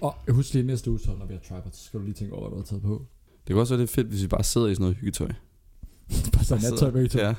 Og 0.00 0.14
husk 0.28 0.54
lige 0.54 0.66
næste 0.66 0.90
uge, 0.90 1.00
så 1.00 1.10
når 1.18 1.26
vi 1.26 1.32
har 1.32 1.40
tripod, 1.40 1.72
så 1.72 1.84
skal 1.84 2.00
du 2.00 2.04
lige 2.04 2.14
tænke 2.14 2.34
over, 2.34 2.48
hvad 2.48 2.50
du 2.50 2.56
har 2.56 2.64
taget 2.64 2.82
på. 2.82 3.06
Det 3.28 3.54
kan 3.54 3.56
også 3.56 3.74
være, 3.74 3.82
det 3.82 3.90
er 3.90 3.94
fedt, 3.94 4.06
hvis 4.06 4.22
vi 4.22 4.26
bare 4.26 4.44
sidder 4.44 4.66
i 4.66 4.74
sådan 4.74 4.82
noget 4.82 4.96
hyggetøj. 4.96 5.28
Bare 6.32 6.44
så 6.44 6.54
nattøj 6.70 6.90
begge 6.90 7.08
to. 7.08 7.18
Ja. 7.18 7.34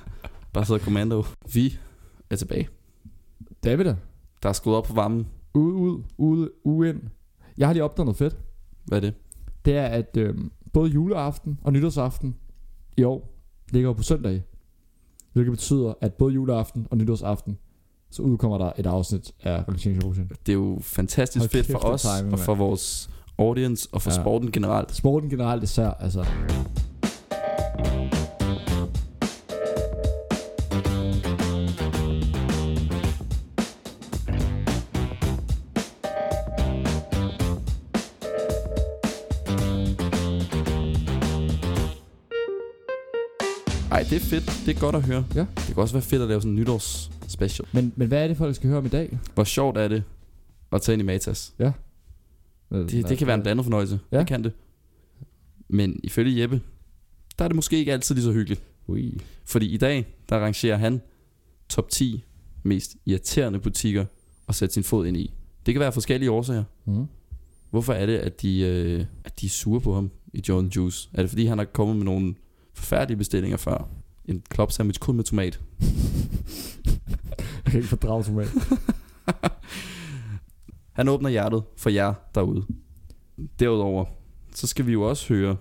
Bare 0.54 0.66
sidder 0.66 0.82
kommando. 0.82 1.24
Vi 1.54 1.80
er 2.30 2.36
tilbage. 2.36 2.70
David 3.64 3.86
da. 3.86 3.96
Der 4.44 4.50
er 4.50 4.54
skruet 4.54 4.78
op 4.78 4.84
på 4.84 4.94
varmen. 4.94 5.28
Ude, 5.54 5.74
ud, 5.74 6.04
ude, 6.18 6.52
ude 6.64 6.90
ind. 6.90 7.02
Jeg 7.58 7.68
har 7.68 7.74
lige 7.74 7.84
opdaget 7.84 8.06
noget 8.06 8.18
fedt. 8.18 8.38
Hvad 8.86 8.98
er 8.98 9.02
det? 9.02 9.14
Det 9.66 9.76
er, 9.76 9.86
at 9.86 10.18
øhm, 10.18 10.52
både 10.74 10.92
juleaften 10.92 11.60
og 11.64 11.74
nytårsaften 11.74 12.36
i 12.98 13.04
år 13.04 13.36
ligger 13.72 13.94
på 13.94 14.04
søndag. 14.04 14.44
Hvilket 15.34 15.52
betyder, 15.52 15.94
at 16.02 16.14
både 16.14 16.34
juleaften 16.34 16.88
og 16.92 16.98
nytårsaften, 16.98 17.58
så 18.12 18.22
udkommer 18.22 18.58
der 18.58 18.72
et 18.78 18.86
afsnit 18.86 19.32
af 19.44 19.64
Ocean. 19.68 20.30
Det 20.46 20.52
er 20.52 20.54
jo 20.54 20.78
fantastisk 20.82 21.40
Hold 21.44 21.50
fedt 21.50 21.72
for 21.72 21.78
os, 21.80 22.02
timing, 22.18 22.34
og 22.34 22.40
for 22.40 22.56
vores 22.56 23.10
audience, 23.38 23.90
og 23.92 24.02
for 24.02 24.12
Ja. 24.12 24.22
sporten 24.22 24.52
generelt. 24.52 24.96
Sporten 24.96 25.30
generelt 25.30 25.64
især, 25.64 25.90
altså. 25.90 26.26
Det 44.10 44.16
er 44.16 44.20
fedt. 44.20 44.64
Det 44.66 44.76
er 44.76 44.80
godt 44.80 44.96
at 44.96 45.04
høre. 45.04 45.26
Ja. 45.36 45.40
Det 45.56 45.66
kan 45.66 45.78
også 45.78 45.94
være 45.94 46.02
fedt 46.04 46.22
at 46.22 46.28
lave 46.28 46.42
sådan 46.42 46.52
en 46.52 46.56
nytårs 46.56 47.12
special. 47.28 47.68
Men, 47.72 47.94
men 47.96 48.08
hvad 48.08 48.24
er 48.24 48.28
det, 48.28 48.38
folk 48.38 48.56
skal 48.56 48.68
høre 48.68 48.78
om 48.78 48.86
i 48.86 48.90
dag? 48.90 49.20
Hvor 49.34 49.44
sjovt 49.44 49.78
er 49.78 49.88
det 49.88 50.04
at 50.72 50.82
tage 50.82 50.94
ind 50.94 51.02
i 51.02 51.06
Matas? 51.06 51.54
Det, 52.72 53.10
det 53.10 53.18
kan 53.18 53.28
være 53.28 53.36
en 53.36 53.42
blandet 53.42 53.66
fornøjelse. 53.66 54.00
Ja. 54.12 54.20
Det 54.20 54.28
kan 54.28 54.44
det. 54.44 54.52
Men 55.68 56.00
ifølge 56.04 56.42
Jeppe, 56.42 56.62
der 57.40 57.44
er 57.46 57.50
det 57.50 57.56
måske 57.56 57.78
ikke 57.78 57.94
altid 57.94 58.16
lige 58.16 58.24
så 58.26 58.32
hyggeligt. 58.32 58.64
Ui. 58.88 59.20
Fordi 59.46 59.68
i 59.68 59.78
dag, 59.78 60.08
der 60.30 60.36
rangerer 60.38 60.78
han 60.78 61.02
top 61.70 61.90
10 61.90 62.24
mest 62.64 62.96
irriterende 63.06 63.60
butikker 63.60 64.06
at 64.48 64.56
sætte 64.56 64.74
sin 64.74 64.84
fod 64.84 65.06
ind 65.08 65.18
i. 65.18 65.34
Det 65.66 65.74
kan 65.74 65.80
være 65.80 65.92
forskellige 65.92 66.32
årsager. 66.32 66.64
Mm. 66.86 67.06
Hvorfor 67.70 67.94
er 67.94 68.06
det, 68.06 68.18
at 68.18 68.42
de, 68.42 68.60
øh, 68.60 69.06
at 69.24 69.42
de 69.42 69.46
er 69.46 69.50
sure 69.50 69.82
på 69.82 69.94
ham 69.94 70.12
i 70.34 70.44
Jordan 70.50 70.70
Juice? 70.76 71.10
Er 71.14 71.22
det 71.22 71.30
fordi, 71.30 71.46
han 71.46 71.58
har 71.58 71.66
kommet 71.66 71.96
med 71.96 72.06
nogle 72.06 72.36
forfærdelige 72.74 73.18
bestillinger 73.18 73.58
før? 73.58 73.90
En 74.30 74.44
club 74.54 74.72
sandwich 74.72 75.00
kun 75.00 75.16
med 75.16 75.24
tomat. 75.24 75.60
Jeg 77.40 77.66
kan 77.66 77.76
ikke 77.76 77.90
fordrage 77.90 78.24
tomat. 78.24 78.48
Han 80.98 81.08
åbner 81.08 81.30
hjertet 81.30 81.64
for 81.78 81.90
jer 81.90 82.14
derude. 82.36 82.66
Derudover, 83.60 84.06
så 84.56 84.68
skal 84.68 84.86
vi 84.86 84.92
jo 84.92 85.02
også 85.02 85.34
høre 85.34 85.58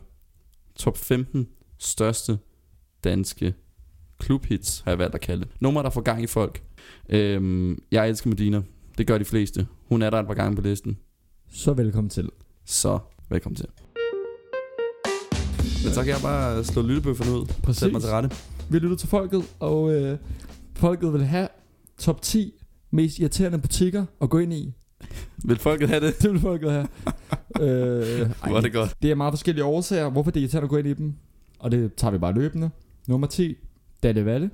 top 0.74 0.98
15 0.98 1.48
største 1.78 2.38
danske 3.04 3.54
klubhits, 4.18 4.80
har 4.80 4.90
jeg 4.90 4.98
valgt 4.98 5.14
at 5.14 5.20
kalde 5.20 5.44
det. 5.44 5.50
Nummer, 5.60 5.82
der 5.82 5.90
får 5.90 6.00
gang 6.00 6.22
i 6.22 6.26
folk. 6.26 6.62
Øhm, 7.08 7.82
jeg 7.90 8.08
elsker 8.08 8.30
Medina. 8.30 8.62
Det 8.98 9.06
gør 9.06 9.18
de 9.18 9.24
fleste. 9.24 9.66
Hun 9.88 10.02
er 10.02 10.10
der 10.10 10.20
et 10.20 10.26
par 10.26 10.34
gange 10.34 10.56
på 10.56 10.62
listen. 10.62 10.98
Så 11.50 11.72
velkommen 11.72 12.10
til. 12.10 12.30
Så 12.64 12.98
velkommen 13.28 13.56
til. 13.56 13.66
Men 15.84 15.92
så 15.94 16.02
kan 16.04 16.12
jeg 16.12 16.20
bare 16.22 16.64
slå 16.64 16.82
lyttebøfferne 16.82 17.32
ud. 17.32 17.46
Præcis. 17.62 17.80
Sæt 17.80 17.92
mig 17.92 18.00
til 18.00 18.10
rette. 18.10 18.30
Vi 18.70 18.78
lytter 18.78 18.96
til 18.96 19.08
folket, 19.08 19.42
og 19.60 19.92
øh, 19.94 20.18
folket 20.76 21.12
vil 21.12 21.24
have 21.24 21.48
top 21.98 22.22
10 22.22 22.54
mest 22.90 23.18
irriterende 23.18 23.58
butikker 23.58 24.04
at 24.22 24.30
gå 24.30 24.38
ind 24.38 24.52
i. 24.52 24.74
Vil 25.44 25.58
folket 25.58 25.88
have 25.88 26.06
det? 26.06 26.14
Det 26.22 26.30
vil 26.32 26.40
folket 26.40 26.70
have. 26.72 26.88
øh, 27.60 28.30
Hvor 28.46 28.56
er 28.56 28.60
det 28.60 28.72
godt. 28.72 28.94
Det 29.02 29.10
er 29.10 29.14
meget 29.14 29.32
forskellige 29.32 29.64
årsager, 29.64 30.10
hvorfor 30.10 30.30
det 30.30 30.40
er 30.40 30.42
irriterende 30.42 30.64
at 30.64 30.70
gå 30.70 30.76
ind 30.76 30.88
i 30.88 30.94
dem. 30.94 31.14
Og 31.58 31.70
det 31.70 31.94
tager 31.94 32.12
vi 32.12 32.18
bare 32.18 32.32
løbende. 32.32 32.70
Nummer 33.06 33.26
10, 33.26 33.56
Dalle 34.02 34.24
Valle. 34.24 34.50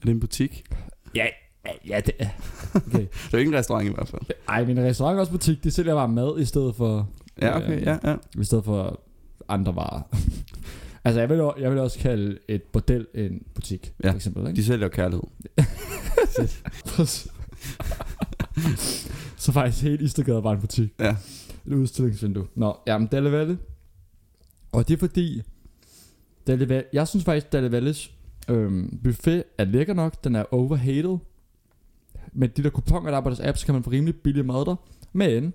Er 0.00 0.04
det 0.04 0.10
en 0.10 0.20
butik? 0.20 0.64
Ja, 1.14 1.26
ja, 1.88 2.00
det 2.06 2.14
er. 2.18 2.28
Okay. 2.74 2.98
Det 3.26 3.34
er 3.34 3.38
ikke 3.38 3.48
en 3.48 3.54
restaurant 3.58 3.88
i 3.88 3.92
hvert 3.94 4.08
fald. 4.08 4.22
Ej, 4.48 4.64
min 4.64 4.80
restaurant 4.80 5.16
er 5.16 5.20
også 5.20 5.32
butik. 5.32 5.64
De 5.64 5.70
sælger 5.70 5.94
bare 5.94 6.08
mad 6.08 6.40
i 6.40 6.44
stedet 6.44 6.74
for, 6.74 7.08
Ja, 7.42 7.56
okay, 7.56 7.84
ja, 7.84 7.98
ja. 8.04 8.16
i 8.40 8.44
stedet 8.44 8.64
for 8.64 9.00
andre 9.48 9.76
varer. 9.76 10.00
Altså, 11.08 11.20
jeg 11.20 11.28
vil, 11.28 11.50
jeg 11.60 11.70
vil 11.70 11.78
også 11.78 11.98
kalde 11.98 12.38
et 12.48 12.62
bordel 12.62 13.06
en 13.14 13.42
butik, 13.54 13.92
Ja. 14.04 14.10
for 14.10 14.16
eksempel. 14.16 14.46
Ikke? 14.46 14.56
De 14.56 14.64
sælger 14.64 14.88
kærlighed. 14.88 15.22
Så 19.36 19.52
faktisk 19.52 19.84
helt 19.84 20.00
Istergade 20.02 20.44
var 20.44 20.52
en 20.52 20.60
butik. 20.60 20.92
Ja. 21.00 21.16
Et 21.66 21.72
udstillingsvindue. 21.72 22.46
Nå, 22.54 22.76
jamen 22.86 23.08
Dalle 23.08 23.32
Valle. 23.32 23.58
Og 24.72 24.88
det 24.88 24.94
er 24.94 24.98
fordi, 24.98 25.42
Dalle 26.46 26.68
Valle, 26.68 26.84
jeg 26.92 27.08
synes 27.08 27.24
faktisk, 27.24 27.52
Dalle 27.52 27.72
Valles 27.72 28.10
øhm, 28.48 28.98
buffet 29.04 29.44
er 29.58 29.64
lækker 29.64 29.94
nok. 29.94 30.24
Den 30.24 30.34
er 30.34 30.44
overhated. 30.54 31.18
Med 32.32 32.48
de 32.48 32.62
der 32.62 32.70
kuponer, 32.70 33.10
der 33.10 33.16
er 33.16 33.20
på 33.20 33.28
deres 33.28 33.40
app, 33.40 33.58
så 33.58 33.66
kan 33.66 33.74
man 33.74 33.82
få 33.84 33.90
rimelig 33.90 34.14
billig 34.16 34.46
mad 34.46 34.64
der. 34.64 34.76
Men, 35.12 35.52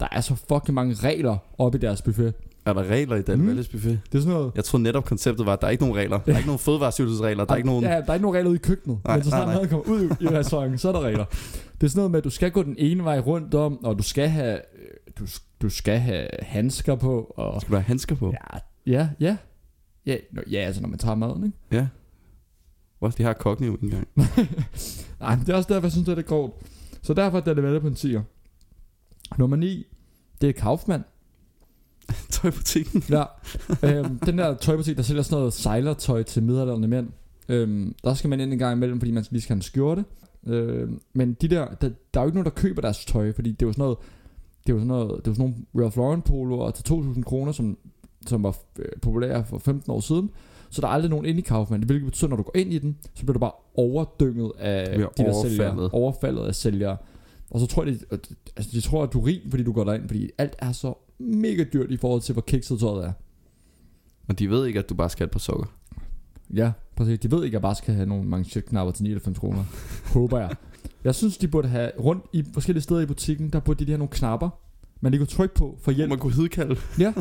der 0.00 0.08
er 0.12 0.20
så 0.20 0.34
fucking 0.34 0.74
mange 0.74 0.94
regler 0.94 1.36
oppe 1.58 1.78
i 1.78 1.80
deres 1.80 2.02
buffet. 2.02 2.34
Er 2.66 2.72
der 2.72 2.84
regler 2.84 3.16
i 3.16 3.22
Dan 3.22 3.38
Mm. 3.38 3.46
Valles 3.46 3.68
buffet? 3.68 4.00
Det 4.12 4.18
er 4.18 4.22
sådan 4.22 4.34
noget... 4.36 4.52
Jeg 4.54 4.64
tror 4.64 4.78
netop 4.78 5.04
konceptet 5.04 5.46
var, 5.46 5.52
at 5.52 5.60
der 5.60 5.66
er 5.66 5.70
ikke 5.70 5.84
nogen 5.84 5.96
regler. 5.96 6.18
Der 6.18 6.32
er 6.32 6.36
ikke 6.36 6.46
nogen 6.48 6.58
fødevarestyrelsesregler. 6.58 7.44
Der 7.44 7.52
er 7.52 7.56
ikke 7.56 7.68
nogen... 7.68 7.84
Ja, 7.84 7.90
der 7.90 8.04
er 8.08 8.14
ikke 8.14 8.22
nogen 8.22 8.36
regler 8.36 8.50
ude 8.50 8.56
i 8.56 8.62
køkkenet. 8.62 8.98
Nej, 9.04 9.16
men 9.16 9.24
så 9.24 9.30
snart 9.30 9.48
maden 9.48 9.68
kommer 9.68 9.84
ud 9.88 10.16
i, 10.20 10.28
restauranten, 10.28 10.78
så 10.78 10.88
er 10.88 10.92
der 10.92 11.00
regler. 11.00 11.24
Det 11.24 11.82
er 11.82 11.88
sådan 11.88 11.98
noget 11.98 12.10
med, 12.10 12.18
at 12.18 12.24
du 12.24 12.30
skal 12.30 12.50
gå 12.50 12.62
den 12.62 12.74
ene 12.78 13.04
vej 13.04 13.18
rundt 13.18 13.54
om, 13.54 13.84
og 13.84 13.98
du 13.98 14.02
skal 14.02 14.28
have, 14.28 14.54
øh, 14.54 14.60
du, 15.18 15.26
du 15.62 15.68
skal 15.68 15.98
have 15.98 16.28
handsker 16.42 16.94
på, 16.94 17.34
og... 17.36 17.60
Skal 17.60 17.70
du 17.70 17.76
have 17.76 17.84
handsker 17.84 18.14
på? 18.16 18.32
Ja, 18.32 18.58
ja, 18.86 19.08
ja. 19.20 19.36
Ja, 20.06 20.16
nå, 20.32 20.42
ja, 20.50 20.58
altså 20.58 20.80
når 20.82 20.88
man 20.88 20.98
tager 20.98 21.14
maden, 21.14 21.44
ikke? 21.44 21.58
Ja. 21.72 21.86
Hvor 22.98 23.08
de 23.08 23.22
har 23.22 23.32
kokken 23.32 23.66
jo 23.66 23.72
ikke 23.72 23.84
engang. 23.84 24.08
Nej, 25.20 25.36
men 25.36 25.46
det 25.46 25.52
er 25.52 25.56
også 25.56 25.74
derfor, 25.74 25.86
jeg 25.86 25.92
synes, 25.92 26.04
det 26.04 26.12
er 26.12 26.16
lidt 26.16 26.26
grovt. 26.26 26.54
Så 27.02 27.14
derfor 27.14 27.38
er 27.38 27.54
det 27.54 27.82
på 27.82 27.88
en 27.88 27.94
10'er. 27.94 28.20
Nummer 29.38 29.56
9, 29.56 29.86
det 30.40 30.48
er 30.48 30.52
Kaufmann. 30.52 31.04
Tøjbutikken. 32.30 33.02
Ja, 33.10 33.24
øhm, 33.82 34.18
den 34.18 34.38
der 34.38 34.54
tøjbutik, 34.54 34.96
der 34.96 35.02
sælger 35.02 35.22
sådan 35.22 35.38
noget 35.38 35.52
sejlertøj 35.52 36.22
til 36.22 36.42
midaldrende 36.42 36.88
mænd. 36.88 37.08
Øhm, 37.48 37.94
der 38.04 38.14
skal 38.14 38.30
man 38.30 38.40
ind 38.40 38.52
en 38.52 38.58
gang 38.58 38.76
imellem, 38.76 39.00
fordi 39.00 39.12
man 39.12 39.24
lige 39.30 39.42
skal 39.42 39.54
have 39.54 39.58
en 39.58 39.62
skjorte. 39.62 40.04
Øhm, 40.46 41.00
men 41.12 41.32
de 41.32 41.48
der, 41.48 41.66
der, 41.66 41.90
der 42.14 42.20
er 42.20 42.24
jo 42.24 42.28
ikke 42.28 42.36
nogen, 42.36 42.44
der 42.44 42.50
køber 42.50 42.82
deres 42.82 43.04
tøj, 43.04 43.32
fordi 43.32 43.50
det 43.50 43.62
er 43.62 43.66
jo 43.66 43.72
sådan 43.72 43.82
noget, 43.82 43.98
det 44.66 44.72
er 44.72 44.76
jo 44.76 44.80
sådan 44.80 44.86
noget, 44.86 45.24
det 45.24 45.30
er 45.30 45.34
sådan 45.34 45.54
nogle 45.74 45.84
Ralph 45.84 45.96
Lauren 45.96 46.22
poloer 46.22 46.70
til 46.70 46.92
2.000 46.92 47.22
kroner, 47.22 47.52
som, 47.52 47.78
som 48.26 48.42
var 48.42 48.56
øh, 48.78 48.84
populære 49.02 49.44
for 49.44 49.58
15 49.58 49.92
år 49.92 50.00
siden. 50.00 50.30
Så 50.70 50.80
der 50.80 50.88
er 50.88 50.92
aldrig 50.92 51.10
nogen 51.10 51.26
inde 51.26 51.38
i 51.38 51.42
Kaufmann, 51.42 51.84
hvilket 51.84 52.04
betyder, 52.04 52.28
når 52.28 52.36
du 52.36 52.42
går 52.42 52.56
ind 52.56 52.72
i 52.72 52.78
den, 52.78 52.96
så 53.14 53.22
bliver 53.22 53.32
du 53.32 53.38
bare 53.38 53.52
overdynget 53.74 54.52
af 54.58 54.98
de 54.98 55.02
der 55.02 55.08
overfaldet. 55.18 55.56
sælgere. 55.56 55.90
Overfaldet 55.92 56.42
af 56.42 56.54
sælgere. 56.54 56.96
Og 57.50 57.60
så 57.60 57.66
tror 57.66 57.84
jeg, 57.84 57.94
de, 57.94 58.18
altså 58.56 58.70
de 58.72 58.80
tror, 58.80 59.02
at 59.02 59.12
du 59.12 59.20
er 59.20 59.26
rig, 59.26 59.42
fordi 59.50 59.62
du 59.62 59.72
går 59.72 59.84
derind, 59.84 60.08
fordi 60.08 60.30
alt 60.38 60.56
er 60.58 60.72
så 60.72 60.94
mega 61.18 61.64
dyrt 61.72 61.90
i 61.90 61.96
forhold 61.96 62.20
til, 62.20 62.32
hvor 62.32 62.42
kikset 62.42 62.80
tøjet 62.80 63.04
er. 63.04 63.12
Og 64.28 64.38
de 64.38 64.50
ved 64.50 64.66
ikke, 64.66 64.78
at 64.78 64.88
du 64.88 64.94
bare 64.94 65.10
skal 65.10 65.20
have 65.20 65.26
et 65.26 65.30
par 65.32 65.38
sokker. 65.38 65.66
Ja, 66.54 66.72
præcis. 66.96 67.18
De 67.18 67.30
ved 67.30 67.44
ikke, 67.44 67.46
at 67.46 67.52
jeg 67.52 67.62
bare 67.62 67.74
skal 67.74 67.94
have 67.94 68.06
nogle 68.06 68.24
manchetknapper 68.24 68.92
til 68.92 69.02
99 69.02 69.38
kroner. 69.38 69.64
Håber 70.12 70.38
jeg. 70.38 70.54
Jeg 71.04 71.14
synes, 71.14 71.38
de 71.38 71.48
burde 71.48 71.68
have 71.68 71.90
rundt 71.98 72.24
i 72.32 72.44
forskellige 72.54 72.82
steder 72.82 73.00
i 73.00 73.06
butikken, 73.06 73.50
der 73.50 73.60
burde 73.60 73.84
de 73.84 73.90
have 73.90 73.98
nogle 73.98 74.10
knapper, 74.10 74.50
man 75.00 75.12
lige 75.12 75.20
kunne 75.20 75.26
trykke 75.26 75.54
på 75.54 75.78
for 75.82 75.92
hjælp. 75.92 76.08
Man 76.08 76.18
kunne 76.18 76.32
hidkalde. 76.32 76.76
Ja, 76.98 77.12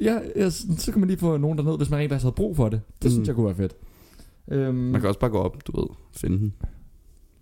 ja, 0.00 0.20
ja, 0.36 0.50
så 0.50 0.92
kan 0.92 1.00
man 1.00 1.08
lige 1.08 1.18
få 1.18 1.36
nogen 1.36 1.58
derned, 1.58 1.76
hvis 1.76 1.90
man 1.90 1.98
rent 1.98 2.10
faktisk 2.10 2.24
havde 2.24 2.34
brug 2.34 2.56
for 2.56 2.68
det. 2.68 2.80
Det 3.02 3.04
mm. 3.04 3.10
synes 3.10 3.28
jeg 3.28 3.34
kunne 3.34 3.46
være 3.46 3.54
fedt. 3.54 3.76
Øhm, 4.48 4.74
Man 4.74 5.00
kan 5.00 5.08
også 5.08 5.20
bare 5.20 5.30
gå 5.30 5.38
op, 5.38 5.66
du 5.66 5.80
ved, 5.80 5.88
finde 6.12 6.38
den. 6.38 6.54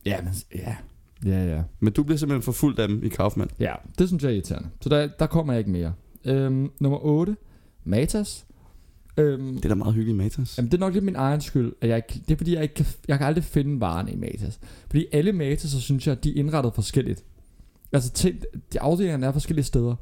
Ja, 0.07 0.23
men, 0.23 0.33
ja. 0.55 0.77
Ja, 1.25 1.45
ja. 1.57 1.63
Men 1.81 1.93
du 1.93 2.03
bliver 2.03 2.19
simpelthen 2.19 2.43
for 2.43 2.53
fuldt 2.53 2.79
af 2.79 2.89
dem 2.89 3.03
i 3.05 3.09
Kaufmann. 3.09 3.51
Ja, 3.61 3.75
det 3.99 4.09
synes 4.09 4.23
jeg 4.23 4.29
er 4.29 4.33
irriterende. 4.35 4.69
Så 4.81 4.89
der, 4.89 5.07
der 5.19 5.27
kommer 5.27 5.53
jeg 5.53 5.59
ikke 5.59 5.71
mere. 5.71 5.93
Øhm, 6.25 6.71
nummer 6.81 6.99
8. 7.05 7.37
Matas. 7.85 8.47
Øhm, 9.17 9.55
Det 9.57 9.65
er 9.65 9.69
da 9.69 9.75
meget 9.75 9.95
hyggeligt 9.95 10.17
Matas. 10.19 10.59
Jamen, 10.59 10.71
det 10.71 10.77
er 10.77 10.81
nok 10.81 10.93
lidt 10.95 11.05
min 11.05 11.17
egen 11.17 11.41
skyld. 11.41 11.73
At 11.81 11.89
jeg, 11.89 11.97
ikke- 11.97 12.23
det 12.29 12.35
er 12.35 12.37
fordi, 12.37 12.55
jeg, 12.55 12.63
ikke 12.63 12.75
kan, 12.75 12.87
jeg 13.09 13.19
kan 13.19 13.27
aldrig 13.27 13.45
finde 13.45 13.81
varerne 13.81 14.13
i 14.13 14.17
Matas. 14.17 14.61
Fordi 14.87 15.07
alle 15.13 15.33
Matas, 15.33 15.71
så 15.71 15.81
synes 15.81 16.07
jeg, 16.07 16.25
de 16.25 16.31
er 16.31 16.35
indrettet 16.35 16.75
forskelligt. 16.75 17.25
Altså, 17.93 18.11
til, 18.13 18.45
de 18.73 18.81
afdelingerne 18.81 19.27
er 19.27 19.33
forskellige 19.33 19.65
steder. 19.65 19.95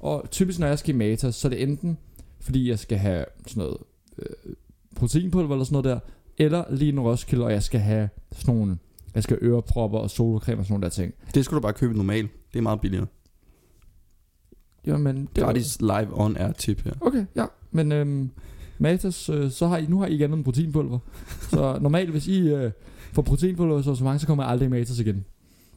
Og 0.00 0.28
typisk, 0.30 0.58
når 0.58 0.66
jeg 0.66 0.78
skal 0.78 0.94
i 0.94 0.98
Matas, 0.98 1.34
så 1.34 1.48
er 1.48 1.50
det 1.50 1.62
enten, 1.62 1.98
fordi 2.40 2.68
jeg 2.68 2.78
skal 2.78 2.98
have 2.98 3.24
sådan 3.46 3.60
noget 3.62 3.76
øh, 4.18 4.54
proteinpulver 4.96 5.52
eller 5.54 5.64
sådan 5.64 5.82
noget 5.82 5.84
der, 5.84 5.98
eller 6.44 6.64
lige 6.74 6.88
en 6.92 7.00
Roskilde, 7.00 7.44
og 7.44 7.52
jeg 7.52 7.62
skal 7.62 7.80
have 7.80 8.08
sådan 8.32 8.54
nogle, 8.54 8.78
jeg 9.14 9.22
skal 9.22 9.38
have 9.40 9.50
ørepropper 9.52 9.98
og 9.98 10.10
solcreme 10.10 10.60
og 10.60 10.64
sådan 10.64 10.72
nogle 10.72 10.82
der 10.82 10.88
ting. 10.90 11.14
Det 11.34 11.44
skulle 11.44 11.58
du 11.58 11.62
bare 11.62 11.72
købe 11.72 11.94
normalt. 11.96 12.30
Det 12.52 12.58
er 12.58 12.62
meget 12.62 12.80
billigere. 12.80 13.06
Jamen, 14.86 15.16
det 15.36 15.40
var- 15.42 15.46
Gratis 15.46 15.80
live 15.80 16.08
on 16.20 16.36
air 16.36 16.52
tip 16.52 16.84
her. 16.84 16.92
Okay, 17.00 17.24
ja. 17.36 17.44
Men 17.70 17.92
øhm, 17.92 18.30
Matas, 18.78 19.28
øh, 19.28 19.50
så 19.50 19.66
har 19.66 19.76
I, 19.76 19.86
nu 19.86 20.00
har 20.00 20.06
I 20.06 20.12
ikke 20.12 20.24
andet 20.24 20.36
end 20.36 20.44
proteinpulver. 20.44 20.98
så 21.50 21.78
normalt, 21.80 22.10
hvis 22.10 22.26
I 22.28 22.40
øh, 22.40 22.70
får 23.12 23.22
proteinpulver 23.22 23.82
så, 23.82 23.94
så 23.94 24.04
mange, 24.04 24.18
så 24.18 24.26
kommer 24.26 24.44
jeg 24.44 24.50
aldrig 24.50 24.66
i 24.66 24.70
Matas 24.70 24.98
igen. 24.98 25.24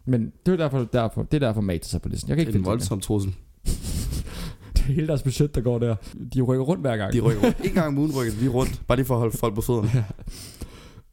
Men 0.06 0.32
det 0.46 0.52
er 0.52 0.58
derfor, 0.58 0.88
derfor, 0.94 1.24
det 1.24 1.34
er 1.44 1.48
derfor 1.48 1.62
Matas 1.62 1.94
er 1.94 2.00
på 2.00 2.10
listen. 2.10 2.30
Jeg 2.30 2.38
kan 2.38 2.42
ikke 2.42 2.52
Det 2.52 2.56
er 2.58 2.60
en 2.60 2.66
voldsom 2.66 3.00
trussel. 3.00 3.36
det. 4.78 4.82
hele 4.84 5.08
deres 5.08 5.24
budget, 5.24 5.56
der 5.56 5.62
går 5.62 5.80
der. 5.80 5.96
De 6.34 6.42
rykker 6.42 6.66
rundt 6.66 6.82
hver 6.82 6.98
gang. 6.98 7.14
De 7.14 7.20
rykker 7.20 7.42
rundt. 7.44 7.58
En 7.66 7.72
gang 7.74 7.88
om 7.88 7.98
ugen 7.98 8.12
rykker 8.12 8.34
de 8.34 8.40
lige 8.40 8.50
rundt, 8.50 8.82
bare 8.88 8.96
lige 8.98 9.06
for 9.06 9.14
at 9.14 9.20
holde 9.20 9.38
folk 9.38 9.56
på 9.56 9.62
fødderne. 9.62 10.06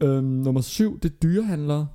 Øhm, 0.02 0.24
nummer 0.24 0.60
syv, 0.60 1.00
det 1.00 1.10
er 1.12 1.14
dyrehandlere. 1.22 1.86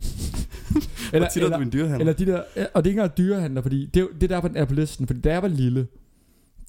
Eller, 1.12 1.28
tit 1.28 1.42
er 1.42 1.56
du 1.56 1.62
en 1.62 1.72
dyrehandler? 1.72 1.98
Eller 1.98 2.12
de 2.12 2.26
der, 2.26 2.38
og 2.38 2.44
det 2.56 2.66
er 2.74 2.78
ikke 2.78 2.90
engang 2.90 3.16
dyrehandler, 3.18 3.62
fordi 3.62 3.86
det, 3.86 4.08
det 4.14 4.22
er 4.22 4.28
derfor, 4.28 4.48
den 4.48 4.56
er 4.56 4.64
på 4.64 4.74
listen. 4.74 5.06
Fordi 5.06 5.20
da 5.20 5.32
jeg 5.32 5.42
var 5.42 5.48
lille, 5.48 5.86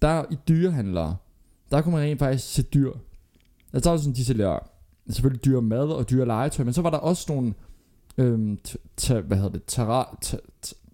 der 0.02 0.24
i 0.32 0.38
dyrehandlere, 0.48 1.16
der 1.72 1.82
kunne 1.82 1.96
man 1.96 2.04
rent 2.04 2.20
faktisk 2.20 2.54
se 2.54 2.62
dyr. 2.64 2.92
Der 3.74 3.90
var 3.90 3.98
sådan, 3.98 4.14
de 4.14 4.26
sælger 4.26 4.60
selvfølgelig 5.10 5.46
dyre 5.46 5.62
mad 5.62 5.80
og 5.88 6.10
dyre 6.10 6.26
legetøj, 6.26 6.66
men 6.66 6.74
så 6.74 6.82
var 6.82 6.90
der 6.90 6.98
også 6.98 7.26
nogle, 7.34 7.54
øhm, 8.18 8.58
hvad 9.08 9.38
hedder 9.38 9.50
det, 9.50 9.62
terra, 9.68 10.18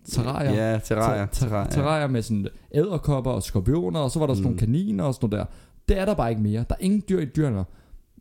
terrarier. 0.09 0.71
Ja, 0.71 0.79
terrarier. 0.83 1.25
Ter- 1.25 1.31
ter- 1.31 1.47
terrarier. 1.47 1.69
terrarier 1.69 2.07
med 2.07 2.21
sådan 2.21 2.47
æderkopper 2.75 3.31
og 3.31 3.43
skorpioner, 3.43 3.99
og 3.99 4.11
så 4.11 4.19
var 4.19 4.27
der 4.27 4.33
sådan 4.33 4.41
Mm. 4.43 4.45
nogle 4.45 4.59
kaniner 4.59 5.03
og 5.03 5.13
sådan 5.13 5.29
noget 5.29 5.47
der. 5.47 5.53
Det 5.93 6.01
er 6.01 6.05
der 6.05 6.13
bare 6.13 6.29
ikke 6.29 6.41
mere. 6.41 6.65
Der 6.69 6.75
er 6.75 6.83
ingen 6.83 7.03
dyr 7.09 7.19
i 7.19 7.25
dyrene. 7.25 7.63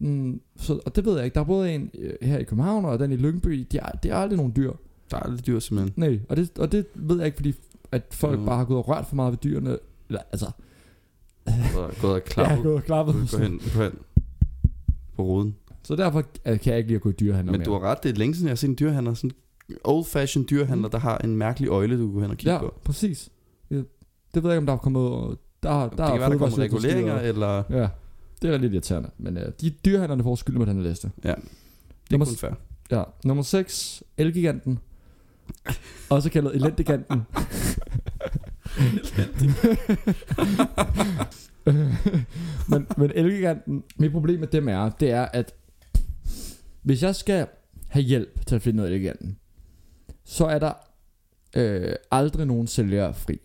Mm, 0.09 0.41
så, 0.56 0.81
og 0.87 0.97
det 0.97 1.05
ved 1.05 1.15
jeg 1.17 1.25
ikke. 1.25 1.35
Der 1.35 1.41
er 1.41 1.45
både 1.45 1.75
en 1.75 1.91
øh, 1.99 2.12
her 2.23 2.39
i 2.39 2.45
København 2.45 2.85
og 2.85 2.99
den 2.99 3.12
i 3.12 3.17
Lyngby. 3.17 3.67
De 3.73 3.79
er, 3.79 3.91
det 3.91 4.11
er 4.11 4.17
aldrig 4.17 4.37
nogen 4.37 4.53
dyr. 4.56 4.73
Der 5.11 5.17
er 5.17 5.21
aldrig 5.21 5.47
dyr, 5.47 5.59
simpelthen. 5.59 5.93
Nej, 5.97 6.21
og 6.29 6.37
det, 6.37 6.59
og 6.59 6.73
det 6.73 6.87
ved 6.95 7.17
jeg 7.17 7.27
ikke, 7.27 7.37
fordi 7.37 7.55
at 7.93 8.03
folk 8.12 8.39
Mm. 8.39 8.45
bare 8.47 8.56
har 8.56 8.65
gået 8.65 8.79
og 8.79 8.89
rørt 8.89 9.06
for 9.06 9.17
meget 9.17 9.31
ved 9.33 9.39
dyrene. 9.39 9.79
Eller, 10.09 10.21
altså, 10.33 10.47
Gået 12.01 12.15
og- 12.15 12.25
klappet. 12.25 12.56
har 12.56 12.62
gået 12.62 12.75
og 12.75 12.83
klappet. 12.85 13.15
Gå 13.33 13.39
hen, 13.39 13.61
gå 13.77 13.83
hen 13.83 13.93
på 15.17 15.23
ruden. 15.23 15.55
Så 15.83 15.97
derfor 15.97 16.19
øh, 16.47 16.61
kan 16.61 16.71
jeg 16.71 16.79
ikke 16.79 16.89
lide 16.89 16.97
at 16.97 17.00
gå 17.03 17.09
i 17.09 17.12
dyrehandler 17.12 17.53
Men 17.53 17.59
mere. 17.59 17.65
du 17.67 17.73
har 17.73 17.81
ret, 17.81 18.03
det 18.03 18.11
er 18.11 18.15
længe 18.15 18.35
siden, 18.35 18.47
jeg 18.47 18.50
har 18.50 18.57
set 18.57 18.69
en 18.69 18.77
dyrehandler. 18.81 19.15
Sådan 19.15 19.31
en 19.69 19.77
old-fashioned 19.85 20.47
dyrehandler, 20.49 20.89
der 20.89 20.99
har 20.99 21.19
en 21.19 21.37
mærkelig 21.37 21.69
øjle, 21.69 21.99
du 21.99 22.07
kan 22.07 22.15
gå 22.15 22.21
hen 22.21 22.31
og 22.31 22.37
kigge 22.37 22.53
Ja, 22.53 22.59
på. 22.59 22.75
præcis. 22.85 23.31
Ja, 23.71 23.77
det 23.77 23.85
ved 24.35 24.43
jeg 24.50 24.53
ikke, 24.53 24.59
om 24.59 24.67
der 24.67 24.73
er 24.73 24.77
kommet... 24.77 25.37
Der, 25.62 25.71
der 25.71 25.89
det 25.89 25.97
kan 25.97 26.21
være, 26.21 26.31
der 26.31 26.39
kommer 26.39 26.59
reguleringer, 26.59 27.21
eller... 27.21 27.62
Ja, 27.71 27.89
det 28.43 28.51
er 28.51 28.59
lidt 28.59 28.73
irriterende. 28.73 29.11
Men 29.19 29.37
øh, 29.37 29.53
de 29.61 29.71
dyrehandlerne 29.71 30.23
får 30.23 30.35
skylden 30.35 30.61
på 30.61 30.65
den 30.65 30.77
her 30.77 30.89
liste. 30.89 31.11
Det 31.23 31.31
er 31.31 31.35
Nummer 32.11 32.27
kun 32.27 32.37
fair. 32.37 32.53
Ja, 32.91 33.03
nummer 33.25 33.43
6, 33.43 34.03
Elgiganten. 34.17 34.79
Også 36.11 36.31
kaldet 36.31 36.55
Elendiganten. 36.55 37.23
men, 42.71 42.87
men 42.97 43.11
Elgiganten, 43.15 43.85
mit 43.97 44.13
problem 44.13 44.41
med 44.41 44.49
dem 44.49 44.69
er, 44.69 44.89
det 44.89 45.11
er, 45.11 45.23
at 45.23 45.55
hvis 46.83 47.03
jeg 47.03 47.15
skal 47.15 47.47
have 47.89 48.03
hjælp 48.03 48.47
til 48.47 48.55
at 48.55 48.63
finde 48.63 48.77
noget 48.77 48.93
Elgiganten, 48.93 49.39
så 50.25 50.47
er 50.47 50.59
der 50.59 50.73
øh, 51.57 51.95
aldrig 52.11 52.47
nogen 52.47 52.67
sælgere 52.67 53.15
fri. 53.15 53.41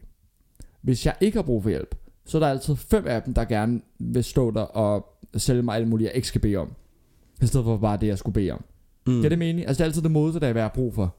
Hvis 0.82 1.06
jeg 1.06 1.16
ikke 1.22 1.38
har 1.38 1.44
brug 1.44 1.64
for 1.64 1.70
hjælp, 1.70 1.96
så 2.30 2.38
er 2.38 2.40
der 2.40 2.48
altid 2.48 2.76
fem 2.76 3.08
af 3.08 3.22
dem, 3.24 3.34
der 3.34 3.46
gerne 3.46 3.82
vil 4.00 4.24
stå 4.24 4.52
der 4.52 4.62
og 4.62 5.20
sælge 5.38 5.62
mig 5.62 5.76
alt 5.76 5.88
muligt, 5.88 6.08
jeg 6.08 6.16
ikke 6.16 6.28
skal 6.28 6.42
bede 6.42 6.56
om. 6.56 6.74
I 7.42 7.46
stedet 7.46 7.64
for 7.64 7.78
bare 7.78 7.98
det, 8.02 8.08
jeg 8.08 8.18
skulle 8.18 8.34
bede 8.34 8.52
om. 8.52 8.64
Mm. 9.08 9.22
Ja, 9.22 9.30
det 9.30 9.40
mening. 9.40 9.68
Altså 9.68 9.78
det 9.78 9.82
er 9.82 9.86
altid 9.86 10.02
det 10.02 10.12
modsatte 10.12 10.48
af, 10.48 10.54
hvad 10.54 10.62
jeg 10.62 10.70
har 10.70 10.74
brug 10.76 10.94
for. 10.94 11.16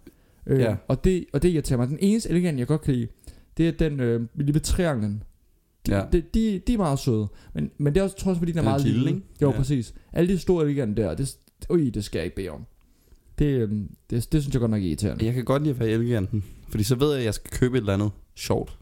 Øh, 0.46 0.60
Ja. 0.60 0.76
og, 0.88 1.04
det, 1.04 1.24
og 1.32 1.42
det 1.42 1.48
irriterer 1.48 1.76
mig. 1.78 1.88
Den 1.88 1.98
eneste 2.00 2.30
elegant, 2.30 2.58
jeg 2.58 2.66
godt 2.66 2.80
kan 2.80 2.94
lide, 2.94 3.06
det 3.56 3.68
er 3.68 3.72
den 3.72 4.00
øh, 4.00 4.20
lille 4.34 4.60
trianglen. 4.60 5.22
De, 5.86 5.96
Ja. 5.96 6.02
de, 6.12 6.20
de, 6.34 6.58
de 6.66 6.74
er 6.74 6.78
meget 6.78 6.98
søde. 6.98 7.28
Men, 7.54 7.70
men 7.78 7.94
det 7.94 8.00
er 8.00 8.04
også, 8.04 8.16
tror 8.16 8.30
jeg, 8.30 8.38
fordi 8.38 8.52
den 8.52 8.58
er 8.58 8.62
Den 8.62 8.68
er 8.68 8.72
meget 8.72 8.86
lille, 8.86 9.08
ikke? 9.10 9.22
Jo, 9.42 9.50
Ja. 9.50 9.56
præcis. 9.56 9.94
Alle 10.12 10.32
de 10.34 10.38
store 10.38 10.64
eleganter 10.64 11.02
der, 11.08 11.14
det, 11.14 11.36
ui, 11.70 11.90
det 11.90 12.04
skal 12.04 12.18
jeg 12.18 12.24
ikke 12.24 12.36
bede 12.36 12.48
om. 12.48 12.64
Det, 13.38 13.44
øh, 13.46 13.70
det, 14.10 14.32
det 14.32 14.42
synes 14.42 14.54
jeg 14.54 14.60
godt 14.60 14.70
nok 14.70 14.82
er 14.82 14.86
irriterende. 14.86 15.24
Jeg 15.24 15.34
kan 15.34 15.44
godt 15.44 15.62
lide 15.62 15.74
at 15.74 15.80
være 15.80 15.88
i 15.88 15.92
Elgiganten, 15.92 16.44
fordi 16.68 16.84
så 16.84 16.94
ved 16.94 17.10
jeg, 17.10 17.18
at 17.18 17.24
jeg 17.24 17.34
skal 17.34 17.50
købe 17.50 17.76
et 17.76 17.80
eller 17.80 17.94
andet 17.94 18.10
sjovt. 18.34 18.78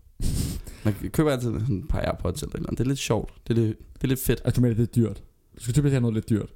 Man 0.85 0.95
køber 1.13 1.31
altid 1.31 1.61
sådan 1.61 1.79
et 1.79 1.89
par 1.89 2.01
Airpods 2.01 2.43
eller 2.43 2.55
eller 2.55 2.67
andet. 2.69 2.79
Det 2.79 2.85
er 2.85 2.89
lidt 2.89 2.99
sjovt. 2.99 3.33
Det 3.49 3.59
er 3.59 3.63
lidt, 3.63 3.79
det 3.95 4.05
er 4.05 4.09
lidt 4.09 4.21
fedt. 4.21 4.41
Altså, 4.45 4.61
du 4.61 4.63
mener, 4.63 4.77
det 4.77 4.83
er 4.83 4.93
dyrt. 4.93 5.23
Du 5.57 5.63
skal 5.63 5.75
typisk 5.75 5.91
have 5.93 6.01
noget 6.01 6.15
lidt 6.15 6.29
dyrt. 6.29 6.49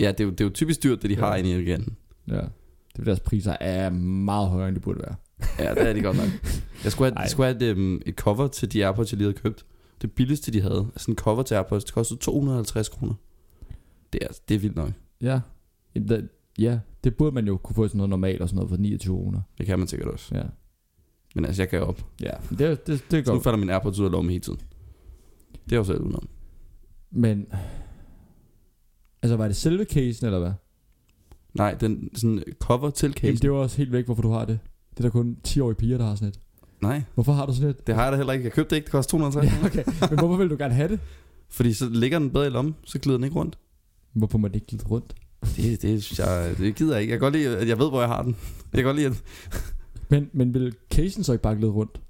Ja, 0.00 0.08
det 0.12 0.20
er 0.20 0.24
jo, 0.24 0.30
det 0.30 0.40
er 0.40 0.44
jo 0.44 0.50
typisk 0.50 0.82
dyrt, 0.82 1.02
det 1.02 1.10
de 1.10 1.14
Ja. 1.14 1.20
har 1.20 1.36
inde 1.36 1.50
i 1.50 1.52
Elgiganten. 1.52 1.96
Ja. 2.28 2.34
Det 2.92 2.98
er 2.98 3.04
deres 3.04 3.20
priser 3.20 3.56
er 3.60 3.90
meget 3.90 4.48
højere, 4.48 4.68
end 4.68 4.76
de 4.76 4.80
burde 4.80 4.98
være. 5.00 5.14
Ja, 5.58 5.74
det 5.74 5.88
er 5.88 5.92
de 5.92 6.00
godt 6.02 6.16
nok. 6.16 6.28
Jeg 6.84 6.92
skulle 6.92 7.10
have, 7.10 7.16
Ej. 7.16 7.22
jeg 7.22 7.30
skulle 7.30 7.46
have 7.54 7.70
et, 7.70 7.76
um, 7.76 8.02
et 8.06 8.14
cover 8.14 8.48
til 8.48 8.72
de 8.72 8.84
Airpods, 8.86 9.12
jeg 9.12 9.18
lige 9.18 9.26
havde 9.26 9.38
købt. 9.38 9.66
Det 10.02 10.12
billigste, 10.12 10.52
de 10.52 10.60
havde. 10.60 10.86
Altså 10.94 11.10
en 11.10 11.16
cover 11.16 11.42
til 11.42 11.54
Airpods, 11.54 11.84
det 11.84 11.94
kostede 11.94 12.20
250 12.20 12.88
kroner. 12.88 13.14
Det 14.12 14.22
er, 14.22 14.28
det 14.48 14.54
er 14.54 14.58
vildt 14.58 14.76
nok. 14.76 14.90
Ja. 15.20 15.40
Ja, 16.58 16.78
det 17.04 17.14
burde 17.16 17.34
man 17.34 17.46
jo 17.46 17.56
kunne 17.56 17.74
få 17.74 17.88
sådan 17.88 17.96
noget 17.96 18.10
normalt 18.10 18.42
og 18.42 18.48
sådan 18.48 18.56
noget 18.56 18.70
for 18.70 18.76
29 18.76 19.16
kroner. 19.16 19.40
Det 19.58 19.66
kan 19.66 19.78
man 19.78 19.88
sikkert 19.88 20.08
også. 20.08 20.34
Ja. 20.34 20.42
Men 21.34 21.44
altså, 21.44 21.62
jeg 21.62 21.68
kan 21.68 21.80
op. 21.82 22.04
Ja, 22.20 22.30
det, 22.50 22.86
det, 22.86 23.04
det 23.10 23.18
er 23.18 23.24
Så 23.24 23.34
nu 23.34 23.40
falder 23.40 23.58
min 23.58 23.70
Airpods 23.70 23.98
ud 23.98 24.04
af 24.04 24.10
lommen 24.12 24.30
hele 24.30 24.40
tiden. 24.42 24.60
Det 25.64 25.72
er 25.72 25.76
jo 25.76 25.84
selv 25.84 26.00
udenom. 26.00 26.28
Men, 27.10 27.46
altså 29.22 29.36
var 29.36 29.46
det 29.46 29.56
selve 29.56 29.84
casen, 29.84 30.26
eller 30.26 30.38
hvad? 30.38 30.52
Nej, 31.54 31.74
den 31.74 32.10
sådan 32.16 32.42
cover 32.60 32.90
til 32.90 33.06
Jamen, 33.06 33.14
case. 33.14 33.32
det 33.32 33.44
er 33.44 33.48
jo 33.48 33.62
også 33.62 33.76
helt 33.76 33.92
væk, 33.92 34.04
hvorfor 34.04 34.22
du 34.22 34.30
har 34.30 34.44
det. 34.44 34.58
Det 34.90 34.98
er 34.98 35.02
der 35.02 35.10
kun 35.10 35.36
10-årige 35.48 35.74
piger, 35.76 35.98
der 35.98 36.04
har 36.04 36.14
sådan 36.14 36.28
et. 36.28 36.40
Nej, 36.80 37.02
Hvorfor 37.14 37.32
har 37.32 37.46
du 37.46 37.54
sådan 37.54 37.70
et? 37.70 37.86
det 37.86 37.94
har 37.94 38.02
jeg 38.02 38.12
da 38.12 38.16
heller 38.16 38.32
ikke. 38.32 38.44
Jeg 38.44 38.52
købte 38.52 38.70
det 38.70 38.76
ikke, 38.76 38.84
det 38.84 38.92
koster 38.92 39.10
250 39.10 39.52
Ja, 39.52 39.66
okay. 39.66 39.84
Men 40.10 40.18
hvorfor 40.18 40.36
vil 40.36 40.50
du 40.50 40.56
gerne 40.58 40.74
have 40.74 40.88
det? 40.88 41.00
Fordi 41.48 41.72
så 41.72 41.88
ligger 41.88 42.18
den 42.18 42.30
bedre 42.30 42.46
i 42.46 42.50
lommen, 42.50 42.74
så 42.84 42.98
glider 42.98 43.18
den 43.18 43.24
ikke 43.24 43.36
rundt. 43.36 43.58
Hvorfor 44.12 44.38
må 44.38 44.48
det 44.48 44.54
ikke 44.54 44.66
glide 44.66 44.84
rundt? 44.84 45.14
Det, 45.56 45.82
det, 45.82 46.18
jeg, 46.18 46.54
det 46.58 46.74
gider 46.74 46.92
jeg 46.92 47.00
ikke. 47.02 47.12
Jeg 47.12 47.18
kan 47.20 47.24
godt 47.26 47.34
lide, 47.34 47.58
at 47.58 47.68
jeg 47.68 47.78
ved, 47.78 47.88
hvor 47.88 48.00
jeg 48.00 48.08
har 48.08 48.22
den. 48.22 48.36
Jeg 48.72 48.78
kan 48.78 48.84
godt 48.84 48.96
lide, 48.96 49.06
at... 49.06 49.24
Men, 50.12 50.30
men 50.32 50.54
vil 50.54 50.74
casen 50.90 51.24
så 51.24 51.32
ikke 51.32 51.42
bare 51.42 51.56
glide 51.56 51.70
rundt? 51.70 52.00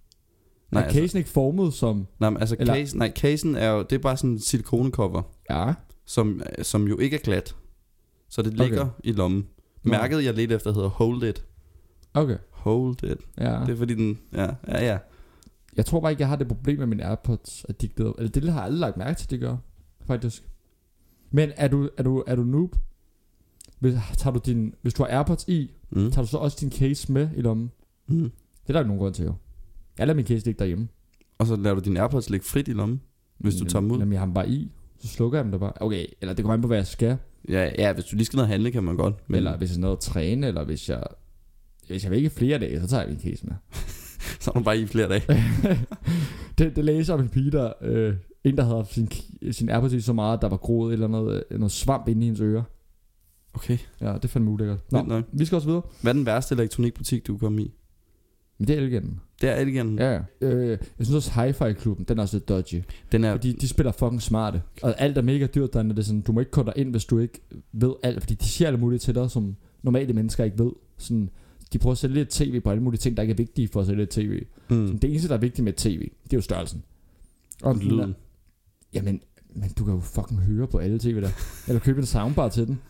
Nej, 0.71 0.81
er 0.81 0.85
altså, 0.87 1.01
casen 1.01 1.19
ikke 1.19 1.31
formet 1.31 1.75
som... 1.75 2.07
nej, 2.21 2.31
men 2.31 2.41
altså 2.41 2.57
Eller- 2.59 2.75
case, 2.75 2.99
nej, 2.99 3.13
casen 3.13 3.55
er 3.57 3.71
jo, 3.71 3.83
det 3.83 3.93
er 3.93 3.99
bare 3.99 4.17
sådan 4.17 4.31
en 4.31 4.39
silikonecover, 4.41 5.23
Ja. 5.51 5.73
som, 6.07 6.41
som 6.63 6.87
jo 6.89 6.99
ikke 6.99 7.17
er 7.17 7.21
glat. 7.21 7.57
Så 8.29 8.43
det 8.43 8.55
ligger 8.55 8.81
Okay. 8.81 8.91
i 9.05 9.13
lommen. 9.13 9.47
Mærket, 9.83 10.25
jeg 10.25 10.35
ledte 10.35 10.55
efter, 10.55 10.73
hedder 10.75 10.89
Hold 10.89 11.23
It. 11.23 11.45
Okay. 12.15 12.37
Hold 12.51 13.03
It. 13.05 13.19
Ja. 13.39 13.61
Det 13.67 13.73
er 13.73 13.77
fordi 13.77 13.95
den, 13.95 14.19
ja, 14.33 14.49
ja, 14.69 14.85
ja. 14.87 14.99
Jeg 15.77 15.87
tror 15.87 16.01
bare 16.01 16.11
ikke, 16.13 16.21
jeg 16.21 16.29
har 16.29 16.37
det 16.37 16.49
problem 16.49 16.79
med 16.79 16.87
mine 16.87 17.05
AirPods, 17.05 17.65
at 17.69 17.81
de 17.83 17.89
glider... 17.89 18.13
Eller 18.19 18.31
det 18.31 18.43
har 18.53 18.53
jeg 18.61 18.65
aldrig 18.65 18.81
lagt 18.81 18.97
mærke 18.97 19.19
til, 19.19 19.27
at 19.27 19.31
de 19.31 19.39
gør. 19.39 19.57
Faktisk. 20.07 20.49
Men 21.31 21.51
er 21.57 21.69
du, 21.69 21.89
er 21.99 22.03
du, 22.03 22.25
er 22.27 22.35
du 22.35 22.43
noob? 22.43 22.77
Hvis, 23.79 23.95
tager 24.17 24.35
du 24.35 24.41
din, 24.47 24.75
hvis 24.83 24.95
du 24.95 25.03
har 25.03 25.11
AirPods 25.11 25.45
i, 25.49 25.71
Mm. 25.91 26.11
tager 26.11 26.25
du 26.25 26.29
så 26.31 26.39
også 26.39 26.57
din 26.61 26.73
case 26.73 27.13
med 27.13 27.29
i 27.37 27.41
lommen? 27.41 27.71
Mm. 28.07 28.23
Det 28.23 28.69
er 28.69 28.73
der 28.73 28.81
ikke 28.81 28.89
nogen 28.89 29.01
grund 29.01 29.15
til, 29.15 29.25
jo. 29.25 29.35
Jeg 29.99 30.07
lader 30.07 30.17
min 30.17 30.27
case 30.27 30.45
ligge 30.45 30.59
derhjemme. 30.59 30.89
Og 31.39 31.47
så 31.47 31.57
lader 31.57 31.75
du 31.75 31.81
din 31.81 31.97
Airpods 31.97 32.31
ligge 32.31 32.47
frit 32.47 32.69
i 32.69 32.73
lommen, 32.73 33.01
hvis 33.39 33.55
du 33.55 33.65
tager 33.65 33.81
dem 33.81 33.91
ud. 33.91 33.99
Jamen, 33.99 34.13
jeg 34.13 34.21
har 34.21 34.27
dem 34.27 34.35
bare 34.35 34.49
i. 34.49 34.71
Så 35.01 35.09
slukker 35.09 35.39
jeg 35.39 35.45
dem 35.45 35.53
der 35.53 35.59
bare. 35.59 35.73
Okay, 35.81 36.07
eller 36.21 36.35
det 36.35 36.43
kommer 36.45 36.55
an 36.55 36.61
på, 36.61 36.67
hvad 36.67 36.77
jeg 36.79 36.87
skal. 36.87 37.17
Ja, 37.49 37.71
ja, 37.79 37.93
hvis 37.93 38.05
du 38.05 38.17
lige 38.17 38.27
skal 38.27 38.37
ned 38.37 38.43
og 38.43 38.49
handle, 38.49 38.71
kan 38.71 38.85
man 38.85 38.97
godt. 38.97 39.15
Men, 39.31 39.37
eller 39.37 39.57
hvis 39.57 39.69
jeg 39.69 39.75
skal 39.75 39.81
ned 39.81 39.89
og 39.89 40.01
træne, 40.01 40.47
eller 40.47 40.65
hvis 40.65 40.89
jeg... 40.89 41.03
Hvis 41.87 42.05
jeg 42.05 42.11
vil 42.11 42.17
ikke 42.17 42.31
flere 42.31 42.59
dage, 42.59 42.81
så 42.81 42.87
tager 42.87 43.03
jeg 43.03 43.11
min 43.11 43.21
case 43.21 43.47
med. 43.47 43.55
så 44.41 44.51
er 44.51 44.59
du 44.59 44.65
bare 44.65 44.79
i 44.79 44.87
flere 44.87 45.09
dage. 45.09 45.23
det, 46.59 46.77
det 46.77 46.85
læser 46.85 47.15
om 47.15 47.21
en 47.21 47.29
pige, 47.29 47.51
der... 47.51 47.73
Øh, 47.81 48.15
en, 48.45 48.57
der 48.57 48.63
havde 48.63 48.77
haft 48.77 48.95
sin, 48.95 49.11
sin 49.53 49.69
AirPods 49.69 49.93
i 49.93 50.01
så 50.01 50.13
meget, 50.13 50.37
at 50.37 50.43
der 50.43 50.49
var 50.49 50.57
groet 50.57 50.93
eller 50.93 51.09
noget, 51.09 51.45
øh, 51.51 51.59
noget 51.59 51.73
svamp 51.73 52.09
inde 52.09 52.23
i 52.23 52.25
hendes 52.25 52.41
øre. 52.41 52.65
Okay, 53.55 53.79
Ja, 54.01 54.19
det 54.23 54.31
fandt 54.31 54.49
ulækkert. 54.49 54.93
Nå, 54.93 55.23
vi 55.33 55.45
skal 55.45 55.57
også 55.57 55.69
videre. 55.69 55.83
Hvad 56.03 56.13
er 56.13 56.17
den 56.17 56.27
værste 56.27 56.55
elektronikbutik, 56.55 57.27
du 57.27 57.39
kom 57.39 57.59
i? 57.59 57.73
Men 58.63 58.69
det 58.69 58.77
er 58.77 58.81
Elgiganten. 58.81 59.21
Det 59.41 59.51
er 59.51 59.55
Elgiganten. 59.55 59.99
Ja. 59.99 60.21
Øh, 60.41 60.69
jeg 60.71 61.07
synes 61.07 61.15
også, 61.27 61.41
Hi-Fi-klubben, 61.43 62.05
den 62.09 62.19
er 62.19 62.23
også 62.23 62.37
lidt 62.37 62.49
dodgy. 62.49 62.83
Den 63.13 63.25
er, 63.25 63.33
Fordi 63.33 63.53
de 63.53 63.69
spiller 63.69 63.93
fucking 63.93 64.23
smarte. 64.23 64.63
Og 64.83 64.95
alt 65.01 65.19
er 65.19 65.23
mega 65.23 65.47
dyrt 65.47 65.73
derinde. 65.73 65.91
Det 65.91 65.99
er 65.99 66.05
sådan, 66.05 66.21
du 66.21 66.33
må 66.33 66.41
ikke 66.41 66.51
komme 66.53 66.73
ind, 66.77 66.91
hvis 66.91 67.05
du 67.05 67.19
ikke 67.19 67.41
ved 67.73 67.93
alt. 68.03 68.21
Fordi 68.21 68.35
de 68.35 68.45
siger 68.45 68.69
alt 68.69 68.81
muligt 68.81 69.03
til 69.03 69.15
dig, 69.15 69.31
som 69.31 69.57
normale 69.83 70.13
mennesker 70.13 70.45
ikke 70.45 70.59
ved. 70.59 70.71
Sådan, 70.99 71.31
de 71.73 71.79
prøver 71.79 71.93
at 71.93 71.99
sælge 71.99 72.21
et 72.21 72.29
tv 72.29 72.61
på 72.61 72.71
alle 72.71 72.83
mulige 72.83 72.99
ting, 72.99 73.17
der 73.17 73.23
ikke 73.23 73.33
er 73.33 73.37
vigtige 73.37 73.69
for 73.69 73.81
at 73.81 73.87
sælge 73.87 74.03
et 74.03 74.09
tv. 74.09 74.43
mm, 74.71 74.87
Så 74.87 74.93
det 74.93 75.11
eneste, 75.11 75.29
der 75.29 75.35
er 75.35 75.39
vigtigt 75.39 75.65
med 75.65 75.73
tv, 75.73 76.01
det 76.25 76.33
er 76.33 76.37
jo 76.37 76.41
størrelsen. 76.41 76.83
Og 77.63 77.75
den 77.75 77.83
lyden. 77.83 78.15
Jamen, 78.95 79.21
men 79.55 79.71
du 79.79 79.85
kan 79.85 79.95
jo 79.95 80.01
fucking 80.01 80.41
høre 80.41 80.67
på 80.67 80.79
alle 80.79 80.99
tv 80.99 81.21
der. 81.21 81.31
eller 81.69 81.81
købe 81.81 82.01
en 82.01 82.07
soundbar 82.07 82.49
til 82.49 82.67
den. 82.67 82.81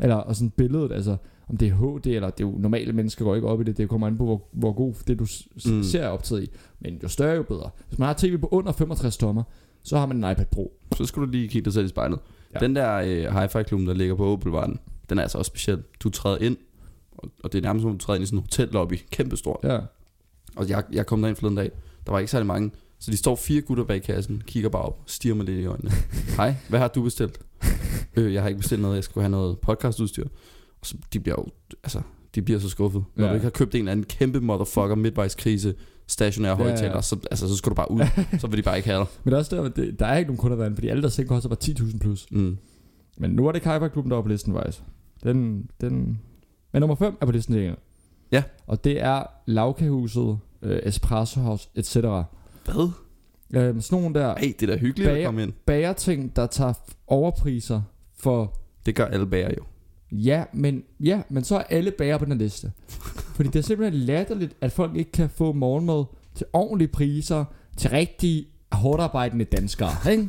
Eller 0.00 0.14
og 0.14 0.36
sådan 0.36 0.50
billedet, 0.50 0.92
altså 0.92 1.16
om 1.50 1.56
det 1.56 1.68
er 1.68 1.72
HD, 1.74 2.06
eller 2.06 2.30
det 2.30 2.44
er 2.44 2.48
jo 2.48 2.54
normale 2.58 2.92
mennesker 2.92 3.24
går 3.24 3.34
ikke 3.34 3.48
op 3.48 3.60
i 3.60 3.64
det. 3.64 3.76
Det 3.76 3.88
kommer 3.88 4.06
an 4.06 4.16
på, 4.16 4.24
hvor, 4.24 4.48
hvor 4.52 4.72
god 4.72 4.94
det 5.06 5.18
du 5.18 5.26
Mm. 5.66 5.82
ser 5.82 6.02
er 6.02 6.08
optaget 6.08 6.42
i. 6.44 6.50
Men 6.80 6.98
jo 7.02 7.08
større, 7.08 7.36
jo 7.36 7.42
bedre. 7.42 7.70
Hvis 7.88 7.98
man 7.98 8.06
har 8.06 8.14
tv 8.18 8.38
på 8.38 8.48
under 8.50 8.72
65 8.72 9.16
tommer, 9.16 9.42
så 9.82 9.98
har 9.98 10.06
man 10.06 10.16
en 10.24 10.30
iPad 10.32 10.46
Pro. 10.46 10.72
Så 10.96 11.04
skulle 11.04 11.26
du 11.26 11.32
lige 11.32 11.48
kigge 11.48 11.64
dig 11.64 11.72
selv 11.72 11.86
i 11.86 11.88
spejlet. 11.88 12.18
Ja. 12.54 12.58
Den 12.58 12.76
der 12.76 12.94
øh, 12.94 13.38
hi-fi-klubben, 13.40 13.88
der 13.88 13.94
ligger 13.94 14.14
på 14.14 14.24
Åbelvarden, 14.24 14.78
den 15.10 15.18
er 15.18 15.22
altså 15.22 15.38
også 15.38 15.48
speciel. 15.48 15.82
Du 16.00 16.10
træder 16.10 16.38
ind, 16.38 16.56
og, 17.18 17.28
og 17.44 17.52
det 17.52 17.58
er 17.58 17.62
nærmest 17.62 17.82
som 17.82 17.90
om 17.90 17.98
du 17.98 18.04
træder 18.04 18.16
ind 18.16 18.22
i 18.22 18.26
sådan 18.26 18.38
en 18.38 18.42
hotellobby. 18.42 18.98
Kæmpestort. 19.10 19.60
Ja. 19.62 19.78
Og 20.56 20.68
jeg, 20.68 20.84
jeg 20.92 21.06
kom 21.06 21.20
derind 21.20 21.36
forleden 21.36 21.56
dag. 21.56 21.70
Der 22.06 22.12
var 22.12 22.18
ikke 22.18 22.30
særlig 22.30 22.46
mange. 22.46 22.70
Så 22.98 23.10
de 23.10 23.16
står 23.16 23.36
fire 23.36 23.60
gutter 23.60 23.84
bag 23.84 24.02
kassen, 24.02 24.42
kigger 24.46 24.68
bare 24.70 24.82
op, 24.82 25.02
stiger 25.06 25.34
mig 25.34 25.44
lidt 25.46 25.58
i 25.60 25.66
øjnene. 25.66 25.90
Hej, 26.36 26.54
hvad 26.68 26.78
har 26.80 26.88
du 26.88 27.02
bestilt? 27.02 27.40
øh, 28.16 28.34
jeg 28.34 28.42
har 28.42 28.48
ikke 28.48 28.58
bestilt 28.58 28.82
noget, 28.82 28.94
jeg 28.96 29.04
skal 29.04 29.22
have 29.22 29.30
noget 29.30 29.58
podcastudstyr. 29.58 30.26
Så, 30.86 30.96
de 31.12 31.20
bliver 31.20 31.36
jo, 31.38 31.46
altså, 31.84 32.00
de 32.34 32.42
bliver 32.42 32.60
så 32.60 32.68
skuffet. 32.68 33.04
Når 33.16 33.24
Ja. 33.24 33.30
du 33.30 33.34
ikke 33.34 33.44
har 33.44 33.50
købt 33.50 33.74
en 33.74 33.78
eller 33.78 33.92
anden 33.92 34.06
kæmpe 34.06 34.40
motherfucker 34.40 34.94
midtvejskrise 34.94 35.74
stationære 36.06 36.52
Ja, 36.56 36.62
ja. 36.62 36.68
højtaler, 36.68 37.00
så, 37.00 37.16
altså, 37.30 37.48
så 37.48 37.56
skal 37.56 37.70
du 37.70 37.74
bare 37.74 37.90
ud. 37.90 38.00
så 38.40 38.46
vil 38.46 38.56
de 38.58 38.62
bare 38.62 38.76
ikke 38.76 38.88
have 38.88 38.98
dig. 39.00 39.06
Men 39.24 39.30
der 39.30 39.36
er, 39.36 39.40
også 39.40 39.56
der, 39.56 39.68
det, 39.68 39.98
der 40.00 40.06
er 40.06 40.16
ikke 40.18 40.28
nogen 40.28 40.38
kunder 40.38 40.56
derinde, 40.56 40.76
fordi 40.76 40.88
alle 40.88 41.02
der 41.02 41.08
seng 41.08 41.28
koster 41.28 41.48
bare 41.48 41.58
10.000 41.64 41.98
plus. 41.98 42.26
Mm. 42.30 42.56
Men 43.18 43.30
nu 43.30 43.46
er 43.46 43.52
det 43.52 43.62
Kajper-klubben, 43.62 44.10
der 44.10 44.18
er 44.18 44.22
på 44.22 44.28
listen, 44.28 44.54
faktisk. 44.54 44.82
Den, 45.24 45.70
den... 45.80 46.20
Men 46.72 46.80
nummer 46.80 46.96
5 46.96 47.16
er 47.20 47.26
på 47.26 47.32
listen 47.32 47.54
igen. 47.54 47.74
Ja. 48.32 48.42
Og 48.66 48.84
det 48.84 49.02
er 49.02 49.22
Lavkahuset, 49.46 50.38
øh, 50.62 50.78
Espresso 50.82 51.40
House, 51.40 51.68
etc. 51.74 51.96
Hvad? 51.96 52.90
Øh, 53.54 53.82
sådan 53.82 53.82
nogle 54.02 54.14
der 54.14 54.26
Ej, 54.26 54.54
det 54.60 54.62
er 54.62 54.66
da 54.74 54.76
hyggeligt 54.80 55.10
at 55.10 55.14
Bager- 55.16 55.26
komme 55.26 55.42
ind. 55.42 55.52
bagerting, 55.66 56.36
der 56.36 56.46
tager 56.46 56.72
overpriser 57.06 57.82
for... 58.18 58.52
Det 58.86 58.94
gør 58.94 59.04
alle 59.04 59.26
bager 59.26 59.50
jo. 59.58 59.62
Ja, 60.12 60.44
men, 60.52 60.84
ja, 61.00 61.22
men 61.28 61.44
så 61.44 61.56
er 61.56 61.62
alle 61.62 61.90
bager 61.90 62.18
på 62.18 62.24
den 62.24 62.32
her 62.32 62.38
liste. 62.38 62.72
Fordi 63.36 63.48
det 63.48 63.58
er 63.58 63.62
simpelthen 63.62 64.00
latterligt, 64.00 64.56
at 64.60 64.72
folk 64.72 64.96
ikke 64.96 65.12
kan 65.12 65.30
få 65.30 65.52
morgenmad 65.52 66.04
til 66.34 66.46
ordentlige 66.52 66.88
priser, 66.88 67.44
til 67.76 67.90
rigtig 67.90 68.46
hårdt 68.72 69.02
arbejdende 69.02 69.44
danskere. 69.44 70.12
Ikke? 70.12 70.28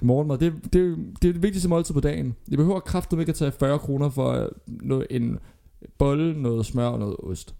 morgenmad, 0.00 0.38
det, 0.38 0.54
det, 0.64 0.96
det 1.22 1.28
er 1.28 1.32
det 1.32 1.42
vigtigste 1.42 1.68
måltid 1.68 1.94
på 1.94 2.00
dagen. 2.00 2.34
Det 2.50 2.58
behøver 2.58 2.80
kraftigt 2.80 3.20
ikke 3.20 3.30
at 3.30 3.36
tage 3.36 3.52
40 3.52 3.78
kroner 3.78 4.10
for 4.10 4.32
øh, 4.32 4.48
noget, 4.66 5.06
en 5.10 5.38
bolle, 5.98 6.42
noget 6.42 6.66
smør 6.66 6.86
og 6.86 6.98
noget 6.98 7.16
ost. 7.18 7.54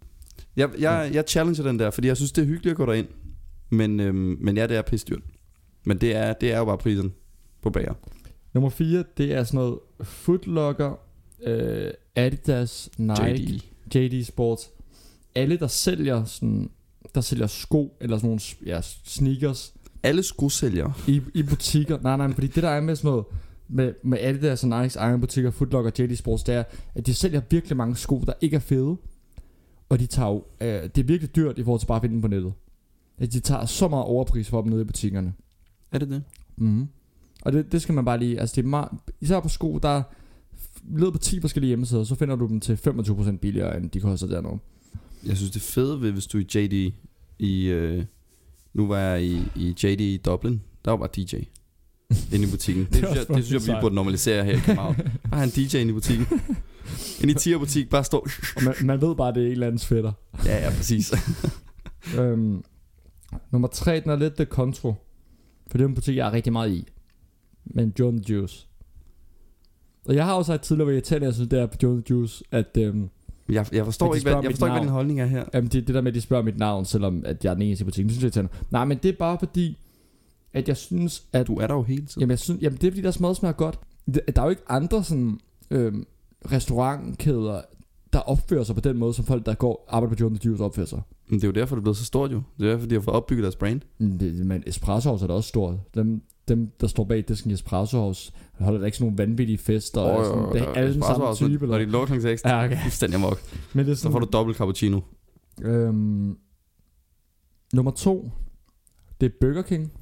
Jeg, 0.57 0.71
jeg, 0.79 1.11
jeg 1.13 1.25
challenger 1.29 1.63
den 1.63 1.79
der, 1.79 1.91
fordi 1.91 2.09
jeg 2.09 2.17
synes, 2.17 2.33
det 2.33 2.43
er 2.43 2.47
hyggeligt 2.47 2.71
at 2.71 2.77
gå 2.77 2.87
derind. 2.87 3.07
Men, 3.71 4.01
øhm, 4.01 4.37
men 4.41 4.57
ja, 4.57 4.67
det 4.67 4.77
er 4.77 4.83
pisse 4.83 5.07
dyrt. 5.07 5.23
Men 5.85 5.99
det 5.99 6.17
er, 6.17 6.33
det 6.33 6.53
er 6.53 6.59
jo 6.59 6.65
bare 6.65 6.79
prisen 6.79 7.13
på 7.63 7.71
bager. 7.71 7.95
Nummer 8.55 8.71
4, 8.71 9.05
det 9.17 9.35
er 9.35 9.45
sådan 9.45 9.59
noget 9.59 9.79
Footlocker, 10.03 10.99
øh, 11.43 11.91
Adidas, 12.17 12.91
Nike, 12.99 13.63
JD. 13.95 13.95
JD 13.95 14.25
Sports. 14.25 14.71
Alle, 15.35 15.57
der 15.57 15.67
sælger 15.67 16.25
sådan, 16.25 16.71
der 17.15 17.21
sælger 17.21 17.47
sko, 17.47 17.97
eller 18.01 18.17
sådan 18.17 18.27
nogle 18.29 18.41
ja, 18.67 18.81
sneakers, 19.05 19.75
Alle 20.03 20.23
skosælgere. 20.23 20.93
i, 21.09 21.23
i 21.35 21.43
butikker. 21.43 21.99
Nej, 22.03 22.17
nej, 22.17 22.33
fordi 22.33 22.47
det 22.47 22.63
der 22.63 22.69
er 22.69 22.81
med 22.81 22.97
sådan 22.97 23.09
noget, 23.09 23.25
med, 23.69 23.95
med 24.05 24.19
Adidas 24.21 24.65
og 24.65 24.69
Nikes 24.69 24.97
egne 24.97 25.21
butikker, 25.21 25.51
Footlocker 25.51 25.91
og 25.91 25.99
JD 25.99 26.17
Sports, 26.17 26.43
det 26.43 26.55
er, 26.55 26.65
at 26.95 27.07
de 27.07 27.15
sælger 27.15 27.41
virkelig 27.51 27.77
mange 27.77 27.97
sko, 27.97 28.23
der 28.27 28.33
ikke 28.41 28.57
er 28.57 28.61
fede. 28.61 28.97
Og 29.89 29.99
de 29.99 30.07
tager 30.07 30.29
jo, 30.31 30.45
øh, 30.61 30.83
det 30.83 30.99
er 30.99 31.05
virkelig 31.05 31.37
dyrt 31.37 31.59
i 31.59 31.65
forhold 31.65 31.81
til 31.81 31.87
bare 31.87 31.97
at 31.97 32.03
finde 32.03 32.13
dem 32.15 32.23
på 32.23 32.29
nettet. 32.29 32.53
At 33.19 33.33
de 33.33 33.41
tager 33.41 33.67
så 33.67 33.89
meget 33.89 34.05
overpris 34.05 34.49
for 34.49 34.63
dem 34.63 34.71
nede 34.71 34.81
i 34.81 34.85
butikkerne. 34.85 35.33
Er 35.93 35.99
det 35.99 36.09
det? 36.09 36.23
Mm. 36.57 36.89
Og 37.43 37.53
det, 37.53 37.73
det 37.73 37.83
skal 37.83 37.95
man 37.95 38.05
bare 38.05 38.19
lige, 38.19 38.41
altså 38.41 38.57
det 38.57 38.63
er 38.65 38.67
meget, 38.69 38.89
især 39.21 39.41
på 39.41 39.49
sko, 39.49 39.79
der 39.79 40.03
lød 40.91 41.13
på 41.13 41.19
10 41.19 41.41
forskellige 41.41 41.69
hjemmesider, 41.69 42.05
så 42.05 42.15
finder 42.15 42.37
du 42.37 42.47
dem 42.47 42.61
til 42.61 42.75
25% 42.87 43.37
billigere, 43.37 43.77
end 43.77 43.91
de 43.91 44.01
koster 44.01 44.27
dernede. 44.27 44.59
Jeg 45.27 45.37
synes, 45.37 45.51
det 45.53 45.63
fede 45.63 46.01
ved, 46.01 46.13
hvis 46.13 46.27
du 46.27 46.39
er 46.39 46.43
i 46.43 46.59
JD 46.59 46.93
i... 47.39 47.67
Øh, 47.67 48.05
nu 48.75 48.87
var 48.87 48.99
jeg 48.99 49.25
i, 49.25 49.43
i 49.57 49.69
JD 49.83 50.01
i 50.01 50.17
Dublin. 50.17 50.61
Der 50.85 50.91
var 50.91 50.99
bare 50.99 51.09
DJ 51.17 51.35
inde 52.35 52.49
i 52.49 52.51
butikken. 52.51 52.85
Det, 52.85 52.93
Det 52.93 52.99
synes, 52.99 53.17
jeg, 53.17 53.37
det 53.37 53.45
synes 53.45 53.69
jeg, 53.69 53.77
vi 53.77 53.81
burde 53.81 53.95
normalisere 53.95 54.45
her 54.45 54.53
i 54.53 54.59
København. 54.59 54.97
Bare 55.31 55.45
en 55.45 55.51
DJ 55.51 55.77
inde 55.77 55.91
i 55.91 55.93
butikken. 55.93 56.27
Inde 57.23 57.33
i 57.33 57.35
tier 57.35 57.59
butik, 57.59 57.91
bare 57.91 58.05
stå. 58.05 58.27
Og 58.57 58.63
man, 58.63 58.75
man 58.85 59.01
ved 59.01 59.17
bare, 59.17 59.35
det 59.35 59.43
er 59.43 59.47
en 59.47 59.53
eller 59.53 59.67
andens 59.67 59.87
fætter. 59.87 60.13
Ja, 60.45 60.65
ja, 60.65 60.71
præcis. 60.71 61.13
øhm, 62.19 62.63
nummer 63.51 63.69
3, 63.69 64.01
den 64.01 64.11
er 64.11 64.17
lidt 64.17 64.39
det 64.39 64.49
kontro. 64.49 64.95
For 65.71 65.79
det 65.79 65.85
er 65.85 65.89
en 65.89 65.95
butik, 65.95 66.17
jeg 66.17 66.29
er 66.29 66.33
rigtig 66.33 66.53
meget 66.53 66.71
i. 66.71 66.89
Men 67.65 67.93
Jordan 67.99 68.21
Juice. 68.21 68.68
Og 70.09 70.15
jeg 70.15 70.25
har 70.25 70.35
også 70.35 70.53
sagt 70.53 70.63
tidligere, 70.63 70.85
hvor 70.85 70.93
irriterende 70.93 71.27
jeg 71.27 71.35
synes, 71.35 71.49
det 71.49 71.59
er 71.59 71.67
på 71.67 71.77
Jordan 71.83 72.05
Juice, 72.11 72.45
at 72.51 72.77
øhm, 72.79 73.09
Jeg, 73.49 73.67
jeg 73.73 73.85
forstår 73.85 74.15
ikke, 74.15 74.31
hvad, 74.31 74.43
jeg 74.43 74.51
forstår 74.51 74.67
ikke, 74.67 74.73
hvad 74.73 74.83
din 74.83 74.91
holdning 74.91 75.21
er 75.21 75.27
her. 75.27 75.45
Jamen 75.55 75.71
det, 75.71 75.87
det 75.87 75.95
der 75.95 76.01
med, 76.01 76.11
at 76.13 76.15
de 76.15 76.21
spørger 76.21 76.45
mit 76.45 76.59
navn, 76.59 76.85
selvom 76.85 77.23
at 77.27 77.45
jeg 77.45 77.51
er 77.51 77.55
den 77.55 77.63
eneste 77.63 77.83
i 77.83 77.85
butikken, 77.85 78.09
det 78.09 78.19
synes 78.19 78.37
jeg 78.37 78.45
er. 78.45 78.49
Nej, 78.71 78.85
men 78.85 78.99
det 79.03 79.09
er 79.09 79.17
bare 79.19 79.39
fordi, 79.39 79.79
at 80.53 80.69
jeg 80.69 80.77
synes, 80.77 81.25
at... 81.33 81.47
Du 81.47 81.57
er 81.57 81.67
der 81.67 81.75
jo 81.75 81.83
hele 81.83 82.07
tiden. 82.07 82.21
Jamen, 82.21 82.31
jeg 82.31 82.39
synes, 82.39 82.63
jamen 82.63 82.79
det 82.79 82.87
er 82.87 82.91
fordi, 82.91 83.03
der 83.03 83.17
mad 83.21 83.35
smager 83.35 83.53
godt. 83.53 83.79
Der 84.15 84.21
er 84.37 84.43
jo 84.43 84.51
ikke 84.51 84.63
andre 84.69 85.05
sådan, 85.05 85.39
øhm, 85.71 86.07
restaurantkæder, 86.53 87.61
der 88.13 88.19
opfører 88.19 88.65
sig 88.65 88.75
på 88.75 88.81
den 88.81 88.99
måde, 88.99 89.15
som 89.15 89.25
folk, 89.25 89.47
der 89.47 89.55
går 89.55 89.87
arbejder 89.89 90.17
på 90.17 90.21
Jordan 90.21 90.39
Juice, 90.45 90.65
opfører 90.65 90.87
sig. 90.87 91.03
Men 91.29 91.41
det 91.41 91.45
er 91.45 91.49
jo 91.49 91.53
derfor, 91.53 91.77
det 91.77 91.81
er 91.81 91.85
blevet 91.85 91.97
så 91.97 92.05
stort 92.05 92.33
jo. 92.33 92.43
Det 92.59 92.67
er 92.67 92.71
derfor, 92.71 92.87
de 92.87 92.95
har 92.95 93.03
fået 93.03 93.17
opbygget 93.17 93.43
deres 93.43 93.57
brand. 93.57 93.81
Det, 94.19 94.47
men 94.47 94.63
Espresso 94.67 95.13
er 95.13 95.27
da 95.27 95.33
også 95.33 95.49
stort. 95.49 95.75
Dem, 95.95 96.23
dem 96.49 96.71
der 96.81 96.87
står 96.87 97.05
bag 97.05 97.25
disken 97.29 97.51
i 97.51 97.55
Espresso 97.55 97.99
House, 97.99 98.33
holder 98.59 98.79
da 98.81 98.87
ikke 98.87 98.99
sådan 98.99 99.13
nogle 99.13 99.19
vanvittige 99.29 99.59
fester. 99.59 100.01
og 100.01 100.25
sådan, 100.25 100.53
det 100.53 100.69
er 100.69 100.73
alle 100.73 100.95
den 100.95 101.03
samme 101.03 101.35
type. 101.35 101.67
Når 101.67 101.79
de 101.79 101.85
lukker 101.85 102.15
kl. 102.15 102.21
6, 102.23 102.43
Ja, 102.45 102.65
okay. 102.65 102.83
fuldstændig 102.83 103.17
amok. 103.17 103.41
Men 103.73 103.85
det 103.87 103.93
er 103.93 103.97
Så 103.97 104.03
sådan, 104.03 104.13
får 104.13 104.19
du 104.19 104.29
dobbelt 104.33 104.59
cappuccino. 104.59 105.01
øhm, 105.63 106.37
nummer 107.73 107.91
to, 107.91 108.31
det 109.21 109.27
er 109.27 109.31
Burger 109.41 109.63
King. 109.63 109.93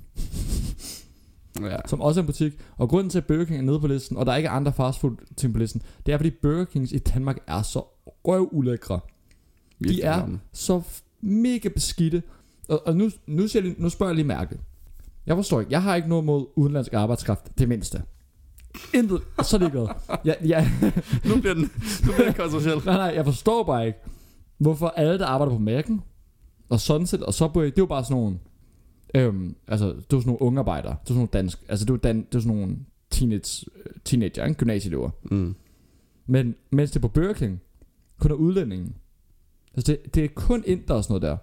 Ja. 1.61 1.77
som 1.87 2.01
også 2.01 2.21
er 2.21 2.23
en 2.23 2.27
butik. 2.27 2.53
Og 2.77 2.89
grunden 2.89 3.11
til, 3.11 3.19
at 3.19 3.27
Burger 3.27 3.45
King 3.45 3.59
er 3.59 3.63
nede 3.63 3.81
på 3.81 3.87
listen, 3.87 4.17
og 4.17 4.27
der 4.27 4.33
er 4.33 4.37
ikke 4.37 4.49
andre 4.49 4.73
fastfood 4.73 5.13
ting 5.37 5.53
på 5.53 5.59
listen, 5.59 5.83
det 6.07 6.13
er, 6.15 6.19
fordi 6.19 6.31
Burger 6.43 6.65
Kings 6.65 6.93
i 6.93 6.99
Danmark 6.99 7.39
er 7.47 7.63
så 7.63 7.79
røvulækre. 8.07 9.01
virkelig 9.79 10.03
er-. 10.03 10.29
Så 10.53 10.83
mega 11.21 11.69
beskidte. 11.69 12.23
Og, 12.69 12.83
og 12.87 12.97
nu, 12.97 13.11
nu, 13.27 13.49
siger 13.49 13.63
jeg 13.65 13.75
nu 13.79 13.89
spørger 13.89 14.11
jeg 14.11 14.17
lige 14.17 14.27
mærke. 14.27 14.59
Jeg 15.27 15.37
forstår 15.37 15.61
ikke. 15.61 15.73
Jeg 15.73 15.83
har 15.83 15.95
ikke 15.95 16.09
noget 16.09 16.25
mod 16.25 16.47
udenlandsk 16.57 16.93
arbejdskraft, 16.93 17.59
det 17.59 17.69
mindste. 17.69 18.03
Intet. 18.95 19.21
Så 19.43 19.59
ligeglad. 19.59 19.87
Jeg, 20.25 20.37
jeg, 20.45 20.71
Nu 21.25 21.41
bliver 21.41 21.55
den, 21.55 21.63
nu 22.07 22.13
bliver 22.13 22.25
den 22.25 22.35
kontroversiel. 22.35 22.77
nej, 22.85 22.97
nej, 22.97 23.13
jeg 23.15 23.25
forstår 23.25 23.65
bare 23.65 23.87
ikke, 23.87 23.99
hvorfor 24.59 24.89
alle, 24.89 25.19
der 25.19 25.27
arbejder 25.27 25.59
på 25.59 25.63
Mac'en, 25.71 26.01
og 26.69 26.81
Sunset, 26.81 27.23
og 27.23 27.35
Subway, 27.35 27.65
det 27.65 27.71
er 27.73 27.75
jo 27.79 27.87
bare 27.87 28.05
sådan 28.05 28.17
nogle, 28.17 28.39
øhm, 29.15 29.57
altså, 29.69 29.87
det 29.87 29.97
er 29.97 30.03
sådan 30.11 30.23
nogle 30.27 30.43
unge 30.43 30.59
arbejdere. 30.59 30.93
Det 30.93 30.99
er 30.99 31.05
sådan 31.07 31.17
nogle 31.17 31.29
dansk, 31.33 31.65
altså, 31.69 31.85
det 31.87 31.93
er 31.93 31.97
dan, 31.97 32.17
det 32.17 32.35
er 32.35 32.41
sådan 32.41 32.57
nogle 32.57 32.77
teenage, 33.11 33.67
teenager, 34.05 34.45
ikke? 34.45 34.59
Gymnasieelever. 34.59 35.11
Mm. 35.23 35.55
Men 36.27 36.55
mens 36.71 36.91
det 36.91 36.97
er 36.97 37.01
på 37.01 37.09
Burger 37.09 37.33
King, 37.33 37.61
kun 38.21 38.31
er 38.31 38.35
udlændingen. 38.35 38.95
Altså, 39.75 39.93
det, 39.93 40.15
det 40.15 40.25
er 40.25 40.29
kun 40.35 40.63
ind, 40.67 40.81
der 40.89 40.95
er 40.95 41.01
sådan 41.01 41.13
noget 41.21 41.23
der. 41.23 41.37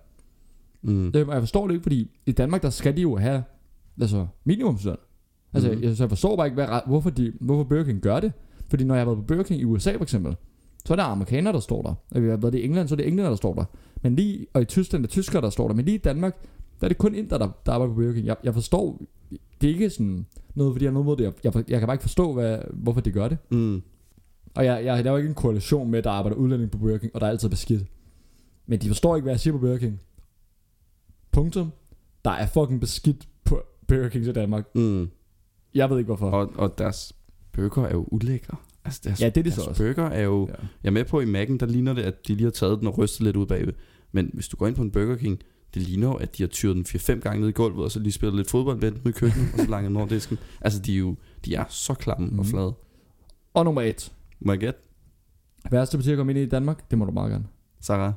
Mm. 0.81 1.11
Øhm, 1.15 1.29
og 1.29 1.33
jeg 1.33 1.41
forstår 1.41 1.67
det 1.67 1.73
ikke, 1.73 1.83
fordi 1.83 2.11
i 2.25 2.31
Danmark, 2.31 2.61
der 2.61 2.69
skal 2.69 2.97
de 2.97 3.01
jo 3.01 3.17
have 3.17 3.43
altså, 4.01 4.27
minimumsløn. 4.43 4.95
Altså, 5.53 5.71
mm. 5.71 5.83
jeg, 5.83 5.97
så 5.97 6.03
jeg 6.03 6.09
forstår 6.09 6.35
bare 6.35 6.47
ikke, 6.47 6.55
hvad, 6.55 6.67
hvorfor, 6.87 7.09
de, 7.09 7.33
hvorfor 7.41 7.63
Burger 7.63 7.83
King 7.83 8.01
gør 8.01 8.19
det. 8.19 8.31
Fordi 8.69 8.83
når 8.83 8.95
jeg 8.95 9.01
har 9.01 9.05
været 9.05 9.17
på 9.17 9.23
Burger 9.23 9.43
King 9.43 9.61
i 9.61 9.65
USA 9.65 9.95
for 9.95 10.03
eksempel, 10.03 10.35
så 10.85 10.93
er 10.93 10.95
der 10.95 11.03
amerikanere, 11.03 11.53
der 11.53 11.59
står 11.59 11.81
der. 11.81 11.93
Og 12.11 12.23
vi 12.23 12.29
har 12.29 12.37
været 12.37 12.55
i 12.55 12.63
England, 12.63 12.87
så 12.87 12.95
er 12.95 12.97
det 12.97 13.07
englænder, 13.07 13.29
der 13.29 13.37
står 13.37 13.53
der. 13.53 13.65
Men 14.01 14.15
lige, 14.15 14.45
og 14.53 14.61
i 14.61 14.65
Tyskland 14.65 15.03
er 15.03 15.07
tyskere, 15.07 15.41
der 15.41 15.49
står 15.49 15.67
der. 15.67 15.75
Men 15.75 15.85
lige 15.85 15.95
i 15.95 16.01
Danmark, 16.01 16.41
der 16.79 16.85
er 16.85 16.87
det 16.87 16.97
kun 16.97 17.15
inder, 17.15 17.37
der, 17.37 17.49
der 17.65 17.71
arbejder 17.71 17.93
på 17.93 17.95
Burger 17.95 18.13
King. 18.13 18.25
Jeg, 18.25 18.35
jeg 18.43 18.53
forstår, 18.53 19.01
det 19.61 19.69
er 19.69 19.73
ikke 19.73 19.89
sådan 19.89 20.25
noget, 20.55 20.73
fordi 20.73 20.85
jeg 20.85 20.89
har 20.89 20.93
noget 20.93 21.05
mod 21.05 21.17
det. 21.17 21.23
Jeg, 21.23 21.33
jeg, 21.43 21.53
jeg 21.69 21.79
kan 21.79 21.87
bare 21.87 21.95
ikke 21.95 22.01
forstå, 22.01 22.33
hvad, 22.33 22.57
hvorfor 22.73 23.01
de 23.01 23.11
gør 23.11 23.27
det. 23.27 23.37
Mm. 23.51 23.81
Og 24.55 24.65
jeg, 24.65 24.85
jeg 24.85 25.03
laver 25.03 25.17
ikke 25.17 25.29
en 25.29 25.35
koalition 25.35 25.91
med, 25.91 25.97
at 25.97 26.03
der 26.03 26.11
arbejder 26.11 26.37
udlænding 26.37 26.71
på 26.71 26.77
Burger 26.77 26.97
King, 26.97 27.15
og 27.15 27.21
der 27.21 27.27
er 27.27 27.31
altid 27.31 27.49
beskidt. 27.49 27.83
Men 28.67 28.81
de 28.81 28.87
forstår 28.87 29.15
ikke, 29.15 29.23
hvad 29.23 29.33
jeg 29.33 29.39
siger 29.39 29.53
på 29.53 29.59
Burger 29.59 29.77
King. 29.77 29.99
Punktum. 31.31 31.71
Der 32.25 32.31
er 32.31 32.45
fucking 32.45 32.81
beskidt 32.81 33.27
Burger 33.87 34.09
King 34.09 34.25
i 34.25 34.31
Danmark. 34.31 34.75
Mm. 34.75 35.09
Jeg 35.75 35.89
ved 35.89 35.97
ikke 35.97 36.05
hvorfor. 36.07 36.29
Og, 36.29 36.51
og 36.55 36.77
deres 36.77 37.13
burger 37.51 37.83
er 37.87 37.91
jo 37.91 38.07
ulækre. 38.11 38.57
Altså, 38.85 39.01
deres, 39.03 39.21
Ja, 39.21 39.25
det 39.25 39.37
er 39.37 39.43
det 39.43 39.45
deres 39.45 39.55
så 39.63 39.69
også. 39.69 39.83
burger 39.83 40.09
er 40.09 40.21
jo... 40.23 40.47
Ja. 40.47 40.53
Jeg 40.83 40.89
er 40.89 40.91
med 40.93 41.05
på 41.05 41.19
i 41.21 41.23
Mac'en, 41.25 41.57
der 41.57 41.65
ligner 41.65 41.93
det, 41.93 42.01
at 42.01 42.27
de 42.27 42.33
lige 42.35 42.43
har 42.43 42.51
taget 42.51 42.79
den 42.79 42.87
og 42.87 42.97
rystet 42.97 43.21
lidt 43.21 43.35
ud 43.35 43.45
bagved. 43.45 43.73
Men 44.11 44.29
hvis 44.33 44.47
du 44.47 44.57
går 44.57 44.67
ind 44.67 44.75
på 44.75 44.81
en 44.81 44.91
Burger 44.91 45.15
King, 45.15 45.39
det 45.73 45.81
ligner 45.81 46.07
jo, 46.07 46.13
at 46.13 46.37
de 46.37 46.43
har 46.43 46.47
tyret 46.47 46.75
den 46.75 46.85
4-5 46.85 47.19
gange 47.19 47.41
ned 47.41 47.49
i 47.49 47.51
gulvet, 47.51 47.83
og 47.85 47.91
så 47.91 47.99
lige 47.99 48.11
spillet 48.13 48.35
lidt 48.35 48.49
fodbold 48.49 48.81
med 48.81 48.91
den 48.91 48.99
ude 49.05 49.09
i 49.09 49.11
køkkenet, 49.11 49.53
og 49.53 49.59
så 49.59 49.65
langt 49.69 49.87
den 49.87 49.97
over 49.97 50.07
disken. 50.07 50.37
Altså, 50.61 50.79
de 50.79 50.93
er 50.93 50.97
jo 50.99 51.15
de 51.45 51.55
er 51.55 51.63
så 51.69 51.93
klamme 51.93 52.27
mm. 52.27 52.39
og 52.39 52.45
Mhm. 52.45 52.51
flade. 52.51 52.73
Og 53.53 53.65
nummer 53.65 53.81
et. 53.81 54.11
Må 54.39 54.51
jeg 54.51 54.59
gætte? 54.59 54.79
Værste 55.71 55.97
butik 55.97 56.11
at 56.11 56.17
komme 56.17 56.31
ind 56.31 56.39
i 56.39 56.43
i 56.43 56.49
Danmark? 56.49 56.89
Det 56.91 56.97
må 56.99 57.05
du 57.05 57.11
meget 57.11 57.31
gerne. 57.31 57.45
Sarah? 57.81 58.13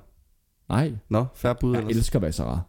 Nej, 0.68 0.92
Nå, 1.08 1.24
færre 1.34 1.54
bud 1.60 1.72
jeg 1.72 1.80
ellers. 1.80 1.96
elsker 1.96 2.18
Bazaar. 2.18 2.66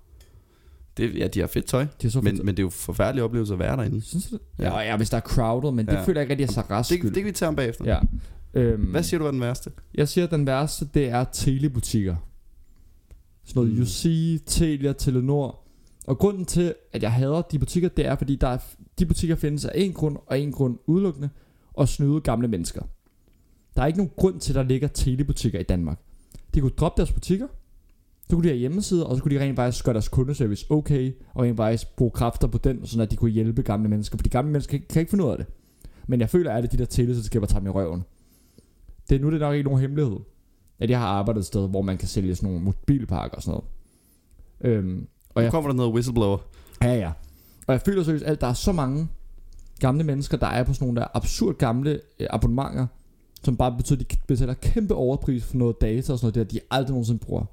Det, 0.98 1.16
ja, 1.18 1.27
de 1.27 1.39
har 1.39 1.48
fedt 1.48 1.66
tøj, 1.66 1.86
Det 2.01 2.08
er 2.08 2.12
så 2.12 2.22
men, 2.22 2.34
fedt. 2.36 2.46
men 2.46 2.58
det 2.58 2.60
er 2.60 2.66
jo 2.66 2.70
forfærdelig 2.70 3.24
oplevelse 3.24 3.54
at 3.54 3.60
være 3.60 3.77
derinde. 3.77 4.01
Synes 4.01 4.25
du 4.30 4.36
det? 4.36 4.42
Ja. 4.60 4.80
Ja, 4.80 4.80
ja, 4.89 4.98
hvis 4.98 5.10
der 5.10 5.18
er 5.18 5.22
crowded, 5.22 5.72
men 5.72 5.86
det 5.86 5.94
Ja. 5.94 6.04
føler 6.04 6.22
jeg 6.22 6.24
ikke 6.32 6.32
rigtig 6.44 6.58
er 6.58 6.63
Sarahs 6.63 6.88
Det, 6.88 6.98
skyld. 6.98 7.10
det 7.13 7.18
kan 7.24 7.25
vi 7.25 7.32
tage 7.32 7.50
om 7.50 7.56
bagefter. 7.56 7.86
Ja. 7.86 8.00
Øhm, 8.54 8.84
Hvad 8.86 9.04
siger 9.04 9.20
du 9.20 9.25
er 9.25 9.32
den 9.32 9.42
værste? 9.42 9.72
Jeg 9.96 10.08
siger, 10.08 10.25
at 10.25 10.32
den 10.32 10.46
værste, 10.48 10.88
det 10.94 11.08
er 11.10 11.24
telebutikker. 11.24 12.16
Sådan 13.46 13.60
noget 13.60 13.72
Mm. 13.72 13.77
mm. 13.77 13.82
UC, 13.84 14.39
Telia, 14.46 14.94
Telenor. 14.94 15.60
Og 16.08 16.18
grunden 16.18 16.46
til, 16.46 16.74
at 16.94 17.04
jeg 17.04 17.12
hader 17.13 17.42
de 17.42 17.60
butikker, 17.60 17.89
det 17.89 18.06
er, 18.06 18.16
fordi 18.16 18.36
der 18.36 18.48
er, 18.48 18.58
de 19.00 19.06
butikker 19.06 19.36
findes 19.36 19.66
af 19.66 19.72
en 19.75 19.94
grund, 19.94 20.18
og 20.27 20.39
en 20.39 20.51
grund 20.51 20.77
udelukkende, 20.86 21.30
og 21.74 21.88
snyde 21.89 22.22
gamle 22.22 22.48
mennesker. 22.48 22.82
Der 23.75 23.82
er 23.82 23.86
ikke 23.88 23.98
nogen 24.00 24.12
grund 24.18 24.39
til, 24.39 24.51
at 24.51 24.56
der 24.56 24.63
ligger 24.63 24.88
telebutikker 24.88 25.60
i 25.60 25.63
Danmark. 25.63 26.00
De 26.54 26.62
kunne 26.62 26.72
droppe 26.72 26.98
deres 27.01 27.12
butikker, 27.12 27.48
så 28.29 28.36
kunne 28.36 28.43
de 28.43 28.48
have 28.50 28.57
hjemmesider, 28.60 29.03
og 29.03 29.17
så 29.17 29.24
kunne 29.24 29.36
de 29.36 29.41
rent 29.43 29.55
faktisk 29.55 29.86
gøre 29.86 29.93
deres 29.93 30.07
kundeservice 30.07 30.65
okay, 30.69 31.13
og 31.34 31.43
rent 31.43 31.57
faktisk 31.57 31.96
bruge 31.96 32.12
kræfter 32.12 32.48
på 32.48 32.57
den, 32.57 32.86
så 32.86 33.01
at 33.01 33.12
de 33.12 33.15
kunne 33.15 33.31
hjælpe 33.31 33.62
gamle 33.62 33.89
mennesker. 33.89 34.17
For 34.17 34.24
de 34.24 34.29
gamle 34.29 34.51
mennesker 34.51 34.72
kan, 34.77 34.86
kan 34.89 35.00
ikke 35.00 35.10
finde 35.10 35.25
ud 35.25 35.29
af 35.31 35.38
det. 35.38 35.46
Men 36.07 36.19
jeg 36.19 36.29
føler, 36.29 36.51
at 36.51 36.63
det 36.63 36.67
er 36.69 36.72
de 36.72 36.77
der 36.77 36.86
teleselskaber, 36.86 37.46
tager 37.48 37.62
mig 37.62 37.69
i 37.69 37.72
røven. 37.72 38.03
Det 39.10 39.15
er 39.15 39.19
nu 39.19 39.27
det 39.27 39.36
er 39.36 39.39
nok 39.39 39.55
ikke 39.55 39.63
nogen 39.69 39.81
hemmelighed, 39.81 40.17
at 40.79 40.89
jeg 40.89 41.00
har 41.00 41.07
arbejdet 41.07 41.39
et 41.39 41.46
sted, 41.46 41.69
hvor 41.69 41.81
man 41.81 41.98
kan 41.98 42.07
sælge 42.07 42.36
sådan 42.36 42.50
nogle 42.50 42.65
mobilpakker 42.65 43.38
og 43.38 43.43
sådan 43.43 43.51
noget. 44.62 44.77
Øhm, 44.77 45.07
Og 45.29 45.36
Nu 45.36 45.41
jeg, 45.41 45.51
kommer 45.51 45.69
der 45.69 45.75
noget 45.75 45.93
whistleblower. 45.93 46.38
ja, 46.84 46.93
ja. 46.93 47.12
Og 47.67 47.74
jeg 47.74 47.81
føler 47.81 48.03
seriøst, 48.03 48.25
at 48.25 48.41
der 48.41 48.48
er 48.48 48.53
så 48.53 48.72
mange 48.72 49.07
gamle 49.79 50.03
mennesker, 50.03 50.38
der 50.38 50.48
er 50.48 50.63
på 50.63 50.74
sådan 50.74 50.86
nogle 50.88 51.01
der 51.01 51.07
absurd 51.13 51.55
gamle 51.57 52.01
øh, 52.19 52.27
abonnementer, 52.29 52.88
som 53.43 53.57
bare 53.57 53.77
betyder, 53.77 54.00
at 54.01 54.12
de 54.12 54.17
betaler 54.27 54.53
kæmpe 54.53 54.96
overpris 54.96 55.43
for 55.46 55.57
noget 55.57 55.81
data 55.81 56.13
og 56.13 56.19
sådan 56.19 56.34
noget 56.36 56.36
der, 56.51 56.60
de 56.60 56.65
aldrig 56.72 56.89
nogensinde 56.91 57.19
bruger. 57.19 57.46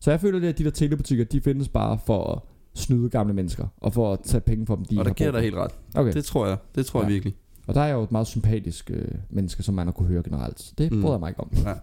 Så 0.00 0.10
jeg 0.10 0.20
føler, 0.20 0.48
at 0.48 0.58
de 0.58 0.64
der 0.64 0.70
telebutikker, 0.70 1.24
de 1.24 1.40
findes 1.40 1.68
bare 1.68 1.98
for 2.06 2.24
at 2.32 2.38
snyde 2.74 3.08
gamle 3.10 3.34
mennesker, 3.34 3.66
og 3.80 3.92
for 3.92 4.12
at 4.12 4.20
tage 4.20 4.40
penge 4.40 4.66
fra 4.66 4.76
dem, 4.76 4.84
de 4.84 4.98
og 4.98 5.04
der 5.04 5.12
giver 5.12 5.30
dig 5.30 5.38
for. 5.38 5.42
helt 5.42 5.56
ret. 5.56 5.70
Okay. 5.94 6.12
Det 6.12 6.24
tror 6.24 6.46
jeg. 6.46 6.56
Det 6.74 6.86
tror 6.86 7.00
jeg 7.00 7.08
Ja. 7.08 7.12
virkelig. 7.12 7.34
Og 7.66 7.74
der 7.74 7.80
er 7.80 7.86
jeg 7.86 7.94
jo 7.94 8.02
et 8.02 8.12
meget 8.12 8.26
sympatisk 8.26 8.90
øh, 8.94 9.08
menneske, 9.30 9.62
som 9.62 9.74
man 9.74 9.86
har 9.86 9.92
kunne 9.92 10.08
høre 10.08 10.22
generelt. 10.22 10.60
Så 10.60 10.72
det 10.78 10.92
mm. 10.92 11.00
bryder 11.00 11.14
jeg 11.14 11.20
mig 11.20 11.28
ikke 11.28 11.40
om. 11.40 11.50
Ja. 11.64 11.74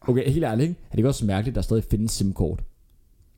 Okay, 0.00 0.28
helt 0.30 0.44
ærligt, 0.44 0.68
ikke? 0.68 0.80
er 0.86 0.90
det 0.90 0.98
ikke 0.98 1.08
også 1.08 1.26
mærkeligt, 1.26 1.52
at 1.52 1.56
der 1.56 1.62
stadig 1.62 1.84
findes 1.84 2.12
SIM-kort? 2.12 2.64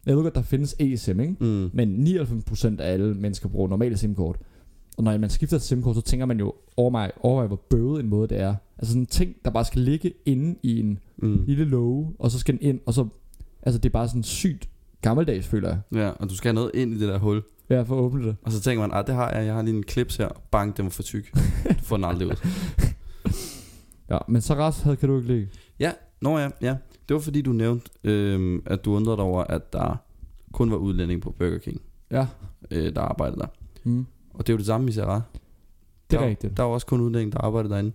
Jeg 0.06 0.16
ved 0.16 0.22
godt, 0.22 0.34
der 0.34 0.42
findes 0.42 0.76
eSIM, 0.78 1.20
ikke? 1.20 1.34
Mm. 1.40 1.70
Men 1.72 2.06
99% 2.06 2.80
af 2.80 2.92
alle 2.92 3.14
mennesker 3.14 3.48
bruger 3.48 3.68
normale 3.68 3.96
SIM-kort. 3.96 4.36
Og 4.96 5.04
når 5.04 5.18
man 5.18 5.30
skifter 5.30 5.58
til 5.58 5.68
SIM-kort, 5.68 5.96
så 5.96 6.02
tænker 6.02 6.26
man 6.26 6.38
jo 6.38 6.54
over 6.76 6.90
mig, 6.90 7.10
over 7.20 7.46
hvor 7.46 7.60
bøvet 7.70 8.00
en 8.00 8.08
måde 8.08 8.28
det 8.28 8.40
er. 8.40 8.54
Altså 8.78 8.92
sådan 8.92 9.02
en 9.02 9.06
ting, 9.06 9.34
der 9.44 9.50
bare 9.50 9.64
skal 9.64 9.80
ligge 9.80 10.12
inde 10.26 10.56
i 10.62 10.80
en 10.80 10.98
Mm. 11.18 11.44
lille 11.46 11.64
låge, 11.64 12.12
og 12.18 12.30
så 12.30 12.38
skal 12.38 12.54
den 12.54 12.62
ind, 12.62 12.80
og 12.86 12.94
så... 12.94 13.06
Altså 13.66 13.78
det 13.78 13.88
er 13.88 13.92
bare 13.92 14.08
sådan 14.08 14.22
sygt 14.22 14.68
gammeldags, 15.02 15.46
føler 15.46 15.68
jeg. 15.68 15.80
Ja, 15.94 16.08
og 16.08 16.30
du 16.30 16.36
skal 16.36 16.48
have 16.48 16.54
noget 16.54 16.70
ind 16.74 16.92
i 16.94 16.98
det 17.00 17.08
der 17.08 17.18
hul. 17.18 17.42
Ja, 17.70 17.82
for 17.82 17.94
at 17.98 18.00
åbne 18.00 18.26
det. 18.26 18.36
Og 18.42 18.52
så 18.52 18.60
tænker 18.60 18.80
man, 18.80 18.90
ah, 18.98 19.06
det 19.06 19.14
har 19.14 19.30
jeg. 19.32 19.46
Jeg 19.46 19.54
har 19.54 19.62
lige 19.62 19.76
en 19.76 19.82
klips 19.82 20.16
her. 20.16 20.28
Bang, 20.50 20.76
den 20.76 20.84
var 20.84 20.90
for 20.90 21.02
tyk. 21.02 21.32
Du 21.78 21.84
får 21.84 21.96
den 21.96 22.04
aldrig 22.04 22.28
ud. 22.28 22.34
Ja, 24.10 24.18
men 24.28 24.42
så 24.42 24.54
ret 24.54 24.74
havde 24.82 24.96
kan 24.96 25.08
du 25.08 25.16
ikke 25.16 25.28
ligge. 25.28 25.48
Ja, 25.80 25.92
nå 26.20 26.38
ja, 26.38 26.50
ja. 26.60 26.76
Det 27.08 27.14
var 27.14 27.20
fordi, 27.20 27.42
du 27.42 27.52
nævnte, 27.52 27.90
øhm, 28.04 28.62
at 28.66 28.84
du 28.84 28.94
undrede 28.96 29.16
dig 29.16 29.24
over, 29.24 29.44
at 29.44 29.72
der 29.72 29.96
kun 30.52 30.70
var 30.70 30.76
udlænding 30.76 31.20
på 31.22 31.30
Burger 31.30 31.58
King, 31.58 31.80
Ja, 32.10 32.26
øh, 32.70 32.94
der 32.94 33.00
arbejdede 33.00 33.40
der. 33.40 33.46
mm. 33.84 34.06
Og 34.34 34.46
det 34.46 34.52
er 34.52 34.54
jo 34.54 34.58
det 34.58 34.66
samme 34.66 34.88
i 34.88 34.92
Sarah. 34.92 35.20
det 36.10 36.16
er 36.16 36.20
der, 36.20 36.28
rigtigt. 36.28 36.56
Der 36.56 36.62
er 36.62 36.66
jo 36.66 36.72
også 36.72 36.86
kun 36.86 37.00
udlænding, 37.00 37.32
der 37.32 37.38
arbejder 37.38 37.68
derinde. 37.68 37.92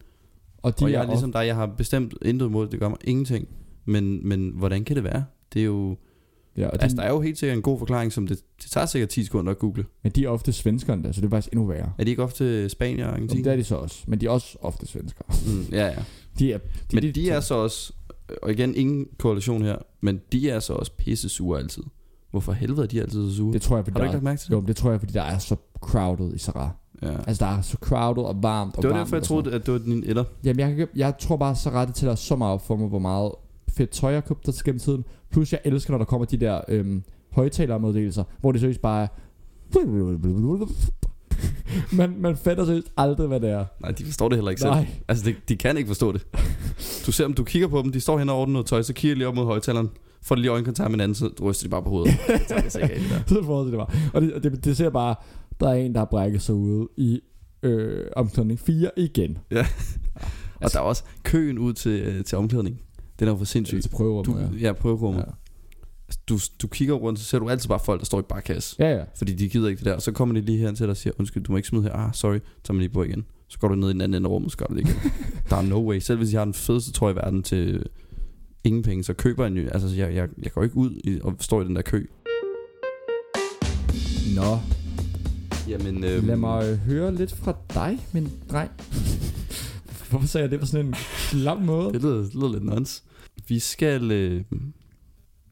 Og 0.57 0.79
De 0.79 0.85
og 0.85 0.91
jeg 0.91 1.01
er 1.03 1.07
ligesom 1.07 1.31
dig, 1.31 1.47
jeg 1.47 1.55
har 1.55 1.65
bestemt 1.65 2.13
intet 2.21 2.45
imod, 2.45 2.67
det 2.67 2.79
gør 2.79 2.89
mig 2.89 2.97
ingenting. 3.03 3.47
Men, 3.85 4.27
men 4.27 4.51
hvordan 4.55 4.83
kan 4.83 4.95
det 4.95 5.03
være? 5.03 5.23
Det 5.53 5.59
er 5.59 5.65
jo, 5.65 5.97
ja, 6.57 6.67
og 6.67 6.79
de, 6.79 6.83
altså, 6.83 6.95
der 6.97 7.03
er 7.03 7.09
jo 7.09 7.21
helt 7.21 7.37
sikkert 7.37 7.57
en 7.57 7.61
god 7.61 7.79
forklaring, 7.79 8.13
som 8.13 8.27
det, 8.27 8.39
det 8.63 8.71
tager 8.71 8.85
sikkert 8.85 9.09
10 9.09 9.23
sekunder 9.23 9.51
at 9.51 9.59
google. 9.59 9.85
men 10.03 10.11
de 10.11 10.25
er 10.25 10.29
ofte 10.29 10.53
svenskerne 10.53 11.03
der, 11.03 11.11
så 11.11 11.21
det 11.21 11.27
er 11.27 11.29
faktisk 11.29 11.53
endnu 11.53 11.67
værre. 11.67 11.91
Er 11.97 12.03
de 12.03 12.09
ikke 12.09 12.23
ofte 12.23 12.69
Spanien 12.69 12.99
og 12.99 13.13
Argentina? 13.13 13.43
det 13.43 13.51
er 13.51 13.55
de 13.55 13.63
så 13.63 13.75
også, 13.75 14.03
men 14.07 14.21
de 14.21 14.25
er 14.25 14.29
også 14.29 14.57
ofte 14.61 14.87
svenskere. 14.87 15.25
Mm, 15.45 15.65
ja, 15.71 15.85
ja. 15.85 16.03
De 16.39 16.53
er, 16.53 16.57
de, 16.57 16.95
Men 16.95 17.03
de, 17.03 17.11
de 17.11 17.29
er 17.29 17.39
så 17.39 17.55
også, 17.55 17.93
og 18.41 18.51
igen 18.51 18.75
ingen 18.75 19.07
korrelation 19.19 19.61
her, 19.61 19.75
men 20.01 20.21
de 20.31 20.49
er 20.49 20.59
så 20.59 20.73
også 20.73 20.91
pisse 20.97 21.29
sure 21.29 21.59
altid. 21.59 21.83
Hvorfor 22.31 22.51
helvede 22.51 22.83
er 22.83 22.87
de 22.87 23.01
altid 23.01 23.29
så 23.29 23.35
sure? 23.35 23.53
Det 23.53 23.61
tror 23.61 23.75
jeg, 23.75 23.85
fordi 23.85 23.93
Har 23.93 23.99
du 23.99 24.03
ikke 24.03 24.13
lagt 24.13 24.23
mærke 24.23 24.39
til 24.39 24.49
det? 24.49 24.55
jo, 24.55 24.61
det 24.61 24.75
tror 24.75 24.91
jeg, 24.91 24.99
fordi 24.99 25.13
der 25.13 25.21
er 25.21 25.37
så 25.37 25.55
crowded 25.81 26.33
i 26.33 26.37
Sarah. 26.37 26.69
Ja. 27.01 27.15
Altså, 27.27 27.45
der 27.45 27.51
er 27.51 27.61
så 27.61 27.77
crowded 27.81 28.23
og 28.23 28.43
varmt 28.43 28.75
og 28.75 28.81
Det 28.81 28.89
var 28.89 28.95
varmt 28.95 29.07
derfor, 29.07 29.15
jeg 29.15 29.23
troede, 29.23 29.53
at 29.53 29.65
det 29.65 29.73
var 29.73 29.79
din 29.79 30.03
noget. 30.07 30.27
Jamen, 30.43 30.59
jeg, 30.59 30.87
jeg 30.95 31.13
tror 31.19 31.37
bare, 31.37 31.55
så 31.55 31.69
ret 31.69 31.95
til 31.95 32.07
at 32.07 32.17
så 32.19 32.35
meget 32.35 32.53
op 32.53 32.67
for 32.67 32.75
mig, 32.75 32.87
hvor 32.87 32.99
meget 32.99 33.31
fedt 33.77 33.89
tøj 33.89 34.11
jeg 34.11 34.21
har 34.21 34.27
købt 34.27 34.45
der 34.45 34.61
gennem 34.65 34.79
tiden. 34.79 35.05
Plus, 35.31 35.51
jeg 35.51 35.59
elsker, 35.63 35.91
når 35.91 35.97
der 35.97 36.05
kommer 36.05 36.25
de 36.25 36.37
der 36.37 36.61
øhm, 36.67 37.03
højtalermeddelelser, 37.31 38.23
hvor 38.41 38.51
det 38.51 38.61
seriøst 38.61 38.81
bare 38.81 39.03
er... 39.03 39.07
man, 41.97 42.15
man 42.17 42.37
fatter 42.37 42.65
seriøst 42.65 42.91
aldrig, 42.97 43.27
hvad 43.27 43.39
det 43.39 43.49
er. 43.49 43.65
Nej, 43.81 43.91
de 43.91 44.05
forstår 44.05 44.29
det 44.29 44.37
heller 44.37 44.49
ikke 44.49 44.61
selv. 44.61 44.71
Nej. 44.71 44.87
Altså, 45.07 45.25
de, 45.25 45.35
de 45.49 45.55
kan 45.55 45.77
ikke 45.77 45.87
forstå 45.87 46.11
det. 46.11 46.27
Du 47.05 47.11
ser 47.11 47.23
dem, 47.23 47.33
du 47.33 47.43
kigger 47.43 47.67
på 47.67 47.81
dem, 47.81 47.91
de 47.91 47.99
står 47.99 48.19
hen 48.19 48.29
og 48.29 48.39
ordner 48.39 48.53
noget 48.53 48.65
tøj, 48.65 48.81
så 48.81 48.93
kigger 48.93 49.15
de 49.15 49.17
lige 49.17 49.27
op 49.27 49.35
mod 49.35 49.45
højtaleren, 49.45 49.89
får 50.21 50.35
de 50.35 50.41
lige 50.41 50.51
øjenkontakt 50.51 50.91
med 50.91 50.99
hinanden, 50.99 51.15
så 51.15 51.29
ryster 51.41 51.65
de 51.65 51.69
bare 51.69 51.83
på 51.83 51.89
hovedet. 51.89 52.13
Det 52.27 52.41
tager 52.47 52.87
der. 52.87 52.97
Så 53.27 53.43
får 53.45 53.63
det 53.63 53.73
bare. 53.73 53.89
Og 54.13 54.21
det, 54.21 54.43
det, 54.43 54.65
det 54.65 54.77
ser 54.77 54.89
bare, 54.89 55.15
der 55.59 55.69
er 55.69 55.73
en, 55.73 55.93
der 55.93 55.99
har 55.99 56.05
brækket 56.05 56.41
sig 56.41 56.55
ude 56.55 56.87
i 56.97 57.19
øh, 57.63 58.05
omklædning 58.15 58.59
4 58.59 58.91
igen. 58.97 59.37
Og 60.61 60.73
der 60.73 60.79
er 60.79 60.83
også 60.83 61.03
køen 61.23 61.59
ud 61.59 61.73
til, 61.73 62.01
øh, 62.01 62.23
til 62.23 62.37
omklædning. 62.37 62.81
Den 63.21 63.27
er 63.27 63.31
jo 63.31 63.37
for 63.37 63.45
sindssyg. 63.45 63.81
Til 63.81 63.89
prøverummet, 63.89 64.25
Du, 64.51 64.57
ja. 64.57 64.67
ja, 64.67 64.73
prøverummet. 64.73 65.19
ja. 65.19 65.25
Ja. 65.27 65.33
Du, 66.29 66.39
du 66.61 66.67
kigger 66.67 66.93
rundt, 66.93 67.19
så 67.19 67.25
ser 67.25 67.39
du 67.39 67.49
altid 67.49 67.67
bare 67.69 67.79
folk, 67.85 67.99
der 67.99 68.05
står 68.05 68.19
i 68.19 68.23
barkasse. 68.29 68.75
Ja, 68.79 68.95
ja. 68.97 69.03
Fordi 69.15 69.33
de 69.33 69.49
gider 69.49 69.69
ikke 69.69 69.77
det 69.79 69.85
der. 69.85 69.93
Og 69.93 70.01
så 70.01 70.11
kommer 70.11 70.35
de 70.35 70.41
lige 70.41 70.57
hen 70.57 70.75
til 70.75 70.83
dig 70.83 70.91
og 70.91 70.97
siger, 70.97 71.13
undskyld, 71.19 71.43
du 71.43 71.51
må 71.51 71.55
ikke 71.57 71.67
smide 71.67 71.83
her. 71.83 71.93
Ah, 71.93 72.13
sorry. 72.13 72.35
Så 72.37 72.41
tager 72.63 72.73
man 72.73 72.79
lige 72.79 72.89
på 72.93 73.03
igen. 73.03 73.25
Så 73.47 73.59
går 73.59 73.67
du 73.67 73.75
ned 73.75 73.89
i 73.89 73.93
den 73.93 74.01
anden 74.01 74.15
ende 74.15 74.27
af 74.27 74.31
rummet, 74.31 74.51
så 74.51 74.57
gør 74.57 74.65
du 74.65 74.73
det 74.75 74.81
igen. 74.81 74.95
der 75.49 75.55
er 75.55 75.61
no 75.61 75.89
way. 75.89 75.99
Selv 75.99 76.17
hvis 76.17 76.33
jeg 76.33 76.39
har 76.39 76.45
den 76.45 76.53
fedeste 76.53 76.91
trøje 76.91 77.13
i 77.13 77.15
verden 77.15 77.43
til 77.43 77.85
ingen 78.63 78.83
penge, 78.83 79.03
så 79.03 79.13
køber 79.13 79.43
jeg 79.43 79.47
en 79.47 79.53
ny. 79.53 79.67
Altså, 79.71 79.87
jeg, 79.95 80.15
jeg, 80.15 80.27
jeg 80.43 80.51
går 80.51 80.63
ikke 80.63 80.77
ud 80.77 80.91
i, 81.03 81.19
og 81.23 81.35
står 81.39 81.61
i 81.61 81.65
den 81.65 81.75
der 81.75 81.81
kø. 81.81 82.05
Nå, 84.35 84.57
Jamen, 85.67 86.03
øhm, 86.03 86.27
lad 86.27 86.35
mig 86.35 86.69
øh, 86.69 86.77
høre 86.77 87.15
lidt 87.15 87.31
fra 87.35 87.55
dig, 87.73 87.99
min 88.13 88.31
dreng. 88.51 88.71
Hvorfor 90.09 90.27
sagde 90.27 90.43
jeg 90.43 90.51
det 90.51 90.59
på 90.59 90.65
sådan 90.65 90.85
en 90.85 90.93
klam 91.29 91.61
måde? 91.61 91.93
Det 91.93 92.01
lyder, 92.01 92.15
det 92.17 92.33
lyder 92.35 92.51
lidt 92.51 92.63
nons. 92.63 93.03
Vi 93.47 93.59
skal... 93.59 94.11
Øh, 94.11 94.43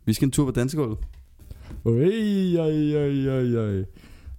vi 0.06 0.14
skal 0.14 0.26
en 0.26 0.32
tur 0.32 0.46
på 0.46 0.52
dansegulvet. 0.52 0.98
Oj, 1.86 1.94
oj, 2.60 2.96
oj, 2.96 3.30
oj, 3.30 3.58
oj. 3.58 3.86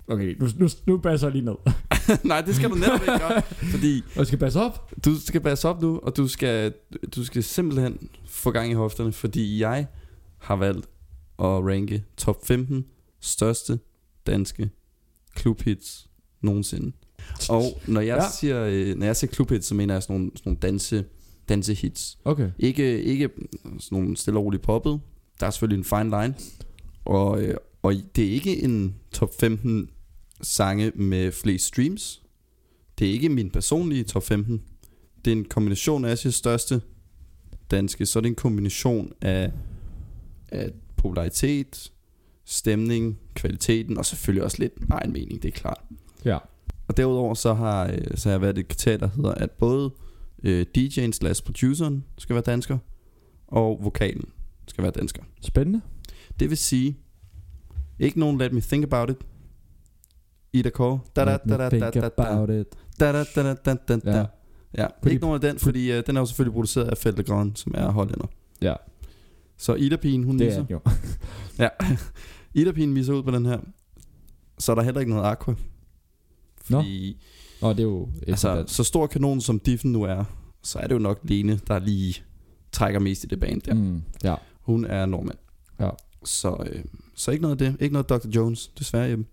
Okay, 0.09 0.37
nu, 0.38 0.46
nu, 0.59 0.68
nu 0.87 0.98
passer 0.98 1.26
jeg 1.26 1.33
lige 1.33 1.44
ned. 1.44 1.55
Nej, 2.24 2.40
det 2.40 2.57
skal 2.57 2.70
du 2.70 2.74
netop 2.74 3.00
ikke 3.00 3.18
gøre. 3.18 3.42
Fordi 3.70 4.03
Og 4.16 4.26
skal 4.26 4.38
passe 4.38 4.61
op. 4.61 4.92
du 5.05 5.20
skal 5.20 5.40
passe 5.40 5.68
op 5.68 5.83
nu, 5.83 5.98
og 6.03 6.16
du 6.16 6.29
skal, 6.29 6.74
du 7.16 7.24
skal 7.24 7.42
simpelthen 7.42 8.09
få 8.26 8.50
gang 8.50 8.70
i 8.70 8.74
hofterne, 8.74 9.12
fordi 9.12 9.61
jeg 9.61 9.87
har 10.38 10.57
valgt 10.57 10.87
at 11.38 11.44
ranke 11.46 12.05
top 12.16 12.46
15 12.46 12.85
største 13.20 13.79
danske 14.26 14.70
klubhits 15.35 16.09
nogensinde. 16.40 16.92
Og 17.48 17.62
når 17.87 18.00
jeg, 18.00 18.16
Ja. 18.16 18.22
ja. 18.22 18.31
siger, 18.40 18.64
øh, 18.64 18.96
når 18.98 19.07
jeg 19.07 19.16
siger 19.16 19.31
klubhits, 19.31 19.66
så 19.66 19.74
mener 19.74 19.94
jeg 19.94 20.03
sådan 20.03 20.16
nogle, 20.16 20.31
sådan 20.35 20.42
nogle 20.50 20.59
danse, 20.61 21.05
dansehits. 21.51 22.19
Okay. 22.25 22.51
Ikke, 22.59 23.03
ikke 23.03 23.29
sådan 23.65 23.99
nogle 23.99 24.17
stille 24.17 24.39
og 24.39 24.45
roligt 24.45 24.63
poppet. 24.63 25.01
Der 25.41 25.47
er 25.47 25.51
selvfølgelig 25.51 25.79
en 25.79 25.85
fine 25.85 26.23
line. 26.23 26.35
Og, 27.05 27.43
øh, 27.43 27.55
og 27.83 27.95
det 28.17 28.25
er 28.25 28.31
ikke 28.31 28.63
en 28.63 28.95
top 29.13 29.31
15 29.41 29.91
sange 30.43 30.93
med 30.95 31.33
flest 31.33 31.65
streams. 31.65 32.23
Det 32.99 33.09
er 33.09 33.13
ikke 33.13 33.29
min 33.29 33.51
personlige 33.51 34.05
top 34.05 34.23
15. 34.23 34.63
Det 35.25 35.33
er 35.33 35.37
en 35.37 35.45
kombination 35.45 36.05
af 36.05 36.11
Asias 36.11 36.35
største 36.35 36.81
danske. 37.71 38.07
Så 38.07 38.19
er 38.19 38.21
det 38.21 38.29
en 38.29 38.35
kombination 38.35 39.13
af, 39.21 39.53
af 40.49 40.71
popularitet, 40.97 41.93
stemning, 42.45 43.19
kvaliteten 43.35 43.99
og 43.99 44.07
selvfølgelig 44.07 44.45
også 44.45 44.57
lidt 44.59 44.73
egen 44.91 45.13
mening, 45.13 45.43
det 45.43 45.49
er 45.49 45.53
klart. 45.53 45.81
Ja. 46.25 46.39
Og 46.89 46.97
derudover 46.97 47.35
så 47.35 47.55
har, 47.55 47.87
øh, 47.87 48.05
så 48.15 48.29
har 48.29 48.35
jeg 48.35 48.41
været 48.41 48.59
et 48.59 48.69
kriterie, 48.69 48.99
der 48.99 49.09
hedder, 49.17 49.35
at 49.35 49.51
både 49.51 49.91
øh, 50.42 50.66
DJ'en 50.79 51.12
slash 51.12 51.44
produceren 51.44 52.05
skal 52.18 52.35
være 52.35 52.42
dansker, 52.42 52.79
og 53.46 53.79
vokalen 53.83 54.24
skal 54.68 54.83
være 54.83 54.92
dansker. 54.92 55.22
Spændende. 55.42 55.81
Det 56.40 56.50
vil 56.50 56.59
sige, 56.59 56.98
ikke 57.98 58.18
nogen 58.20 58.38
Let 58.38 58.53
Me 58.53 58.61
Think 58.61 58.85
About 58.85 59.11
It, 59.11 59.16
Ida 60.53 60.70
K. 60.70 60.79
Da 60.79 60.98
da 61.16 61.24
da 61.24 61.57
da 61.57 61.68
think 61.68 61.83
da 61.83 61.90
da 61.90 62.00
da 62.00 62.07
about 62.22 62.50
it. 62.50 62.66
da 63.00 63.12
da 63.12 63.24
da 63.37 63.55
da 63.55 63.96
da 63.96 64.26
Ja. 64.79 64.87
Ikke 65.07 65.20
nogen 65.20 65.35
af 65.35 65.40
den, 65.40 65.59
fordi 65.59 65.92
øh, 65.92 66.03
den 66.07 66.16
er 66.16 66.20
jo 66.20 66.26
selvfølgelig 66.26 66.53
produceret 66.53 66.88
af 66.88 66.98
Felder 66.98 67.22
Grøn, 67.22 67.57
som 67.57 67.72
er 67.76 67.90
hollænder. 67.90 68.26
Ja, 68.62 68.74
Så 69.57 69.74
Ida 69.74 69.96
Pigen, 69.96 70.24
hun 70.24 70.38
det 70.38 70.44
er 70.44 70.48
misser. 70.48 70.62
det 70.62 70.70
jo. 70.70 70.81
Ja, 71.64 71.68
Ida 72.55 72.72
Pigen 72.72 72.92
misser 72.92 73.12
ud 73.14 73.22
på 73.22 73.31
den 73.31 73.46
her. 73.46 73.59
Så 74.59 74.72
er 74.72 74.76
der 74.76 74.83
heller 74.83 75.00
ikke 75.00 75.12
noget 75.12 75.24
Aqua. 75.31 75.55
Fordi, 76.62 77.20
Nå, 77.62 77.70
det 77.70 77.79
er 77.79 77.83
jo 77.83 78.09
altså, 78.29 78.64
så 78.66 78.85
stor 78.85 79.07
kanon 79.07 79.40
som 79.40 79.59
Diffen 79.61 79.92
nu 79.92 80.03
er, 80.03 80.25
så 80.62 80.79
er 80.79 80.87
det 80.87 80.94
jo 80.94 80.99
nok 80.99 81.20
Lene, 81.23 81.61
der 81.68 81.79
lige 81.79 82.14
trækker 82.73 83.01
mest 83.01 83.25
i 83.25 83.27
det 83.27 83.40
band 83.40 83.61
der. 83.62 83.75
mm, 83.75 84.03
Ja. 84.25 84.35
Hun 84.61 84.85
er 84.85 85.07
nordmand. 85.07 85.38
Ja. 85.81 85.90
Så, 86.25 86.66
øh, 86.73 86.85
så 87.14 87.31
ikke 87.31 87.42
noget 87.42 87.61
af 87.62 87.70
det. 87.73 87.83
Ikke 87.83 87.92
noget 87.92 88.09
Dr. 88.09 88.29
Jones, 88.37 88.68
desværre 88.68 89.07
hjemme. 89.07 89.25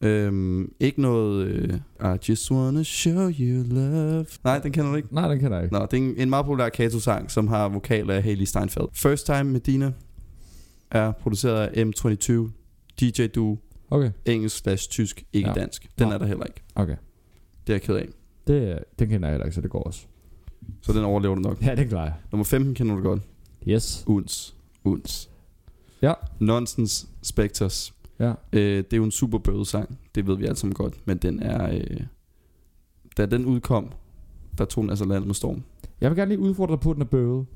Øhm, 0.00 0.72
ikke 0.80 1.02
noget 1.02 1.46
øh, 1.46 1.74
I 2.14 2.18
just 2.28 2.50
wanna 2.50 2.82
show 2.82 3.30
you 3.40 3.64
love 3.68 4.26
Nej, 4.44 4.58
den 4.58 4.72
kender 4.72 4.90
du 4.90 4.96
ikke 4.96 5.14
Nej, 5.14 5.28
den 5.28 5.40
kan 5.40 5.52
jeg 5.52 5.62
ikke. 5.62 5.74
Nå, 5.74 5.86
det 5.90 5.92
er 5.92 5.96
en, 6.02 6.14
en 6.16 6.30
meget 6.30 6.44
populær 6.46 6.68
Kato-sang 6.68 7.30
Som 7.30 7.48
har 7.48 7.68
vokal 7.68 8.10
af 8.10 8.22
Haley 8.22 8.44
Steinfeld 8.44 8.86
First 8.92 9.26
Time 9.26 9.44
Medina 9.44 9.92
Er 10.90 11.12
produceret 11.12 11.66
af 11.66 11.84
M22 11.84 12.32
DJ 13.00 13.26
Duo 13.26 13.58
Okay, 13.90 14.10
Engelsk 14.26 14.56
slash 14.56 14.88
tysk 14.90 15.24
Ikke 15.32 15.48
Ja. 15.48 15.54
ja. 15.56 15.60
dansk 15.60 15.88
Den 15.98 16.08
Nå. 16.08 16.14
er 16.14 16.18
der 16.18 16.26
heller 16.26 16.44
ikke 16.44 16.62
okay. 16.74 16.96
Det 17.68 17.74
er 17.74 17.76
jeg 17.76 17.82
ked 17.82 17.94
af 17.96 18.08
Det, 18.46 18.78
den 18.98 19.08
kender 19.08 19.28
jeg 19.28 19.32
heller 19.34 19.44
ikke, 19.44 19.54
så 19.54 19.60
det 19.60 19.70
går 19.70 19.82
også. 19.82 20.06
Så 20.80 20.92
den 20.92 21.04
overlever 21.04 21.34
du 21.34 21.40
nok 21.40 21.62
Ja, 21.62 21.74
det 21.74 21.88
klarer 21.88 22.04
jeg. 22.04 22.14
Nummer 22.32 22.44
15 22.44 22.74
kender 22.74 22.96
du 22.96 23.02
godt 23.02 23.22
Yes. 23.68 24.04
Uns 24.06 24.54
Uns 24.84 25.30
Ja. 26.02 26.12
Nonsense 26.38 27.06
Spectres 27.22 27.94
Ja. 28.20 28.32
Øh, 28.52 28.76
det 28.76 28.92
er 28.92 28.96
jo 28.96 29.04
en 29.04 29.10
super 29.10 29.38
bøde 29.38 29.66
sang, 29.66 29.98
det 30.14 30.26
ved 30.26 30.36
vi 30.36 30.44
alle 30.44 30.56
sammen 30.56 30.74
godt, 30.74 30.94
men 31.04 31.18
den 31.18 31.42
er, 31.42 31.72
øh, 31.74 32.00
da 33.16 33.26
den 33.26 33.44
udkom, 33.46 33.92
der 34.58 34.64
tog 34.64 34.82
den 34.82 34.90
altså 34.90 35.04
landet 35.04 35.26
med 35.26 35.34
storm. 35.34 35.62
Jeg 36.00 36.10
vil 36.10 36.16
gerne 36.18 36.28
lige 36.28 36.38
udfordre 36.38 36.72
dig 36.72 36.80
på, 36.80 36.90
at 36.90 36.94
den 36.94 37.02
er 37.02 37.06
bøvet. 37.06 37.46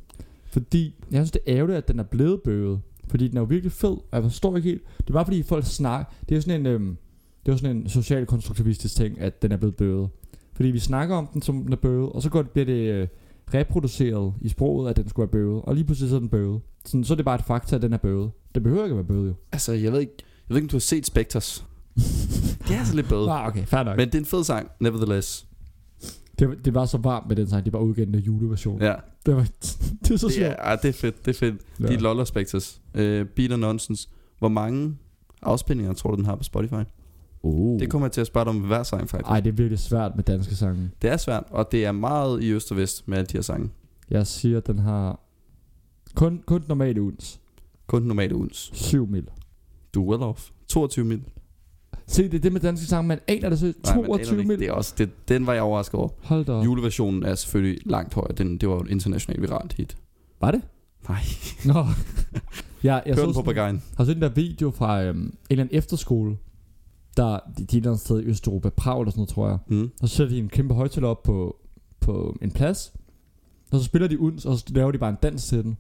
Fordi 0.47 0.95
jeg 1.11 1.19
synes, 1.19 1.31
det 1.31 1.41
er 1.47 1.57
ærgerligt, 1.57 1.77
at 1.77 1.89
den 1.89 1.99
er 1.99 2.03
blevet 2.03 2.43
bøvet. 2.43 2.81
Fordi 3.09 3.29
den 3.29 3.37
er 3.37 3.41
jo 3.41 3.45
virkelig 3.47 3.73
fed, 3.73 3.91
og 3.91 4.07
jeg 4.13 4.23
forstår 4.23 4.57
ikke 4.57 4.69
helt. 4.69 4.83
Det 4.99 5.09
er 5.09 5.13
bare 5.13 5.25
fordi 5.25 5.43
folk 5.43 5.65
snakker. 5.65 6.05
Det 6.21 6.33
er 6.33 6.37
jo 6.37 6.41
sådan 6.43 6.61
en, 6.61 6.67
øhm, 6.67 6.97
det 7.45 7.49
er 7.49 7.53
jo 7.53 7.59
sådan 7.59 7.77
en 7.77 7.89
social 7.89 8.27
konstruktivistisk 8.27 8.97
ting, 8.97 9.21
at 9.21 9.43
den 9.43 9.53
er 9.53 9.57
blevet 9.57 9.77
bøvet. 9.77 10.09
Fordi 10.55 10.69
vi 10.69 10.79
snakker 10.79 11.17
om 11.17 11.27
den, 11.27 11.43
som 11.43 11.63
den 11.63 11.73
er 11.73 11.77
bøvet, 11.77 12.13
og 12.13 12.23
så 12.23 12.31
går 12.31 12.43
det, 12.43 12.51
bliver 12.51 12.67
det 12.67 12.93
øh, 12.93 13.09
reproduceret 13.55 14.35
i 14.41 14.49
sproget, 14.49 14.91
at 14.91 14.97
den 14.97 15.09
skulle 15.09 15.25
være 15.25 15.33
bøvet. 15.33 15.63
Og 15.63 15.75
lige 15.75 15.85
pludselig 15.85 16.11
så 16.11 16.17
er 16.17 16.21
den 16.21 16.29
bøvet. 16.29 16.61
Sådan, 16.85 17.05
så 17.05 17.15
er 17.15 17.17
det 17.17 17.25
bare 17.25 17.35
et 17.35 17.45
fakta, 17.45 17.77
at 17.77 17.83
den 17.83 17.93
er 17.93 17.97
bøvet. 17.97 18.31
Det 18.55 18.63
behøver 18.63 18.85
ikke 18.85 18.93
at 18.93 18.97
være 18.97 19.07
bøvet 19.07 19.29
jo. 19.29 19.35
Altså, 19.53 19.73
jeg 19.73 19.93
ved 19.93 20.01
ikke, 20.01 20.13
jeg 20.19 20.25
ved 20.49 20.57
ikke 20.57 20.65
om 20.65 20.69
du 20.69 20.77
har 20.77 20.81
set 20.81 21.07
Spectres. 21.07 21.65
det 22.69 22.75
er 22.75 22.79
altså 22.79 22.97
lidt 22.97 23.09
bøde. 23.09 23.31
Ah, 23.31 23.47
okay, 23.47 23.65
fair 23.65 23.83
nok. 23.83 23.97
Men 23.97 24.07
det 24.07 24.15
er 24.15 24.19
en 24.19 24.25
fed 24.25 24.45
sang, 24.45 24.71
nevertheless. 24.81 25.47
det, 26.39 26.65
det, 26.65 26.75
var 26.75 26.87
så 26.87 26.99
varmt 26.99 27.29
med 27.29 27.37
den 27.37 27.49
sang, 27.49 27.65
de 27.65 27.71
bare 27.71 27.85
udgav 27.85 28.05
den 28.05 28.15
der 28.15 28.21
juleversion. 28.21 28.83
Ja, 28.83 28.95
Det, 29.27 29.37
var, 29.37 29.43
det 30.03 30.11
er 30.11 30.17
så 30.17 30.29
sjovt. 30.29 30.49
er, 30.49 30.57
ah, 30.59 30.79
det 30.83 30.89
er 30.89 30.93
fedt, 30.93 31.27
det 31.27 31.35
er 31.35 31.39
fedt. 31.39 31.61
Ja. 31.81 31.87
De 31.87 31.97
loller 31.97 32.25
Spectres. 32.25 32.81
Uh, 32.95 33.01
Beat 33.01 33.59
Nonsense. 33.59 34.09
Hvor 34.39 34.49
mange 34.49 34.97
afspændinger 35.43 35.93
tror 35.93 36.11
du, 36.11 36.17
den 36.17 36.25
har 36.25 36.37
på 36.37 36.43
Spotify? 36.43 36.83
Uh. 37.43 37.81
Det 37.81 37.91
kommer 37.91 38.07
jeg 38.07 38.13
til 38.13 38.21
at 38.21 38.27
spørge 38.27 38.45
dig 38.45 38.51
om 38.51 38.61
hver 38.61 38.83
sang, 38.83 39.11
faktisk. 39.11 39.31
Ej, 39.31 39.41
det 39.41 39.51
er 39.51 39.55
virkelig 39.55 39.79
svært 39.79 40.17
med 40.17 40.25
danske 40.25 40.55
sange. 40.55 40.91
Det 41.03 41.11
er 41.11 41.17
svært, 41.17 41.45
og 41.51 41.73
det 41.73 41.85
er 41.85 41.93
meget 41.93 42.43
i 42.43 42.53
øst 42.53 42.71
og 42.71 42.77
vest 42.77 43.09
med 43.09 43.19
alle 43.19 43.27
de 43.27 43.37
her 43.37 43.43
sange. 43.43 43.71
Jeg 44.11 44.27
siger, 44.27 44.59
at 44.59 44.67
den 44.67 44.79
har 44.79 45.21
kun, 46.15 46.43
kun 46.47 46.65
normalt 46.69 46.99
uns. 46.99 47.41
Kun 47.87 48.03
normale 48.03 48.35
uns. 48.37 48.71
7 48.75 49.07
mil. 49.07 49.29
Du 49.95 50.03
er 50.03 50.09
well 50.11 50.23
off. 50.23 50.51
22 50.69 51.05
mil. 51.05 51.23
Se, 52.07 52.23
det 52.23 52.35
er 52.35 52.39
det 52.39 52.53
med 52.53 52.61
danske 52.61 52.87
sange, 52.87 53.09
man 53.09 53.19
aner 53.29 53.49
det 53.49 53.59
så. 53.59 53.73
Nej, 53.85 53.97
men 53.97 54.05
22 54.05 54.35
aner 54.35 54.47
mil. 54.49 54.59
Det 54.59 54.69
er 54.69 54.73
også, 54.73 54.95
det, 54.99 55.29
den 55.29 55.47
var 55.47 55.53
jeg 55.53 55.63
overrasket 55.63 55.95
over. 55.95 56.09
Hold 56.23 56.45
da 56.45 56.53
op. 56.53 56.65
Juleversionen 56.65 57.23
er 57.23 57.35
selvfølgelig 57.35 57.79
langt 57.87 58.15
højere. 58.15 58.33
Den, 58.33 58.59
det 58.59 58.69
var 58.69 58.75
jo 58.75 58.81
et 58.81 58.91
internationalt 58.91 59.43
viralt 59.43 59.73
hit. 59.73 59.97
Var 60.41 60.51
det? 60.51 60.63
Nej, 61.09 61.19
Nå. 61.65 61.85
ja, 62.83 62.95
jeg 62.95 63.03
hør 63.07 63.15
så 63.15 63.21
den 63.21 63.29
på 63.29 63.33
sådan, 63.33 63.45
bagajen. 63.45 63.83
har 63.97 64.05
set 64.05 64.15
den 64.15 64.23
der 64.23 64.29
video 64.29 64.71
fra 64.71 65.03
øhm, 65.03 65.19
en 65.19 65.33
eller 65.51 65.65
anden 65.65 65.79
efterskole, 65.79 66.37
der 67.17 67.39
de, 67.39 67.39
de 67.57 67.63
er 67.63 67.65
et 67.65 67.75
eller 67.75 67.91
andet 67.91 68.01
sted 68.01 68.21
i 68.21 68.25
Østeuropa, 68.25 68.69
Prag 68.69 69.01
eller 69.01 69.11
sådan 69.11 69.19
noget, 69.21 69.29
tror 69.29 69.49
jeg. 69.49 69.59
Mm. 69.69 69.91
Og 70.03 70.09
så 70.09 70.17
sætter 70.17 70.35
de 70.35 70.39
en 70.39 70.49
kæmpe 70.49 70.75
højtaler 70.75 71.09
op 71.09 71.23
på, 71.23 71.57
på 72.01 72.37
en 72.43 72.51
plads, 72.51 72.93
og 73.73 73.79
så 73.79 73.85
spiller 73.85 74.09
de 74.09 74.21
uns, 74.21 74.47
og 74.47 74.59
så 74.59 74.65
laver 74.69 74.93
de 74.93 74.99
bare 74.99 75.11
en 75.11 75.17
dans 75.23 75.47
til 75.47 75.65
den. 75.65 75.77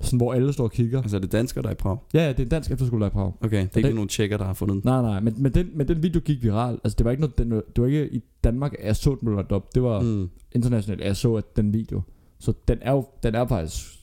Sådan, 0.00 0.16
hvor 0.16 0.32
alle 0.32 0.52
står 0.52 0.64
og 0.64 0.72
kigger. 0.72 1.00
Altså 1.02 1.16
er 1.16 1.20
det 1.20 1.32
danskere, 1.32 1.62
der 1.62 1.68
er 1.68 1.72
i 1.72 1.76
Prag? 1.76 1.98
Ja, 2.14 2.22
ja, 2.22 2.28
det 2.28 2.38
er 2.38 2.42
en 2.42 2.48
dansk 2.48 2.70
efterskole, 2.70 3.00
der 3.00 3.06
er 3.06 3.10
i 3.10 3.12
Prag. 3.12 3.32
Okay, 3.40 3.56
det 3.56 3.62
er 3.62 3.66
det- 3.66 3.76
ikke 3.76 3.94
nogen 3.94 4.08
tjekker, 4.08 4.36
der 4.36 4.44
har 4.44 4.52
fundet 4.52 4.74
den. 4.74 4.82
Nej, 4.84 5.02
nej, 5.02 5.20
men, 5.20 5.34
men, 5.38 5.54
den, 5.54 5.70
men 5.74 5.88
den 5.88 6.02
video 6.02 6.20
gik 6.20 6.42
viral. 6.42 6.78
Altså, 6.84 6.96
det 6.96 7.04
var 7.04 7.10
ikke 7.10 7.20
noget, 7.20 7.38
den, 7.38 7.50
det 7.50 7.62
var 7.76 7.86
ikke 7.86 8.12
i 8.14 8.20
Danmark, 8.44 8.74
at 8.78 8.86
jeg 8.86 8.96
så 8.96 9.10
den 9.10 9.18
blev 9.22 9.36
lagt 9.36 9.52
op. 9.52 9.74
Det 9.74 9.82
var 9.82 10.00
mm. 10.00 10.30
Internationalt, 10.52 11.00
at 11.00 11.06
jeg 11.06 11.16
så 11.16 11.34
at 11.34 11.56
den 11.56 11.72
video. 11.72 12.02
Så 12.38 12.52
den 12.68 12.78
er 12.80 12.92
jo, 12.92 13.06
den 13.22 13.34
er 13.34 13.46
faktisk 13.46 13.96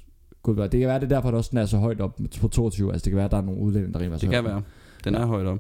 Gud, 0.43 0.55
det 0.55 0.71
kan 0.71 0.79
være, 0.79 0.99
det 0.99 1.03
er 1.05 1.15
derfor, 1.15 1.29
at 1.29 1.35
også 1.35 1.49
den 1.49 1.57
er 1.59 1.65
så 1.65 1.77
højt 1.77 2.01
op 2.01 2.19
på 2.41 2.47
22. 2.47 2.91
Altså, 2.91 3.05
det 3.05 3.11
kan 3.11 3.15
være, 3.17 3.25
at 3.25 3.31
der 3.31 3.37
er 3.37 3.41
nogle 3.41 3.61
udlændinge, 3.61 3.93
der 3.93 3.99
rent 3.99 4.21
Det 4.21 4.29
kan 4.29 4.43
være. 4.43 4.61
Den 5.03 5.15
er 5.15 5.25
højt 5.25 5.47
op. 5.47 5.59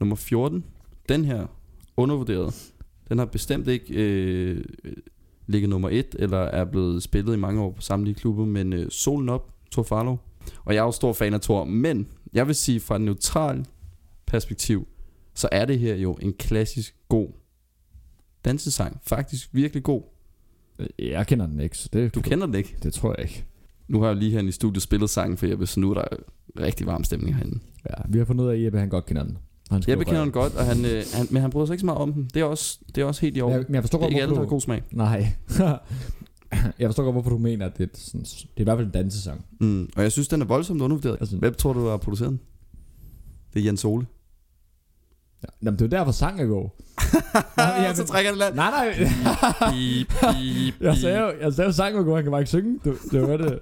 Nummer 0.00 0.16
14. 0.16 0.64
Den 1.08 1.24
her, 1.24 1.46
undervurderet. 1.96 2.72
Den 3.08 3.18
har 3.18 3.24
bestemt 3.24 3.68
ikke 3.68 3.94
øh, 3.94 4.64
ligget 5.46 5.70
nummer 5.70 5.88
1, 5.92 6.16
eller 6.18 6.38
er 6.38 6.64
blevet 6.64 7.02
spillet 7.02 7.34
i 7.34 7.38
mange 7.38 7.60
år 7.62 7.70
på 7.72 7.80
samtlige 7.82 8.14
klubber, 8.14 8.44
men 8.44 8.72
øh, 8.72 8.90
Solen 8.90 9.28
op, 9.28 9.52
Thor 9.70 9.82
Farlov. 9.82 10.20
Og 10.64 10.74
jeg 10.74 10.80
er 10.80 10.84
jo 10.84 10.92
stor 10.92 11.12
fan 11.12 11.34
af 11.34 11.40
Thor, 11.40 11.64
men 11.64 12.06
jeg 12.32 12.46
vil 12.46 12.54
sige 12.54 12.80
fra 12.80 12.94
et 12.94 13.00
neutral 13.00 13.66
perspektiv, 14.26 14.86
så 15.34 15.48
er 15.52 15.64
det 15.64 15.78
her 15.78 15.94
jo 15.94 16.12
en 16.12 16.32
klassisk 16.32 16.96
god 17.08 17.28
dansesang. 18.44 19.00
Faktisk 19.02 19.48
virkelig 19.52 19.82
god. 19.82 20.02
Jeg 20.98 21.26
kender 21.26 21.46
den 21.46 21.60
ikke, 21.60 21.78
så 21.78 21.88
det, 21.92 22.14
Du 22.14 22.20
kender 22.20 22.46
den 22.46 22.54
ikke. 22.54 22.76
det 22.82 22.92
tror 22.92 23.14
jeg 23.18 23.28
ikke. 23.28 23.44
Nu 23.88 24.00
har 24.00 24.06
jeg 24.06 24.16
lige 24.16 24.30
her 24.30 24.42
i 24.42 24.50
studiet 24.50 24.82
spillet 24.82 25.10
sangen 25.10 25.36
for 25.36 25.46
Jeppe, 25.46 25.66
så 25.66 25.80
nu 25.80 25.90
er 25.90 25.94
der 25.94 26.04
rigtig 26.60 26.86
varm 26.86 27.04
stemning 27.04 27.36
herinde. 27.36 27.60
Ja, 27.90 27.94
vi 28.08 28.18
har 28.18 28.24
fundet 28.24 28.44
ud 28.44 28.48
af, 28.50 28.54
at 28.54 28.62
Jeppe, 28.64 28.78
han 28.78 28.88
godt 28.88 29.06
kender 29.06 29.22
den. 29.22 29.38
Han 29.70 29.82
skriver 29.82 29.92
Jeppe 29.98 30.04
kender 30.04 30.20
brev. 30.20 30.24
den 30.24 30.32
godt, 30.32 30.54
og 30.54 30.64
han, 30.64 30.84
øh, 30.84 31.04
han, 31.14 31.26
men 31.30 31.42
han 31.42 31.50
bryder 31.50 31.66
sig 31.66 31.74
ikke 31.74 31.80
så 31.80 31.86
meget 31.86 31.98
om 32.00 32.12
den. 32.12 32.30
Det 32.34 32.40
er 32.40 32.44
også, 32.44 32.78
det 32.94 32.98
er 33.00 33.04
også 33.04 33.20
helt 33.20 33.36
i 33.36 33.40
Men 33.40 33.44
orden. 33.44 33.56
jeg, 33.58 33.64
men 33.68 33.74
jeg 33.74 33.82
forstår 33.82 33.98
Det 33.98 34.04
er 34.04 34.06
godt, 34.06 34.12
ikke 34.12 34.22
alle, 34.22 34.34
der 34.34 34.40
har 34.40 34.46
god 34.48 34.60
smag. 34.60 34.82
Nej. 34.90 35.32
jeg 36.78 36.88
forstår 36.88 37.02
godt, 37.04 37.14
hvorfor 37.14 37.30
du 37.30 37.38
mener, 37.38 37.66
at 37.66 37.78
det 37.78 37.84
er, 37.84 37.88
sådan, 37.94 38.20
det 38.24 38.44
er 38.56 38.60
i 38.60 38.64
hvert 38.64 38.78
fald 38.78 38.86
en 38.86 38.92
dansesang. 38.92 39.44
Mm. 39.60 39.88
Og 39.96 40.02
jeg 40.02 40.12
synes, 40.12 40.28
den 40.28 40.42
er 40.42 40.46
voldsomt 40.46 40.82
undervurderet. 40.82 41.16
Altså- 41.20 41.36
Hvem 41.36 41.54
tror 41.54 41.72
du 41.72 41.86
har 41.86 41.96
produceret 41.96 42.30
den? 42.30 42.40
Det 43.54 43.60
er 43.60 43.64
Jens 43.64 43.84
Ole. 43.84 44.06
Ja. 45.42 45.48
Jamen, 45.62 45.78
det 45.78 45.84
er 45.92 45.96
jo 45.96 45.98
derfor, 46.00 46.12
sang 46.12 46.40
er 46.40 46.46
god. 46.46 46.68
ja, 47.58 47.94
så 47.94 48.04
trækker 48.04 48.30
det 48.30 48.38
land. 48.38 48.54
Nej, 48.54 48.70
nej. 48.70 48.94
Beep, 49.72 50.08
beep, 50.20 50.74
Jeg 50.88 50.96
sagde 50.96 51.20
jo, 51.20 51.32
jeg 51.40 51.52
sagde 51.52 51.68
jo 51.68 51.72
sang 51.72 51.96
var 51.96 52.02
god, 52.02 52.14
han 52.14 52.24
kan 52.24 52.30
bare 52.30 52.40
ikke 52.40 52.48
synge. 52.48 52.78
Det, 52.84 52.94
det 53.10 53.22
var 53.22 53.36
det. 53.36 53.58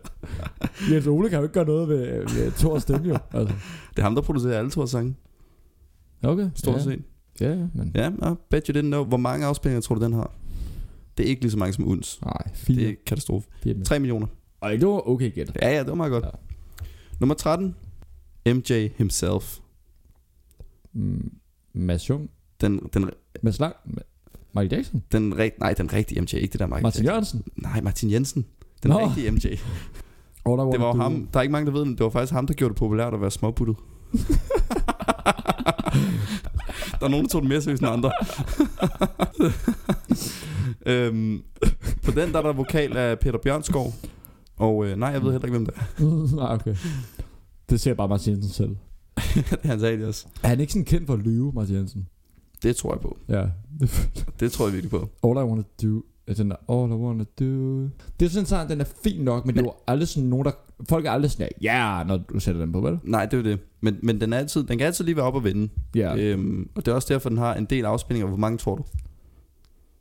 Jens 0.91 1.07
Ole 1.07 1.29
kan 1.29 1.39
jo 1.39 1.43
ikke 1.43 1.53
gøre 1.55 1.65
noget 1.65 1.89
ved, 1.89 2.07
ved 2.35 2.53
Thors 2.53 2.83
stemme, 2.83 3.09
jo. 3.09 3.19
Altså. 3.33 3.55
Det 3.91 3.99
er 3.99 4.03
ham, 4.03 4.15
der 4.15 4.23
producerer 4.23 4.59
alle 4.59 4.71
Thors 4.71 4.91
sange, 4.91 5.15
Okay. 6.25 6.51
stort 6.55 6.77
ja. 6.77 6.83
set. 6.83 7.03
Ja, 7.41 7.51
ja, 7.51 7.67
men... 7.75 7.93
Ja, 7.95 8.11
ja, 8.23 8.35
bet 8.51 8.67
you 8.67 8.79
didn't 8.79 8.87
know. 8.87 9.05
Hvor 9.05 9.17
mange 9.17 9.47
afspilninger 9.47 9.81
tror 9.81 9.95
du, 9.95 10.05
den 10.05 10.13
har? 10.13 10.31
Det 11.19 11.25
er 11.25 11.29
ikke 11.29 11.43
lige 11.43 11.51
så 11.51 11.59
mange 11.59 11.73
som 11.73 11.89
Uns. 11.89 12.21
Nej, 12.25 12.55
fire. 12.55 12.77
Det 12.77 12.89
er 12.89 12.95
katastrofe. 13.07 13.49
fire 13.63 13.75
med. 13.75 13.85
3 13.85 13.99
millioner. 13.99 14.27
Og 14.61 14.71
det 14.71 14.87
var 14.87 15.09
okay 15.09 15.35
gæt. 15.35 15.57
Ja, 15.63 15.71
ja, 15.71 15.79
det 15.79 15.89
var 15.89 15.95
meget 15.95 16.11
godt. 16.11 16.25
Ja. 16.25 16.31
Nummer 17.21 17.35
13. 17.35 17.75
MJ 18.47 18.89
himself. 18.97 19.59
Mm, 20.93 21.33
Mads 21.73 22.11
Jung. 22.11 22.31
Den, 22.61 22.81
den, 22.95 23.11
Mads 23.43 23.59
Lang. 23.59 23.77
Michael 24.55 24.73
Jackson. 24.73 25.03
den, 25.13 25.39
rigt, 25.39 25.61
nej, 25.61 25.73
den 25.73 25.93
rigtige 25.93 26.21
MJ, 26.21 26.35
ikke 26.35 26.53
det 26.53 26.61
der 26.61 26.67
Michael 26.67 26.83
Martin 26.83 27.05
Jackson. 27.05 27.05
Jørgensen. 27.05 27.43
Nej, 27.57 27.81
Martin 27.81 28.11
Jensen. 28.11 28.47
Den 28.83 28.91
Nå. 28.91 29.07
rigtige 29.07 29.31
MJ. 29.31 29.47
All 30.47 30.69
I 30.69 30.73
Det 30.73 30.81
var 30.81 30.95
ham, 30.95 31.29
der 31.33 31.39
er 31.39 31.43
ikke 31.43 31.53
mange, 31.53 31.67
der 31.67 31.73
ved 31.73 31.81
det, 31.81 31.99
det 31.99 32.05
var 32.05 32.11
faktisk 32.11 32.33
ham, 32.33 32.47
der 32.47 32.55
gjorde 32.55 32.73
det 32.73 32.79
populært 32.79 33.15
at 33.15 33.21
være 33.21 33.31
småbuttet. 33.31 33.77
der 37.01 37.07
er 37.07 37.09
nogen, 37.09 37.27
der 37.27 37.31
tog 37.31 37.43
det 37.43 37.49
mere 37.49 37.63
seriøst 37.63 37.83
end 37.83 37.91
andre. 37.91 38.13
øhm, 40.93 41.43
på 42.05 42.11
den 42.11 42.33
der 42.33 42.39
er 42.39 42.43
der 42.43 42.53
vokal 42.53 42.97
af 42.97 43.19
Peter 43.19 43.39
Bjørnskov. 43.39 43.95
Og 44.57 44.87
øh, 44.87 44.97
nej, 44.97 45.09
jeg 45.09 45.23
ved 45.23 45.33
heller 45.33 45.47
ikke, 45.47 45.59
hvem 45.59 45.67
det 45.67 45.75
er. 45.77 46.37
Nej, 46.43 46.55
okay. 46.55 46.77
Det 47.71 47.81
ser 47.81 47.95
bare 47.95 48.09
Martin 48.09 48.33
Jensen 48.33 48.53
selv. 48.53 48.77
det 49.35 49.61
han 49.65 49.81
sagde 49.81 49.99
det 49.99 50.07
også. 50.07 50.27
Er 50.43 50.49
han 50.49 50.61
ikke 50.61 50.73
sådan 50.73 50.85
kendt 50.85 51.07
for 51.07 51.15
at 51.15 51.21
lyve, 51.21 51.53
Martin 51.53 51.75
Jensen? 51.77 52.09
Det 52.63 52.77
tror 52.77 52.93
jeg 52.93 53.01
på. 53.01 53.19
Ja. 53.29 53.45
Det 54.41 54.53
tror 54.53 54.67
jeg 54.67 54.73
virkelig 54.75 54.91
på. 54.91 55.11
All 55.23 55.37
I 55.37 55.51
Wanna 55.51 55.63
Do. 55.83 56.03
Den 56.27 56.51
der, 56.51 56.57
All 56.69 56.93
I 56.93 56.95
Wanna 56.95 57.25
Do. 57.41 57.83
Det 58.21 58.27
er 58.27 58.29
sådan 58.29 58.43
en 58.43 58.47
sang, 58.47 58.69
den 58.69 58.81
er 58.81 58.85
fin 59.05 59.25
nok, 59.25 59.47
men, 59.47 59.55
men 59.55 59.65
det 59.65 59.65
var 59.65 59.77
aldrig 59.87 60.09
sådan 60.09 60.29
nogen, 60.29 60.45
der... 60.45 60.51
Folk 60.89 61.07
er 61.07 61.11
aldrig 61.11 61.31
sådan, 61.31 61.49
ja, 61.63 61.75
yeah, 61.75 62.07
når 62.07 62.17
du 62.17 62.41
sætter 62.41 62.61
den 62.61 62.73
på, 62.73 62.81
vel? 62.81 62.99
Nej, 63.03 63.27
det 63.27 63.39
er 63.39 63.43
det. 63.43 63.61
Men, 63.81 63.97
men 64.03 64.21
den, 64.21 64.33
er 64.33 64.39
altid, 64.39 64.63
den 64.65 64.79
kan 64.79 64.87
altid 64.87 65.05
lige 65.05 65.17
være 65.17 65.25
op 65.25 65.35
og 65.35 65.45
vende. 65.45 65.69
Ja. 65.95 66.17
Øhm, 66.17 66.71
og 66.75 66.87
det 66.87 66.93
er 66.93 66.95
også 66.95 67.15
derfor, 67.15 67.29
den 67.29 67.39
har 67.39 67.55
en 67.55 67.65
del 67.65 67.85
afspændinger. 67.85 68.29
Hvor 68.29 68.37
mange 68.37 68.59
tror 68.59 68.77
du? 68.77 68.85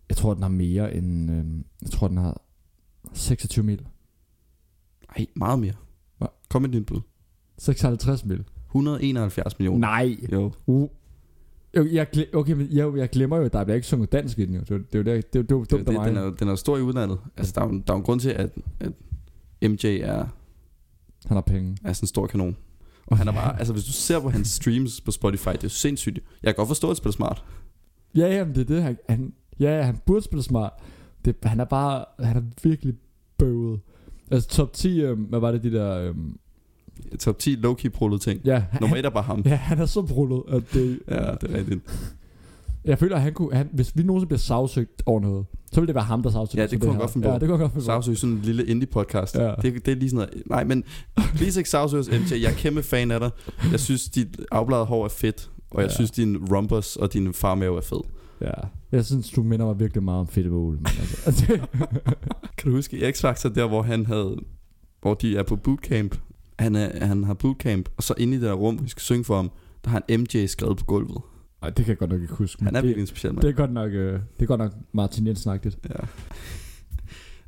Jeg 0.09 0.17
tror, 0.17 0.33
den 0.33 0.43
har 0.43 0.49
mere 0.49 0.95
end... 0.95 1.31
Øhm, 1.31 1.65
jeg 1.81 1.91
tror, 1.91 2.07
den 2.07 2.17
har 2.17 2.41
26 3.13 3.65
mil. 3.65 3.81
Nej, 5.17 5.27
meget 5.35 5.59
mere. 5.59 5.73
Hvad? 6.17 6.27
Kom 6.49 6.61
med 6.61 6.69
din 6.69 6.85
bud. 6.85 7.01
56 7.57 8.25
mil. 8.25 8.43
171 8.65 9.59
millioner. 9.59 9.79
Nej. 9.79 10.17
Jo. 10.31 10.51
Uh. 10.65 10.89
Jeg, 11.75 12.07
okay, 12.33 12.53
men 12.53 12.67
jeg, 12.71 12.97
jeg 12.97 13.09
glemmer 13.09 13.37
jo, 13.37 13.43
at 13.43 13.53
der 13.53 13.63
bliver 13.63 13.75
ikke 13.75 13.87
sunget 13.87 14.11
dansk 14.11 14.39
i 14.39 14.45
den 14.45 14.55
jo. 14.55 14.61
Det, 14.61 14.75
er 14.75 15.03
det 15.03 15.05
det, 15.05 15.33
det, 15.33 15.39
er 15.39 15.39
jo 15.39 15.43
dumt 15.65 15.69
Det, 15.71 15.77
af 15.77 15.85
det, 15.85 15.93
mig. 15.93 16.07
den, 16.07 16.17
er, 16.17 16.31
den 16.31 16.47
er 16.47 16.55
stor 16.55 16.77
i 16.77 16.81
udlandet. 16.81 17.19
Altså, 17.37 17.53
der 17.55 17.61
er, 17.61 17.67
der 17.87 17.93
er 17.93 17.97
en 17.97 18.03
grund 18.03 18.19
til, 18.19 18.29
at, 18.29 18.49
at 18.79 18.91
MJ 19.71 19.85
er, 19.85 20.25
Han 21.27 21.37
har 21.37 21.41
penge. 21.41 21.77
er 21.85 21.93
sådan 21.93 22.03
en 22.03 22.07
stor 22.07 22.27
kanon. 22.27 22.57
Og 23.07 23.17
han 23.17 23.27
er 23.27 23.31
bare, 23.31 23.59
altså 23.59 23.73
hvis 23.73 23.85
du 23.85 23.91
ser 23.91 24.19
på 24.19 24.29
hans 24.29 24.47
streams 24.47 25.01
på 25.01 25.11
Spotify, 25.11 25.49
det 25.49 25.63
er 25.63 25.67
sindssygt. 25.67 26.19
Jeg 26.43 26.49
kan 26.49 26.55
godt 26.55 26.67
forstå, 26.67 26.89
at 26.91 26.97
spiller 26.97 27.13
smart. 27.13 27.43
Ja, 28.15 28.27
jamen, 28.27 28.55
det 28.55 28.61
er 28.61 28.65
det. 28.75 28.83
Han, 28.83 28.97
han, 29.09 29.33
ja, 29.59 29.77
ja, 29.77 29.83
han 29.83 29.97
burde 30.05 30.21
spille 30.23 30.43
smart. 30.43 30.73
Det, 31.25 31.35
han 31.43 31.59
er 31.59 31.65
bare... 31.65 32.05
Han 32.19 32.37
er 32.37 32.41
virkelig 32.63 32.93
bøvet. 33.37 33.79
Altså 34.31 34.49
top 34.49 34.73
10, 34.73 35.01
øhm, 35.01 35.21
hvad 35.21 35.39
var 35.39 35.51
det 35.51 35.63
de 35.63 35.71
der... 35.71 35.97
Øhm, 35.97 36.37
Top 37.19 37.39
10 37.39 37.55
low-key 37.55 37.89
prullet 37.89 38.21
ting. 38.21 38.41
ja, 38.45 38.63
han, 38.71 38.81
Nummer 38.81 38.97
1 38.97 39.05
er 39.05 39.09
bare 39.09 39.23
ham. 39.23 39.41
ja, 39.45 39.55
han 39.55 39.79
er 39.79 39.85
så 39.85 40.01
brullet, 40.01 40.41
at 40.47 40.63
det... 40.73 40.99
Ja, 41.07 41.15
det 41.15 41.51
er 41.51 41.57
rigtigt. 41.57 41.79
Jeg 42.85 42.99
føler, 42.99 43.15
at 43.15 43.21
han 43.21 43.33
kunne... 43.33 43.53
Han, 43.55 43.69
hvis 43.73 43.91
vi 43.97 44.03
nogensinde 44.03 44.27
bliver 44.27 44.39
sagsøgt 44.39 45.03
over 45.05 45.19
noget, 45.21 45.45
så 45.71 45.81
ville 45.81 45.87
det 45.87 45.95
være 45.95 46.03
ham, 46.03 46.23
der 46.23 46.29
sagsøgte 46.29 46.61
Ja, 46.61 46.67
det 46.67 46.81
kunne 46.81 46.97
godt 46.99 47.11
finde 47.11 47.25
på. 47.25 47.31
Ja, 47.33 47.39
det 47.39 47.47
kunne 47.47 47.57
godt 47.57 47.71
finde 47.71 47.81
på. 47.81 47.85
Sagsøg 47.85 48.17
sådan 48.17 48.35
en 48.35 48.41
lille 48.41 48.65
indie-podcast. 48.65 49.35
Ja. 49.39 49.53
Det, 49.61 49.85
det 49.85 49.87
er 49.91 49.95
lige 49.95 50.09
sådan 50.09 50.27
noget. 50.33 50.43
Nej, 50.49 50.63
men 50.63 50.83
please 51.35 51.59
ikke 51.59 51.69
sagsøg 51.69 51.99
os, 51.99 52.09
MJ. 52.09 52.41
Jeg 52.41 52.51
er 52.51 52.55
kæmpe 52.55 52.83
fan 52.83 53.11
af 53.11 53.19
dig. 53.19 53.29
Jeg 53.71 53.79
synes, 53.79 54.09
dit 54.09 54.39
afbladet 54.51 54.85
hår 54.85 55.05
er 55.05 55.09
fedt. 55.09 55.49
Og 55.71 55.81
jeg 55.81 55.89
Ja. 55.89 55.93
synes, 55.95 56.11
din 56.11 56.37
rumpers 56.37 56.95
og 56.95 57.13
din 57.13 57.33
farmave 57.33 57.77
er 57.77 57.81
fed. 57.81 58.01
Ja. 58.41 58.51
Jeg 58.91 59.05
synes, 59.05 59.29
du 59.29 59.43
minder 59.43 59.65
mig 59.65 59.79
virkelig 59.79 60.03
meget 60.03 60.19
om 60.19 60.27
Fedte 60.27 60.49
Mål. 60.49 60.79
Altså, 61.25 61.45
Kan 62.57 62.71
du 62.71 62.71
huske 62.71 63.09
X-Factor, 63.09 63.49
der 63.49 63.67
hvor 63.67 63.81
han 63.81 64.05
havde... 64.05 64.35
Hvor 65.01 65.13
de 65.13 65.37
er 65.37 65.43
på 65.43 65.55
bootcamp. 65.55 66.15
Han, 66.59 66.75
er, 66.75 67.05
han 67.05 67.23
har 67.23 67.33
bootcamp, 67.33 67.89
og 67.97 68.03
så 68.03 68.13
inde 68.17 68.33
i 68.37 68.39
det 68.39 68.47
der 68.47 68.53
rum, 68.53 68.83
vi 68.83 68.89
skal 68.89 69.01
synge 69.01 69.23
for 69.23 69.35
ham, 69.35 69.51
der 69.83 69.89
har 69.89 70.03
han 70.09 70.19
MJ 70.19 70.45
skrevet 70.45 70.77
på 70.77 70.85
gulvet. 70.85 71.21
Ej, 71.61 71.69
det 71.69 71.85
kan 71.85 71.89
jeg 71.89 71.97
godt 71.97 72.09
nok 72.09 72.21
ikke 72.21 72.33
huske. 72.33 72.63
Han 72.63 72.75
er 72.75 72.81
virkelig 72.81 73.01
en 73.01 73.07
speciel 73.07 73.33
mand. 73.33 73.41
det 73.41 73.49
er 73.49 73.53
godt 73.53 73.73
nok, 73.73 73.91
øh, 73.91 74.13
det 74.13 74.41
er 74.41 74.45
godt 74.45 74.59
nok 74.59 74.73
Martin 74.91 75.27
Jensen 75.27 75.51
-agtigt. 75.51 75.77
Ja. 75.89 75.95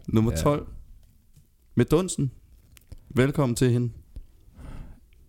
Nummer 0.07 0.31
Ja. 0.31 0.37
12. 0.37 0.67
Med 1.75 1.85
Dunsen. 1.85 2.31
Velkommen 3.09 3.55
til 3.55 3.71
hende. 3.71 3.89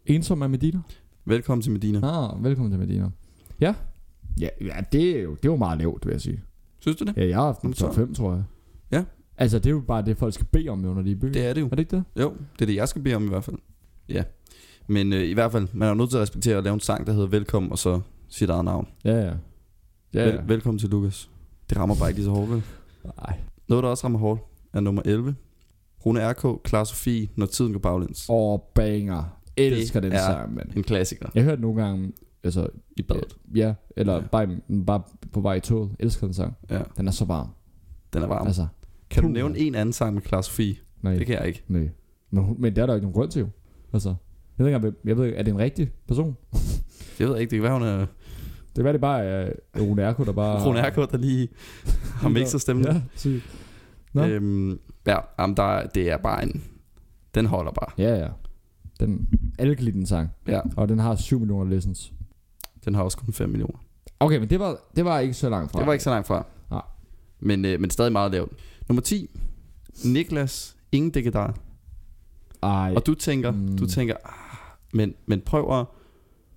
Ensom 0.07 0.43
af 0.43 0.51
Medina. 0.51 0.81
Velkommen 1.25 1.63
til 1.63 1.73
Medina. 1.73 2.01
Ah, 2.03 2.45
velkommen 2.45 2.73
til 2.73 2.81
Medina. 2.81 3.11
Ja. 3.61 3.75
Ja, 4.41 4.49
ja 4.61 4.81
det 4.93 5.19
er 5.19 5.23
jo 5.23 5.31
det 5.31 5.45
er 5.45 5.53
jo 5.53 5.57
meget 5.57 5.79
lavt, 5.79 6.07
vil 6.07 6.13
jeg 6.13 6.21
sige. 6.21 6.43
Synes 6.81 6.97
du 6.97 7.05
det? 7.05 7.17
Ja, 7.17 7.27
jeg 7.27 7.37
har 7.37 7.45
haft 7.45 7.63
en 7.63 7.67
Nummer 7.67 7.77
top 7.77 7.95
5, 7.95 8.15
tror 8.15 8.33
jeg. 8.35 8.45
Altså, 9.39 9.59
det 9.59 9.67
er 9.67 9.71
jo 9.71 9.81
bare 9.81 10.03
det, 10.05 10.17
folk 10.19 10.35
skal 10.35 10.47
bede 10.47 10.69
om, 10.69 10.85
jo, 10.85 10.95
når 10.95 11.03
de 11.03 11.09
er 11.11 11.13
i 11.13 11.19
byen. 11.19 11.35
Det 11.35 11.47
er 11.47 11.53
det 11.53 11.61
jo. 11.61 11.67
Er 11.67 11.71
det 11.71 11.79
ikke 11.79 11.97
det? 11.97 12.05
Jo, 12.21 12.33
det 12.53 12.63
er 12.63 12.67
det, 12.67 12.75
jeg 12.75 12.89
skal 12.89 13.03
bede 13.03 13.15
om 13.15 13.25
i 13.25 13.29
hvert 13.29 13.45
fald. 13.45 13.57
Ja. 14.09 14.23
Men 14.87 15.13
øh, 15.13 15.23
i 15.23 15.33
hvert 15.33 15.53
fald, 15.53 15.69
man 15.73 15.87
er 15.87 15.89
jo 15.89 15.95
nødt 15.95 16.11
til 16.11 16.17
at 16.17 16.23
respektere 16.23 16.59
at 16.59 16.65
lave 16.65 16.75
en 16.75 16.81
sang, 16.81 17.07
der 17.07 17.13
hedder 17.13 17.27
Velkommen, 17.29 17.73
og 17.73 17.79
så 17.79 18.01
sit 18.29 18.51
eget 18.51 18.65
navn. 18.65 18.89
Ja, 19.05 19.13
ja. 19.27 19.33
Ja, 20.15 20.25
Vel, 20.25 20.35
ja. 20.35 20.41
velkommen 20.47 20.79
til 20.79 20.89
Lukas. 20.89 21.31
Det 21.71 21.79
rammer 21.79 21.95
bare 21.99 22.09
ikke 22.09 22.19
lige 22.19 22.25
så 22.25 22.31
hårdt, 22.31 22.51
vel? 22.51 22.63
Nej. 23.05 23.39
Noget, 23.69 23.83
der 23.83 23.91
også 23.91 24.05
rammer 24.05 24.19
hårdt, 24.19 24.41
er 24.73 24.81
nummer 24.81 25.03
11. 25.05 25.35
Rune 26.07 26.21
R.K., 26.33 26.63
Klar 26.65 26.85
Sofie, 26.85 27.29
Når 27.37 27.47
tiden 27.47 27.73
går 27.73 27.79
baglæns. 27.81 28.27
Åh, 28.29 28.53
oh, 28.53 28.59
banger. 28.75 29.39
Elsker 29.57 30.01
Det 30.01 30.11
den 30.13 30.19
sang, 30.21 30.55
mand. 30.55 30.69
En 30.77 30.83
klassiker 30.83 31.29
Jeg 31.35 31.45
hørte 31.45 31.63
nogle 31.63 31.83
gange, 31.83 32.13
altså, 32.45 32.69
i 32.97 33.03
badet. 33.03 33.37
ja, 33.55 33.75
eller 33.97 34.15
ja. 34.15 34.21
Bare, 34.33 34.49
bare 34.87 35.03
på 35.33 35.41
vej 35.41 35.55
i 35.55 35.61
toget. 35.61 35.91
Elsker 35.99 36.27
den 36.27 36.35
sang. 36.35 36.57
Ja, 36.71 36.83
Den 36.97 37.09
er 37.09 37.13
så 37.13 37.25
varm. 37.25 37.49
den 38.13 38.23
er 38.23 38.27
varm. 38.27 38.47
Altså, 38.47 38.67
Kan 39.11 39.23
du 39.23 39.29
puh, 39.29 39.35
nævne 39.35 39.59
en 39.59 39.75
anden 39.75 39.93
sang 39.93 40.15
med 40.15 40.23
Klar 40.23 40.41
Sofie? 40.41 40.77
nej, 41.03 41.15
Det 41.15 41.27
kan 41.27 41.37
jeg 41.39 41.47
ikke. 41.47 41.65
nej. 41.69 41.89
Men, 42.31 42.57
men 42.59 42.77
det 42.77 42.83
er 42.83 42.87
der 42.87 42.95
ikke 42.95 43.05
nogen 43.05 43.15
grund 43.15 43.31
til, 43.31 43.41
jo. 43.41 43.49
Altså, 43.93 44.15
jeg 44.59 44.67
ved 44.67 44.75
ikke, 44.75 44.93
jeg 45.05 45.17
ved 45.17 45.25
ikke, 45.25 45.37
er 45.39 45.43
det 45.43 45.51
en 45.53 45.59
rigtig 45.59 45.91
person? 46.09 46.37
Jeg 47.21 47.29
ved 47.29 47.39
ikke, 47.39 47.51
det 47.51 47.57
kan 47.57 47.63
være, 47.63 47.73
hun 47.73 47.83
er 47.83 47.99
Det 47.99 48.07
kan 48.77 48.85
være, 48.85 48.93
det 48.93 49.01
bare 49.01 49.25
er 49.25 49.53
Rune 49.81 50.03
Erko, 50.03 50.25
der 50.25 50.33
bare... 50.33 50.65
Rune 50.67 50.81
R.K., 50.89 50.97
der 51.13 51.17
lige 51.19 51.49
har 52.23 52.29
mixet 52.29 52.61
stemmen. 52.61 52.85
Ja, 52.85 53.01
sygt. 53.17 53.45
Nå. 54.13 54.25
Øhm, 54.25 54.79
ja, 55.07 55.17
jamen, 55.39 55.57
der, 55.57 55.87
det 55.87 56.11
er 56.11 56.17
bare 56.17 56.43
en... 56.43 56.65
Den 57.35 57.47
holder 57.47 57.73
bare. 57.73 57.89
Ja, 57.99 58.19
ja. 58.19 58.29
Den, 59.01 59.29
alle 59.59 59.75
kan 59.75 59.85
lide 59.85 59.99
den 59.99 60.07
sang. 60.07 60.29
Ja, 60.49 60.61
Og 60.77 60.89
den 60.89 60.99
har 60.99 61.17
7 61.17 61.39
millioner 61.39 61.71
listens. 61.71 62.13
den 62.85 62.95
har 62.95 63.03
også 63.03 63.19
kun 63.19 63.33
5 63.33 63.49
millioner. 63.49 63.79
Okay, 64.21 64.39
men 64.39 64.51
det 64.51 64.61
var, 64.61 64.77
det 64.97 65.05
var 65.05 65.19
ikke 65.19 65.35
så 65.35 65.49
langt 65.51 65.73
fra. 65.73 65.79
Det 65.79 65.87
var 65.87 65.93
ikke 65.93 66.05
så 66.05 66.11
langt 66.11 66.27
fra. 66.27 66.47
Nej. 66.71 66.83
Men, 67.41 67.65
øh, 67.65 67.81
men 67.81 67.91
stadig 67.91 68.13
meget 68.13 68.33
lavt. 68.33 68.53
Nummer 68.89 69.01
10. 69.03 69.31
Niklas 70.05 70.77
Ingen 70.93 71.11
Dækkedar. 71.11 71.59
Ej, 72.63 72.93
Og 72.97 73.07
du 73.07 73.15
tænker, 73.15 73.51
Mm. 73.51 73.77
du 73.79 73.87
tænker, 73.87 74.15
ah, 74.25 74.33
men, 74.93 75.15
men 75.27 75.41
prøv 75.41 75.81
at... 75.81 75.87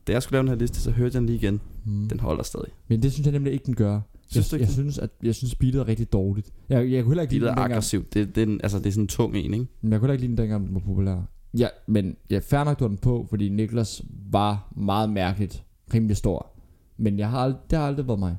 Da 0.07 0.11
jeg 0.13 0.23
skulle 0.23 0.33
lave 0.35 0.41
den 0.41 0.47
her 0.47 0.55
liste, 0.55 0.79
så 0.81 0.91
hørte 0.91 1.13
jeg 1.13 1.19
den 1.21 1.25
lige 1.25 1.35
igen. 1.35 1.61
hmm. 1.85 2.09
Den 2.09 2.19
holder 2.19 2.43
stadig. 2.43 2.67
Men 2.87 3.03
det 3.03 3.13
synes 3.13 3.25
jeg 3.25 3.31
nemlig 3.33 3.53
ikke, 3.53 3.65
den 3.65 3.75
gør. 3.75 3.99
Synes 4.27 4.51
jeg, 4.51 4.59
ikke 4.59 4.67
jeg, 4.67 4.73
synes, 4.73 4.97
at, 4.97 5.09
jeg 5.23 5.35
synes, 5.35 5.55
beatet 5.55 5.79
er 5.81 5.87
rigtig 5.87 6.13
dårligt. 6.13 6.53
Jeg, 6.69 6.91
jeg 6.91 7.03
kunne 7.03 7.11
heller 7.11 7.21
ikke 7.21 7.31
Det 7.31 7.39
lide 7.39 7.45
er 7.49 7.53
den 7.53 7.57
dengang. 7.57 7.71
aggressivt. 7.73 8.13
Det, 8.13 8.35
det, 8.35 8.43
er 8.43 8.45
en, 8.47 8.59
altså, 8.63 8.77
det 8.79 8.85
er 8.85 8.91
sådan 8.91 9.03
en 9.03 9.07
tung 9.07 9.35
en, 9.35 9.53
ikke? 9.53 9.67
Men 9.81 9.91
jeg 9.91 9.99
kunne 9.99 10.05
heller 10.07 10.13
ikke 10.13 10.21
lide 10.25 10.29
den 10.29 10.37
dengang, 10.37 10.65
den 10.67 10.73
var 10.73 10.79
populær. 10.81 11.21
Ja, 11.57 11.67
men 11.87 12.15
ja, 12.29 12.39
fair 12.43 12.63
nok, 12.63 12.79
du 12.79 12.87
den 12.87 12.97
på, 12.97 13.25
fordi 13.29 13.49
Niklas 13.49 14.01
var 14.31 14.71
meget 14.75 15.09
mærkeligt, 15.09 15.63
rimelig 15.93 16.17
stor. 16.17 16.51
Men 16.97 17.19
jeg 17.19 17.29
har, 17.29 17.49
ald- 17.49 17.67
det 17.69 17.79
har 17.79 17.87
aldrig 17.87 18.07
været 18.07 18.19
mig. 18.19 18.37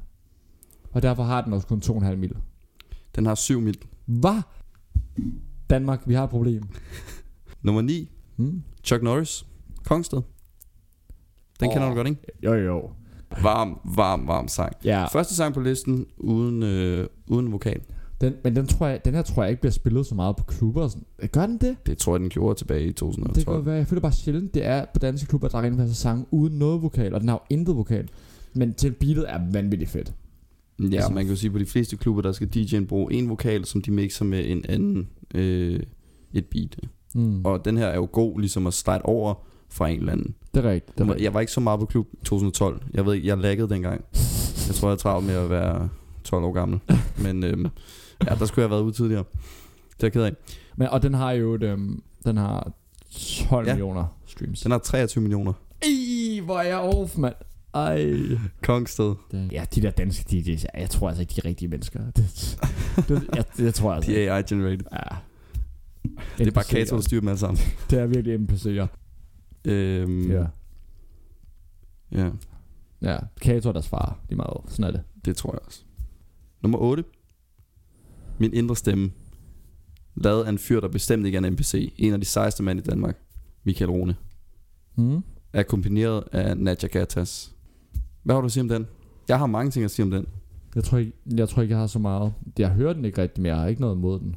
Og 0.92 1.02
derfor 1.02 1.22
har 1.22 1.40
den 1.44 1.52
også 1.52 1.66
kun 1.66 1.82
2,5 1.84 2.14
mil. 2.16 2.32
Den 3.16 3.26
har 3.26 3.34
7 3.34 3.60
mil. 3.60 3.78
Hvad? 4.06 4.42
Danmark, 5.70 6.02
vi 6.06 6.14
har 6.14 6.24
et 6.24 6.30
problem. 6.30 6.62
Nummer 7.62 7.82
9. 7.82 8.10
Hmm? 8.36 8.62
Chuck 8.84 9.02
Norris. 9.02 9.46
Kongsted. 9.84 10.22
Den 11.60 11.68
Åh. 11.68 11.72
kender 11.74 11.88
du 11.88 11.94
godt, 11.94 12.08
ikke? 12.08 12.22
Jo, 12.44 12.54
jo. 12.54 12.90
Varm, 13.42 13.78
varm, 13.84 14.26
varm 14.26 14.48
sang. 14.48 14.72
Ja, 14.84 15.06
Første 15.06 15.34
sang 15.34 15.54
på 15.54 15.60
listen 15.60 16.06
uden, 16.18 16.62
øh, 16.62 17.06
uden 17.26 17.52
vokal. 17.52 17.80
den, 18.20 18.34
men 18.44 18.56
den, 18.56 18.66
tror 18.66 18.86
jeg, 18.86 19.04
den 19.04 19.14
her 19.14 19.22
tror 19.22 19.42
jeg 19.42 19.50
ikke 19.50 19.60
bliver 19.60 19.72
spillet 19.72 20.06
så 20.06 20.14
meget 20.14 20.36
på 20.36 20.44
klubber. 20.44 20.82
og 20.82 20.90
Sådan. 20.90 21.04
Gør 21.32 21.46
den 21.46 21.58
det? 21.58 21.76
Det 21.86 21.98
tror 21.98 22.14
jeg, 22.14 22.20
den 22.20 22.28
gjorde 22.28 22.58
tilbage 22.58 22.80
i 22.84 22.86
Det 22.88 22.96
kan 22.96 23.06
2012. 23.06 23.56
godt 23.56 23.66
være. 23.66 23.74
Jeg 23.76 23.86
føler 23.86 24.00
bare 24.00 24.12
sjældent, 24.12 24.54
det 24.54 24.66
er 24.66 24.84
på 24.94 24.98
danske 24.98 25.26
klubber, 25.26 25.48
der 25.48 25.62
rent 25.62 25.76
faktisk 25.76 26.00
sange 26.00 26.26
uden 26.30 26.58
noget 26.58 26.82
vokal, 26.82 27.14
og 27.14 27.20
den 27.20 27.28
har 27.28 27.36
jo 27.36 27.56
intet 27.56 27.76
vokal. 27.76 28.08
Men 28.54 28.74
til 28.74 28.92
beatet 28.92 29.24
er 29.32 29.40
vanvittigt 29.52 29.90
fedt. 29.90 30.14
Ja, 30.80 30.96
Altså- 30.96 31.12
man 31.12 31.24
kan 31.24 31.34
jo 31.34 31.36
sige, 31.40 31.48
at 31.48 31.52
på 31.52 31.58
de 31.58 31.66
fleste 31.66 31.96
klubber, 31.96 32.22
der 32.22 32.32
skal 32.32 32.48
DJ'en 32.56 32.84
bruge 32.86 33.12
en 33.12 33.28
vokal, 33.28 33.64
som 33.64 33.82
de 33.82 33.90
mixer 33.90 34.24
med 34.24 34.44
en 34.50 34.64
anden 34.68 35.08
øh, 35.34 35.80
et 36.32 36.46
beat. 36.46 36.76
Mm. 37.14 37.44
Og 37.44 37.64
den 37.64 37.76
her 37.76 37.86
er 37.86 37.96
jo 37.96 38.08
god 38.12 38.40
ligesom 38.40 38.66
at 38.66 38.74
slide 38.74 39.02
over 39.04 39.34
fra 39.68 39.88
en 39.88 39.98
eller 39.98 40.12
anden. 40.12 40.34
Det 40.54 40.64
er 40.64 40.70
rigtigt. 40.70 40.98
Det 40.98 41.04
er 41.04 41.08
rigtigt. 41.08 41.24
Jeg 41.24 41.34
var 41.34 41.40
ikke 41.40 41.52
så 41.52 41.60
meget 41.60 41.80
på 41.80 41.86
klub 41.86 42.06
i 42.12 42.16
2012. 42.24 42.82
Jeg 42.94 43.06
ved 43.06 43.14
ikke, 43.14 43.26
jeg 43.28 43.38
laggede 43.38 43.68
dengang. 43.68 44.04
Jeg 44.66 44.74
tror, 44.74 44.88
jeg 44.88 44.92
er 44.92 44.98
travlt 44.98 45.26
med 45.26 45.34
at 45.34 45.50
være 45.50 45.88
12 46.24 46.44
år 46.44 46.52
gammel. 46.52 46.80
Men 47.24 47.44
øhm, 47.44 47.66
ja, 48.28 48.34
der 48.34 48.46
skulle 48.46 48.62
jeg 48.62 48.68
have 48.68 48.70
været 48.70 48.82
ude 48.82 48.92
tidligere. 48.92 49.24
Det 49.96 50.02
er 50.02 50.06
jeg 50.06 50.12
ked 50.12 50.22
af. 50.22 50.32
Men, 50.76 50.88
og 50.88 51.02
den 51.02 51.14
har 51.14 51.32
jo 51.32 51.54
et, 51.54 51.62
øhm, 51.62 52.02
den 52.24 52.36
har 52.36 52.72
12 53.48 53.66
Ja. 53.66 53.70
ja. 53.70 53.74
millioner 53.76 54.04
streams. 54.26 54.60
Den 54.60 54.70
har 54.70 54.78
23 54.78 55.22
millioner. 55.22 55.52
Ej, 55.82 56.40
hvor 56.44 56.58
er 56.58 56.62
jeg 56.68 56.78
off, 56.78 57.18
mand. 57.18 57.34
Ej. 57.74 58.12
Kongsted. 58.62 59.14
Ja, 59.52 59.64
de 59.74 59.80
der 59.82 59.90
danske 59.90 60.24
DJ's, 60.30 60.64
jeg 60.80 60.90
tror 60.90 61.08
altså 61.08 61.20
ikke, 61.20 61.30
de 61.34 61.40
er 61.40 61.44
rigtige 61.44 61.68
mennesker. 61.68 62.10
Det, 62.10 62.58
det, 63.08 63.28
jeg, 63.36 63.44
det 63.56 63.74
tror 63.74 63.90
jeg 63.90 63.96
altså 63.96 64.10
De 64.12 64.24
er 64.24 64.34
AI 64.36 64.42
generated. 64.48 64.84
Ja. 64.92 65.16
Det 66.38 66.46
er 66.46 66.50
bare. 66.50 66.64
Kato, 66.64 66.96
der 66.96 67.02
styrer 67.02 67.20
dem 67.20 67.28
alle 67.28 67.38
sammen. 67.38 67.58
Det 67.90 67.98
er 67.98 68.06
virkelig 68.06 68.34
NPC'er. 68.40 68.86
Øhm, 69.64 70.30
Ja. 70.30 70.46
ja, 72.12 72.30
Ja, 73.02 73.18
Kato 73.40 73.68
er 73.68 73.72
deres 73.72 73.88
far. 73.88 74.18
Det 74.28 74.32
er 74.32 74.36
meget 74.36 74.60
Sådan 74.68 74.84
er 74.84 74.90
det. 74.90 75.02
det 75.24 75.36
tror 75.36 75.52
jeg 75.52 75.60
også. 75.66 75.82
Nummer 76.62 76.78
8. 76.78 77.04
Min 78.38 78.54
indre 78.54 78.76
stemme. 78.76 79.10
Lavet 80.16 80.44
af 80.44 80.48
en 80.48 80.58
fyr, 80.58 80.80
der 80.80 80.88
bestemt 80.88 81.26
ikke 81.26 81.38
er 81.38 81.42
en 81.42 81.52
NPC. 81.52 81.92
En 81.96 82.12
af 82.12 82.20
de 82.20 82.26
sejeste 82.26 82.62
mænd 82.62 82.78
i 82.80 82.82
Danmark. 82.82 83.18
Michael 83.64 83.90
Rune. 83.90 84.16
Mm. 84.96 85.22
Akkompagneret 85.52 86.24
af 86.32 86.56
Nadja 86.58 86.88
Gatas. 86.88 87.54
Hvad 88.30 88.34
har 88.36 88.40
du 88.40 88.46
at 88.46 88.52
sige 88.52 88.62
om 88.62 88.68
den? 88.68 88.86
Jeg 89.28 89.38
har 89.38 89.46
mange 89.46 89.70
ting 89.70 89.84
at 89.84 89.90
sige 89.90 90.04
om 90.04 90.10
den. 90.10 90.26
Jeg 90.74 90.84
tror, 90.84 90.98
ikke, 90.98 91.12
jeg 91.36 91.48
tror 91.48 91.62
ikke, 91.62 91.72
jeg 91.72 91.80
har 91.80 91.86
så 91.86 91.98
meget. 91.98 92.32
Jeg 92.58 92.70
hører 92.70 92.92
den 92.92 93.04
ikke 93.04 93.22
rigtig, 93.22 93.42
men 93.42 93.48
jeg 93.48 93.56
har 93.56 93.66
ikke 93.66 93.80
noget 93.80 93.96
imod 93.96 94.20
den. 94.20 94.36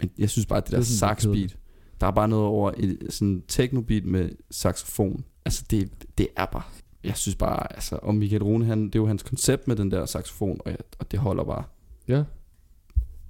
Men 0.00 0.10
jeg 0.18 0.30
synes 0.30 0.46
bare, 0.46 0.56
at 0.56 0.64
det, 0.64 0.70
Det 0.70 0.76
er 0.76 0.80
der 0.80 0.84
sådan 0.84 1.10
lidt 1.10 1.20
sax 1.20 1.24
beat, 1.26 1.34
kedeligt. 1.34 1.58
der 2.00 2.06
er 2.06 2.10
bare 2.10 2.28
noget 2.28 2.44
over 2.46 2.72
et 2.76 2.98
sådan 3.10 3.42
techno-beat 3.48 4.04
med 4.04 4.30
saxofon. 4.50 5.24
Altså 5.44 5.64
det, 5.70 5.90
det 6.18 6.28
er 6.36 6.46
bare, 6.46 6.62
jeg 7.04 7.16
synes 7.16 7.36
bare, 7.36 7.72
altså, 7.72 7.98
og 8.02 8.14
Michael 8.14 8.42
Rune, 8.42 8.64
han, 8.64 8.84
det 8.86 8.94
er 8.94 8.98
jo 8.98 9.06
hans 9.06 9.22
koncept 9.22 9.68
med 9.68 9.76
den 9.76 9.90
der 9.90 10.06
saxofon, 10.06 10.60
og, 10.64 10.70
jeg, 10.70 10.78
og 10.98 11.10
det 11.10 11.18
holder 11.18 11.44
bare. 11.44 11.64
Ja. 12.08 12.24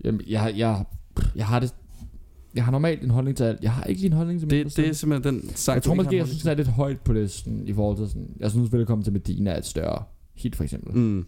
Jamen, 0.05 0.21
jeg, 0.27 0.55
jeg, 0.57 0.85
jeg 1.37 1.47
har 1.47 1.61
det... 1.61 1.75
Jeg 2.55 2.65
har 2.65 2.73
normalt 2.73 3.03
en 3.03 3.11
holdning 3.11 3.37
til 3.37 3.45
alt. 3.45 3.63
Jeg 3.63 3.73
har 3.73 3.85
ikke 3.85 4.01
lige 4.01 4.11
en 4.11 4.17
holdning 4.17 4.41
til 4.41 4.51
Det, 4.51 4.77
det 4.77 4.89
er 4.89 4.93
simpelthen 4.93 5.35
den 5.35 5.51
sang, 5.55 5.75
Jeg 5.75 5.83
tror 5.83 5.95
måske, 5.95 6.17
jeg 6.17 6.27
synes, 6.27 6.43
det 6.43 6.51
er 6.51 6.55
lidt 6.55 6.69
højt 6.69 7.01
på 7.01 7.13
listen 7.13 7.69
i 7.69 7.73
forhold 7.73 7.97
til 7.97 8.09
sådan... 8.09 8.37
Jeg 8.41 8.51
synes, 8.51 8.73
Velkommen 8.73 9.05
til 9.05 9.13
Medina 9.13 9.51
er 9.51 9.59
et 9.59 9.67
større 9.67 10.05
hit, 10.35 10.57
for 10.57 10.65
eksempel. 10.65 10.97
Mm, 10.97 11.27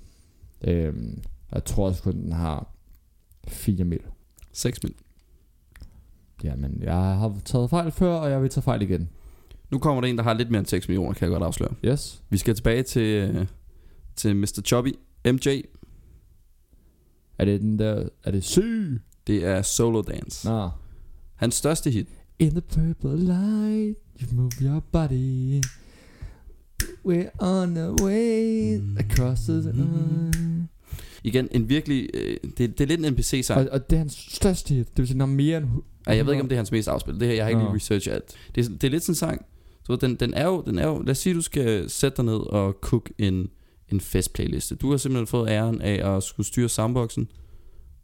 Øhm, 0.64 1.22
jeg 1.54 1.64
tror 1.64 1.86
også, 1.86 2.08
at 2.08 2.14
den 2.14 2.32
har 2.32 2.74
4 3.48 3.84
mil. 3.84 4.00
6 4.52 4.82
mil. 4.82 4.94
Jamen, 6.44 6.78
jeg 6.82 6.94
har 6.94 7.38
taget 7.44 7.70
fejl 7.70 7.90
før, 7.92 8.14
og 8.14 8.30
jeg 8.30 8.42
vil 8.42 8.50
tage 8.50 8.62
fejl 8.62 8.82
igen. 8.82 9.08
Nu 9.70 9.78
kommer 9.78 10.00
der 10.00 10.08
en, 10.08 10.16
der 10.16 10.22
har 10.22 10.34
lidt 10.34 10.50
mere 10.50 10.58
end 10.58 10.66
6 10.66 10.88
millioner, 10.88 11.12
kan 11.12 11.22
jeg 11.22 11.30
godt 11.32 11.42
afsløre. 11.42 11.74
Yes. 11.84 12.22
Vi 12.30 12.38
skal 12.38 12.54
tilbage 12.54 12.82
til, 12.82 13.48
til 14.16 14.36
Mr. 14.36 14.60
Chubby, 14.64 14.94
MJ. 15.26 15.48
Er 17.38 17.44
det 17.44 17.60
den 17.60 17.78
der... 17.78 18.08
Er 18.24 18.30
det 18.30 18.44
syg? 18.44 19.00
Det 19.26 19.44
er 19.46 19.62
Solo 19.62 20.02
Dance. 20.02 20.48
Nå. 20.48 20.70
Hans 21.42 21.54
største 21.54 21.90
hit. 21.90 22.08
In 22.38 22.50
the 22.50 22.60
purple 22.60 23.18
light, 23.18 23.96
you 24.20 24.28
move 24.32 24.52
your 24.60 24.80
body. 24.92 25.60
We're 27.04 27.30
on 27.38 27.74
the 27.74 28.04
way 28.04 28.80
across 28.98 29.40
the... 29.40 29.72
Mm. 29.72 30.68
Igen, 31.24 31.48
en 31.50 31.68
virkelig... 31.68 32.08
Øh, 32.14 32.36
det, 32.58 32.58
det 32.58 32.80
er 32.80 32.86
lidt 32.86 33.06
en 33.06 33.12
NPC-sang. 33.12 33.60
Og, 33.60 33.68
og 33.72 33.90
det 33.90 33.96
er 33.96 34.00
hans 34.00 34.26
største 34.30 34.74
hit. 34.74 34.88
Det 34.88 34.98
vil 34.98 35.08
sige, 35.08 35.18
har 35.18 35.26
mere 35.26 35.58
end... 35.58 35.66
Ja, 36.06 36.16
jeg 36.16 36.26
ved 36.26 36.32
ikke, 36.32 36.42
om 36.42 36.48
det 36.48 36.56
er 36.56 36.58
hans 36.58 36.72
mest 36.72 36.88
afspillet. 36.88 37.20
Det 37.20 37.28
her, 37.28 37.34
jeg 37.34 37.44
har 37.44 37.48
ikke 37.48 37.62
Nå. 37.62 37.66
lige 37.66 37.76
researchet 37.76 38.12
alt. 38.12 38.34
Det 38.54 38.80
det 38.80 38.84
er 38.84 38.90
lidt 38.90 39.02
sådan 39.02 39.12
en 39.12 39.16
sang. 39.16 39.46
Så 39.86 39.96
den, 39.96 40.14
den, 40.14 40.34
er 40.34 40.46
jo, 40.46 40.62
den 40.66 40.78
er 40.78 40.86
jo... 40.86 41.02
Lad 41.02 41.10
os 41.10 41.18
sige, 41.18 41.34
du 41.34 41.42
skal 41.42 41.90
sætte 41.90 42.16
dig 42.16 42.24
ned 42.24 42.34
og 42.34 42.76
cook 42.80 43.10
en, 43.18 43.48
en 43.88 44.00
festplayliste. 44.00 44.74
Du 44.74 44.90
har 44.90 44.96
simpelthen 44.96 45.26
fået 45.26 45.50
æren 45.50 45.80
af 45.80 46.16
at 46.16 46.22
skulle 46.22 46.46
styre 46.46 46.68
soundboxen. 46.68 47.28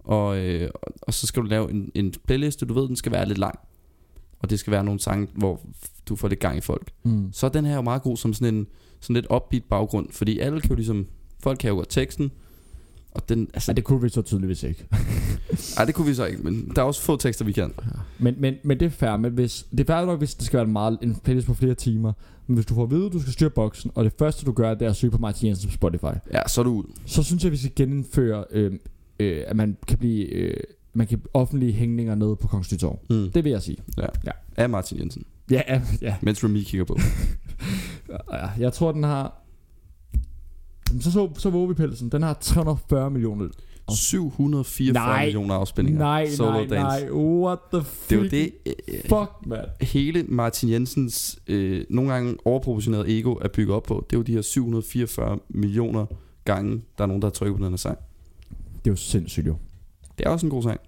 Og, 0.09 0.39
øh, 0.39 0.71
og, 1.03 1.15
så 1.15 1.27
skal 1.27 1.43
du 1.43 1.47
lave 1.49 1.71
en, 1.71 1.91
en 1.95 2.15
playliste. 2.27 2.67
Du 2.67 2.75
ved, 2.75 2.89
den 2.89 2.97
skal 2.97 3.13
være 3.13 3.29
lidt 3.29 3.39
lang. 3.39 3.59
Og 4.41 4.51
det 4.51 4.59
skal 4.59 4.71
være 4.71 4.85
nogle 4.85 5.01
sange, 5.01 5.29
hvor 5.35 5.61
du 6.09 6.17
får 6.17 6.29
lidt 6.29 6.41
gang 6.41 6.59
i 6.59 6.61
folk. 6.61 6.91
Mm. 7.03 7.33
Så 7.33 7.47
er 7.47 7.51
den 7.51 7.65
her 7.65 7.75
jo 7.75 7.83
meget 7.83 8.03
god 8.03 8.17
som 8.17 8.35
sådan 8.35 8.55
en 8.55 8.67
sådan 9.01 9.15
lidt 9.15 9.27
upbeat 9.35 9.63
baggrund. 9.71 10.09
Fordi 10.13 10.39
alle 10.39 10.61
kan 10.61 10.71
jo 10.71 10.77
ligesom... 10.77 11.07
Folk 11.41 11.59
kan 11.59 11.69
jo 11.71 11.77
godt 11.77 11.89
teksten. 11.89 12.31
Og 13.11 13.29
den... 13.29 13.49
Altså, 13.55 13.73
Ja, 13.73 13.75
det 13.75 13.85
kunne 13.85 14.03
vi 14.03 14.09
så 14.09 14.23
tydeligvis 14.23 14.63
ikke. 14.63 14.87
ej, 15.79 15.85
det 15.85 15.95
kunne 15.95 16.07
vi 16.07 16.15
så 16.15 16.25
ikke. 16.27 16.43
Men 16.43 16.73
der 16.77 16.83
er 16.83 16.87
også 16.87 17.03
få 17.03 17.17
tekster, 17.17 17.45
vi 17.45 17.53
kan. 17.53 17.73
Men, 18.19 18.35
men, 18.39 18.55
men 18.65 18.81
det 18.81 18.87
er 18.87 18.91
fair, 18.91 19.17
men 19.17 19.33
hvis, 19.33 19.67
det 19.71 19.81
er 19.81 19.85
fair 19.85 20.07
nok, 20.07 20.19
hvis 20.19 20.35
det 20.35 20.47
skal 20.47 20.57
være 20.57 20.67
en, 20.67 20.73
meget, 20.73 20.99
en 21.03 21.17
playlist 21.17 21.47
på 21.47 21.55
flere 21.55 21.75
timer. 21.75 22.13
Men 22.47 22.55
hvis 22.55 22.67
du 22.67 22.75
får 22.75 22.83
at 22.83 22.91
vide, 22.91 23.07
at 23.07 23.13
du 23.13 23.21
skal 23.21 23.33
styre 23.33 23.51
boksen, 23.51 23.91
og 23.95 24.05
det 24.05 24.13
første 24.19 24.47
du 24.47 24.53
gør, 24.53 24.75
det 24.75 24.87
er 24.87 24.91
at 24.91 24.97
søge 24.97 25.11
på 25.11 25.19
Martin 25.19 25.49
Jensen 25.49 25.69
på 25.69 25.73
Spotify, 25.75 26.05
Ja, 26.33 26.43
så 26.49 26.61
er 26.61 26.63
du 26.65 26.71
ud. 26.71 26.85
så 27.07 27.23
synes 27.23 27.45
jeg, 27.45 27.53
vi 27.53 27.57
skal 27.57 27.73
genindføre, 27.77 28.45
øh, 28.51 28.73
øh, 29.21 29.43
at 29.47 29.57
man 29.57 29.77
kan 29.89 29.99
blive, 29.99 30.27
øh, 30.27 30.57
man 30.95 31.07
kan 31.07 31.23
offentlige 31.35 31.73
hængninger 31.73 32.15
nede 32.15 32.37
på 32.37 32.49
Kongens 32.49 32.73
Nytorv. 32.73 32.99
Mm. 33.11 33.31
Det 33.33 33.45
vil 33.45 33.51
jeg 33.53 33.63
sige. 33.63 33.77
Af 34.57 34.69
Martin 34.71 34.99
Jensen. 34.99 35.25
Ja, 35.51 35.63
ja, 35.69 35.83
ja. 36.03 36.17
Mens 36.23 36.45
Remy 36.45 36.63
kigger 36.63 36.85
på. 36.85 36.99
ja. 38.33 38.49
Jeg 38.59 38.73
tror, 38.73 38.93
den 38.93 39.03
har... 39.03 39.43
Så, 41.01 41.13
så, 41.13 41.29
så 41.39 41.51
våger 41.51 41.67
vi 41.69 41.75
pelsen. 41.75 42.09
Den 42.09 42.23
har 42.23 42.35
340 42.41 43.11
millioner. 43.11 43.49
744 43.97 44.93
Nej. 44.93 45.25
millioner 45.25 45.55
afspilninger. 45.55 45.99
Nej, 46.01 46.29
Solo 46.31 46.51
nej, 46.51 46.61
Dance. 46.61 47.07
nej. 47.07 47.11
What 47.11 47.59
the 47.73 47.83
fuck? 47.85 48.11
Det 48.11 48.25
er 48.25 48.31
det, 48.31 48.53
øh, 48.89 49.01
Fuck, 49.01 49.31
man. 49.47 49.65
hele 49.81 50.23
Martin 50.23 50.71
Jensens 50.71 51.39
øh, 51.47 51.85
nogle 51.91 52.13
gange 52.13 52.37
overproportionerede 52.45 53.19
ego 53.19 53.35
er 53.35 53.49
bygget 53.49 53.77
op 53.77 53.83
på. 53.83 54.07
Det 54.11 54.17
er 54.17 54.19
jo 54.19 54.23
de 54.23 54.33
her 54.33 54.43
744 54.43 55.39
millioner 55.49 56.07
gange, 56.45 56.83
der 56.99 57.05
er 57.05 57.07
nogen, 57.09 57.23
der 57.23 57.29
har 57.29 57.33
trykket 57.33 57.59
på 57.59 57.65
den 57.65 57.73
her 57.73 57.77
sang. 57.77 57.99
Det 58.89 58.93
er 58.93 58.97
jo 58.97 58.97
sindssygt, 58.97 59.47
jo. 59.47 59.57
Det 60.19 60.27
er 60.27 60.31
også 60.31 60.47
en 60.47 60.51
god 60.51 60.63
sang. 60.63 60.81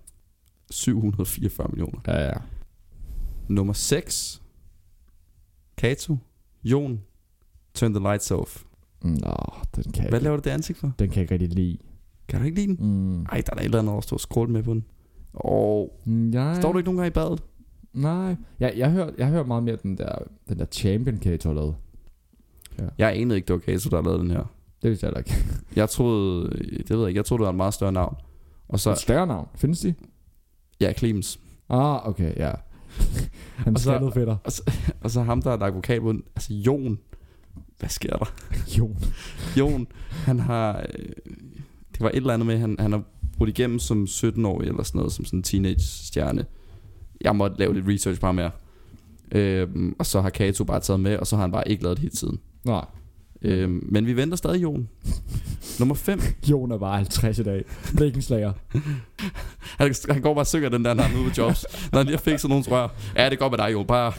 744 0.70 1.68
millioner. 1.68 2.00
Ja, 2.06 2.26
ja. 2.26 2.32
Nummer 3.48 3.72
6. 3.72 4.42
Kato. 5.76 6.16
Jon. 6.64 7.00
Turn 7.74 7.94
the 7.94 8.02
lights 8.02 8.30
off. 8.30 8.62
Nå, 9.02 9.10
den 9.76 9.92
kan 9.92 10.02
jeg 10.02 10.08
Hvad 10.08 10.18
ikke. 10.18 10.24
laver 10.24 10.36
du 10.36 10.42
det 10.44 10.50
ansigt 10.50 10.78
for? 10.78 10.92
Den 10.98 11.08
kan 11.10 11.16
jeg 11.16 11.22
ikke 11.22 11.34
rigtig 11.34 11.48
lide. 11.48 11.78
Kan 12.28 12.40
du 12.40 12.46
ikke 12.46 12.60
lide 12.60 12.76
den? 12.76 12.86
Mm. 12.86 13.22
Ej, 13.22 13.40
der 13.46 13.52
er 13.52 13.54
da 13.56 13.60
et 13.60 13.64
eller 13.64 13.78
andet 13.78 13.90
over 13.90 13.98
at 13.98 14.04
stå 14.04 14.16
og 14.16 14.20
scrolle 14.20 14.52
med 14.52 14.62
på 14.62 14.74
den. 14.74 14.84
Og 15.32 16.00
Mm, 16.04 16.30
Ja. 16.30 16.54
står 16.60 16.72
du 16.72 16.78
ikke 16.78 16.86
nogen 16.86 16.98
gange 16.98 17.08
i 17.08 17.12
badet? 17.12 17.42
Nej. 17.92 18.36
Jeg, 18.60 18.74
jeg, 18.76 18.90
hører, 18.90 19.10
jeg 19.18 19.26
hører 19.28 19.44
meget 19.44 19.62
mere 19.62 19.76
den 19.82 19.98
der, 19.98 20.14
den 20.48 20.58
der 20.58 20.66
Champion 20.66 21.18
Kato 21.18 21.48
har 21.48 21.54
lavet. 21.54 21.74
Jeg 22.98 23.16
anede 23.16 23.36
ikke, 23.36 23.46
det 23.46 23.52
var 23.52 23.58
Kato, 23.60 23.90
der 23.90 24.02
lavede 24.02 24.18
den 24.18 24.30
her. 24.30 24.44
Det 24.82 24.90
vidste 24.90 25.06
jeg 25.06 25.14
da 25.14 25.18
ikke. 25.18 25.34
Jeg 25.76 25.90
troede, 25.90 26.50
det 26.78 26.90
ved 26.90 26.98
jeg 26.98 27.08
ikke, 27.08 27.18
jeg 27.18 27.24
troede, 27.24 27.40
det 27.40 27.44
var 27.44 27.50
en 27.50 27.56
meget 27.56 27.74
større 27.74 27.92
navn. 27.92 28.16
Og 28.68 28.80
Så, 28.80 28.90
et 28.90 28.96
så, 28.98 29.02
større 29.02 29.26
navn. 29.26 29.48
Findes 29.54 29.80
de? 29.80 29.94
ja, 30.80 30.92
Clemens. 30.92 31.40
Ah, 31.68 32.08
okay, 32.08 32.36
ja. 32.36 32.50
Han 33.64 33.74
Og 33.74 33.80
så- 33.80 33.90
skaldede 33.90 34.12
fætter. 34.12 34.36
Og 35.04 35.10
så 35.10 35.22
ham, 35.22 35.42
der 35.42 35.50
er 35.50 35.56
lagt 35.56 35.74
vokal 35.74 36.00
på 36.00 36.12
den. 36.12 36.22
Altså, 36.36 36.54
Jon. 36.54 36.98
Hvad 37.78 37.88
sker 37.88 38.16
der? 38.16 38.32
Jo. 38.78 38.96
Jon, 39.56 39.86
han 40.10 40.38
har... 40.40 40.78
Øh, 40.98 41.04
det 41.92 42.00
var 42.00 42.08
et 42.08 42.16
eller 42.16 42.34
andet 42.34 42.46
med, 42.46 42.58
han, 42.58 42.76
han 42.78 42.92
har 42.92 43.02
brudt 43.36 43.48
igennem 43.50 43.78
som 43.78 44.04
17-årig 44.04 44.68
eller 44.68 44.82
sådan 44.82 44.98
noget, 44.98 45.12
som 45.12 45.24
sådan 45.24 45.38
en 45.38 45.42
teenage-stjerne. 45.42 46.44
Jeg 47.20 47.36
måtte 47.36 47.58
lave 47.58 47.74
lidt 47.74 47.88
research 47.88 48.20
bare 48.20 48.34
mere. 48.34 48.50
Øhm, 49.32 49.94
og 49.98 50.06
så 50.06 50.20
har 50.20 50.30
Kato 50.30 50.64
bare 50.64 50.80
taget 50.80 51.00
med, 51.00 51.16
og 51.16 51.26
så 51.26 51.36
har 51.36 51.40
han 51.42 51.52
bare 51.52 51.68
ikke 51.68 51.82
lavet 51.82 51.96
det 51.98 52.02
hit 52.02 52.16
siden. 52.16 52.38
Nej. 52.64 52.84
Øhm, 53.42 53.86
men 53.88 54.06
vi 54.06 54.16
venter 54.16 54.36
stadig 54.36 54.62
Jon. 54.62 54.88
Nummer 55.78 55.94
5. 55.94 56.20
Jon 56.50 56.70
er 56.70 56.78
bare 56.78 56.96
50 56.96 57.38
i 57.38 57.42
dag. 57.42 57.64
Blikkenslager. 57.96 58.52
Han, 59.78 59.94
han 60.10 60.22
går 60.22 60.34
bare 60.34 60.42
og 60.42 60.46
synger 60.46 60.68
den 60.68 60.84
der, 60.84 60.94
når 60.94 61.02
han 61.02 61.16
er 61.16 61.20
ude 61.20 61.30
på 61.30 61.34
jobs. 61.38 61.66
når 61.92 61.98
han 61.98 62.06
lige 62.06 62.16
har 62.16 62.22
fikset 62.22 62.50
nogle 62.50 62.64
rør. 62.68 62.88
Ja, 63.16 63.30
det 63.30 63.38
går 63.38 63.48
med 63.48 63.58
dig, 63.58 63.72
Jon. 63.72 63.86
Bare 63.86 64.12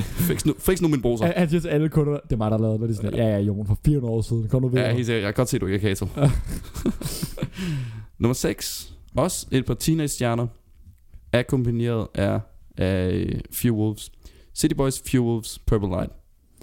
fix 0.00 0.44
nu, 0.44 0.54
fix 0.58 0.80
nu 0.80 0.88
min 0.88 1.02
bruser. 1.02 1.32
Han, 1.36 1.48
siger 1.48 1.60
til 1.60 1.68
alle 1.68 1.88
kunder, 1.88 2.12
det 2.12 2.32
er 2.32 2.36
mig, 2.36 2.50
der 2.50 2.56
har 2.56 2.62
lavet 2.62 2.80
det. 2.80 2.90
Er 2.90 2.94
sådan, 2.94 3.14
ja, 3.14 3.28
ja, 3.28 3.38
Jon, 3.38 3.66
for 3.66 3.78
400 3.84 4.14
år 4.14 4.22
siden. 4.22 4.48
Kom 4.48 4.62
nu 4.62 4.68
ved. 4.68 4.80
Ja, 4.80 4.92
helt 4.92 5.06
sikkert. 5.06 5.24
Jeg 5.24 5.34
kan 5.34 5.40
godt 5.40 5.48
se, 5.48 5.58
du 5.58 5.66
ikke 5.66 5.76
er 5.76 5.94
Kato. 5.94 6.06
Nummer 8.18 8.34
6. 8.34 8.92
Også 9.16 9.46
et 9.50 9.66
par 9.66 9.74
teenage-stjerner. 9.74 10.46
Akkompagneret 11.32 12.06
af, 12.14 12.40
af 12.76 13.26
Few 13.52 13.76
Wolves. 13.76 14.10
City 14.54 14.74
Boys, 14.74 15.02
Few 15.10 15.24
Wolves, 15.24 15.58
Purple 15.66 15.88
Light. 15.88 16.12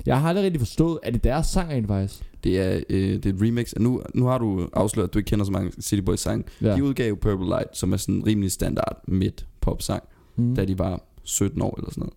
Jeg 0.06 0.22
har 0.22 0.30
aldrig 0.30 0.46
rigtig 0.46 0.62
forstået, 0.62 1.00
er 1.04 1.12
det 1.12 1.24
deres 1.24 1.48
sang 1.48 1.70
rent 1.70 1.88
faktisk? 1.88 2.24
Det 2.44 2.60
er, 2.60 2.84
øh, 2.90 3.14
det 3.14 3.26
er 3.26 3.30
et 3.30 3.42
remix. 3.42 3.74
Nu, 3.80 4.02
nu 4.14 4.26
har 4.26 4.38
du 4.38 4.70
afsløret, 4.74 5.08
at 5.08 5.14
du 5.14 5.20
ikke 5.20 5.30
kender 5.30 5.46
så 5.46 5.52
mange 5.52 5.72
City 5.82 6.02
Boys 6.02 6.20
sang. 6.20 6.46
Ja. 6.62 6.76
De 6.76 6.84
udgav 6.84 7.16
Purple 7.18 7.46
Light, 7.48 7.78
som 7.78 7.94
er 7.94 7.98
sådan 7.98 8.16
en 8.16 8.26
rimelig 8.28 8.52
standard 8.52 9.02
midt-pop 9.08 9.82
sang, 9.82 10.04
Mm. 10.36 10.56
da 10.56 10.66
de 10.66 10.80
var 10.80 11.04
17 11.24 11.62
år 11.62 11.76
eller 11.78 11.92
sådan 11.92 12.10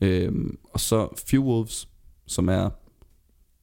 noget. 0.00 0.22
Øhm, 0.24 0.58
og 0.72 0.80
så 0.80 1.08
Few 1.30 1.44
Wolves, 1.44 1.88
som 2.26 2.48
er 2.48 2.68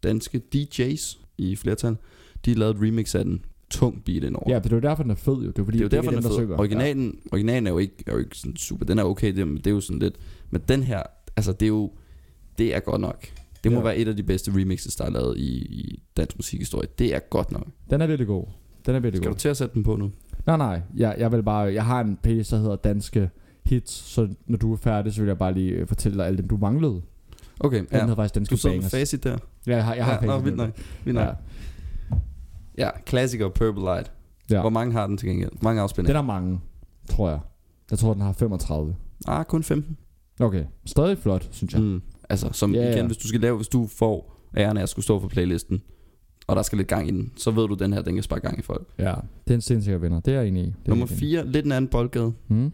danske 0.03 0.41
DJ's 0.55 1.17
i 1.37 1.55
flertal. 1.55 1.97
De 2.45 2.53
lavede 2.53 2.75
et 2.77 2.81
remix 2.87 3.15
af 3.15 3.23
den. 3.25 3.45
Tung 3.69 4.03
beat 4.05 4.23
indover. 4.23 4.51
Ja, 4.53 4.59
det 4.59 4.71
er 4.71 4.75
jo 4.75 4.81
derfor, 4.81 5.03
den 5.03 5.11
er 5.11 5.15
fed 5.15 5.33
jo. 5.33 5.47
Det 5.47 5.59
er, 5.59 5.63
fordi, 5.63 5.77
det 5.77 5.93
er 5.93 5.97
jo 5.97 6.01
derfor, 6.01 6.11
den 6.11 6.17
er 6.17 6.21
dem, 6.21 6.29
der 6.29 6.37
fed. 6.37 6.45
synger. 6.45 6.59
Originalen, 6.59 7.19
originalen 7.31 7.67
er 7.67 7.71
jo 7.71 7.77
ikke, 7.77 7.93
er 8.07 8.11
jo 8.13 8.17
ikke 8.19 8.37
sådan 8.37 8.55
super. 8.57 8.85
Den 8.85 8.99
er 8.99 9.03
okay, 9.03 9.35
det, 9.35 9.47
det 9.57 9.67
er 9.67 9.71
jo 9.71 9.81
sådan 9.81 9.99
lidt. 9.99 10.15
Men 10.49 10.61
den 10.67 10.83
her, 10.83 11.03
altså 11.35 11.51
det 11.51 11.61
er 11.65 11.67
jo, 11.67 11.91
det 12.57 12.75
er 12.75 12.79
godt 12.79 13.01
nok. 13.01 13.27
Det 13.65 13.73
må 13.73 13.79
Ja. 13.79 13.83
være 13.83 13.97
et 13.97 14.07
af 14.07 14.15
de 14.15 14.23
bedste 14.23 14.51
remixes, 14.55 14.95
der 14.95 15.05
er 15.05 15.09
lavet 15.09 15.37
i, 15.37 15.49
i 15.65 16.03
dansk 16.17 16.37
musikhistorie. 16.37 16.87
Det 16.99 17.15
er 17.15 17.19
godt 17.19 17.51
nok. 17.51 17.67
Den 17.89 18.01
er 18.01 18.07
virkelig 18.07 18.27
god. 18.27 18.45
Den 18.85 18.95
er 18.95 18.99
virkelig 18.99 19.17
Skal 19.17 19.27
god. 19.29 19.35
du 19.35 19.39
til 19.39 19.49
at 19.49 19.57
sætte 19.57 19.73
den 19.73 19.83
på 19.83 19.95
nu? 19.95 20.11
Nej, 20.45 20.57
nej. 20.57 20.81
Jeg, 20.95 21.15
jeg 21.17 21.31
vil 21.31 21.43
bare... 21.43 21.73
Jeg 21.73 21.85
har 21.85 22.01
en 22.01 22.17
page, 22.23 22.43
der 22.43 22.57
hedder 22.57 22.75
Danske 22.75 23.29
Hits, 23.65 23.91
så 23.93 24.27
når 24.47 24.57
du 24.57 24.73
er 24.73 24.77
færdig, 24.77 25.13
så 25.13 25.21
vil 25.21 25.27
jeg 25.27 25.37
bare 25.37 25.53
lige 25.53 25.69
øh, 25.71 25.87
fortælle 25.87 26.17
dig 26.17 26.25
alle 26.27 26.37
dem, 26.37 26.47
du 26.47 26.57
manglede. 26.57 27.01
Okay, 27.59 27.77
Den 27.79 27.87
ja. 27.91 27.99
hedder 27.99 28.15
faktisk 28.15 28.35
Danske 28.35 28.51
Du 28.51 28.57
sidder 28.57 28.75
med 28.81 28.89
facit 28.89 29.23
der. 29.23 29.37
Ja, 29.67 29.75
jeg 29.75 29.85
har, 29.85 29.93
jeg 29.95 30.05
har 30.05 30.11
ja, 30.11 30.17
facit 30.17 30.27
nå, 30.29 30.39
vildt 30.39 30.57
nok. 30.57 30.69
Vildt 31.05 31.15
nok. 31.19 31.27
Ja. 31.27 31.33
Ja, 32.77 32.89
klassiker 33.05 33.49
Purple 33.49 33.81
Light. 33.83 34.11
Ja. 34.51 34.61
Hvor 34.61 34.69
mange 34.69 34.93
har 34.93 35.07
den 35.07 35.17
til 35.17 35.29
gengæld? 35.29 35.51
Mange 35.61 35.81
afspilninger? 35.81 36.13
Den 36.21 36.29
er 36.29 36.33
mange, 36.33 36.59
tror 37.09 37.29
jeg. 37.29 37.39
Jeg 37.91 37.99
tror, 37.99 38.13
den 38.13 38.21
har 38.21 38.33
35. 38.33 38.95
Ah, 39.27 39.45
kun 39.45 39.63
15. 39.63 39.97
Okay, 40.39 40.63
stadig 40.85 41.17
flot, 41.17 41.47
synes 41.51 41.73
jeg. 41.73 41.81
Mm. 41.81 42.01
Altså, 42.29 42.49
som 42.51 42.73
Ja, 42.73 42.81
igen, 42.81 42.97
ja. 42.97 43.05
hvis 43.05 43.17
du 43.17 43.27
skal 43.27 43.41
lave, 43.41 43.55
hvis 43.55 43.67
du 43.67 43.87
får 43.87 44.41
æren 44.57 44.77
af 44.77 44.81
at 44.83 44.89
skulle 44.89 45.03
stå 45.03 45.19
for 45.19 45.27
playlisten, 45.27 45.81
og 46.47 46.55
der 46.55 46.61
skal 46.61 46.77
lidt 46.77 46.87
gang 46.87 47.07
i 47.07 47.11
den, 47.11 47.31
så 47.37 47.51
ved 47.51 47.67
du, 47.67 47.73
den 47.73 47.93
her, 47.93 48.01
den 48.01 48.13
kan 48.13 48.23
sparke 48.23 48.41
gang 48.47 48.59
i 48.59 48.61
folk. 48.61 48.87
Ja, 48.99 49.13
det 49.47 49.53
er 49.53 49.55
en 49.55 49.61
sindssygt 49.61 50.01
vinder. 50.01 50.19
Det 50.19 50.33
er 50.33 50.39
jeg 50.39 50.47
enig 50.47 50.63
i. 50.63 50.65
Det 50.65 50.73
er 50.85 50.89
Nummer 50.89 51.05
jeg 51.09 51.17
enig 51.17 51.29
i. 51.29 51.35
4, 51.35 51.47
lidt 51.47 51.65
en 51.65 51.71
anden 51.71 51.89
boldgade. 51.91 52.33
Mm. 52.47 52.71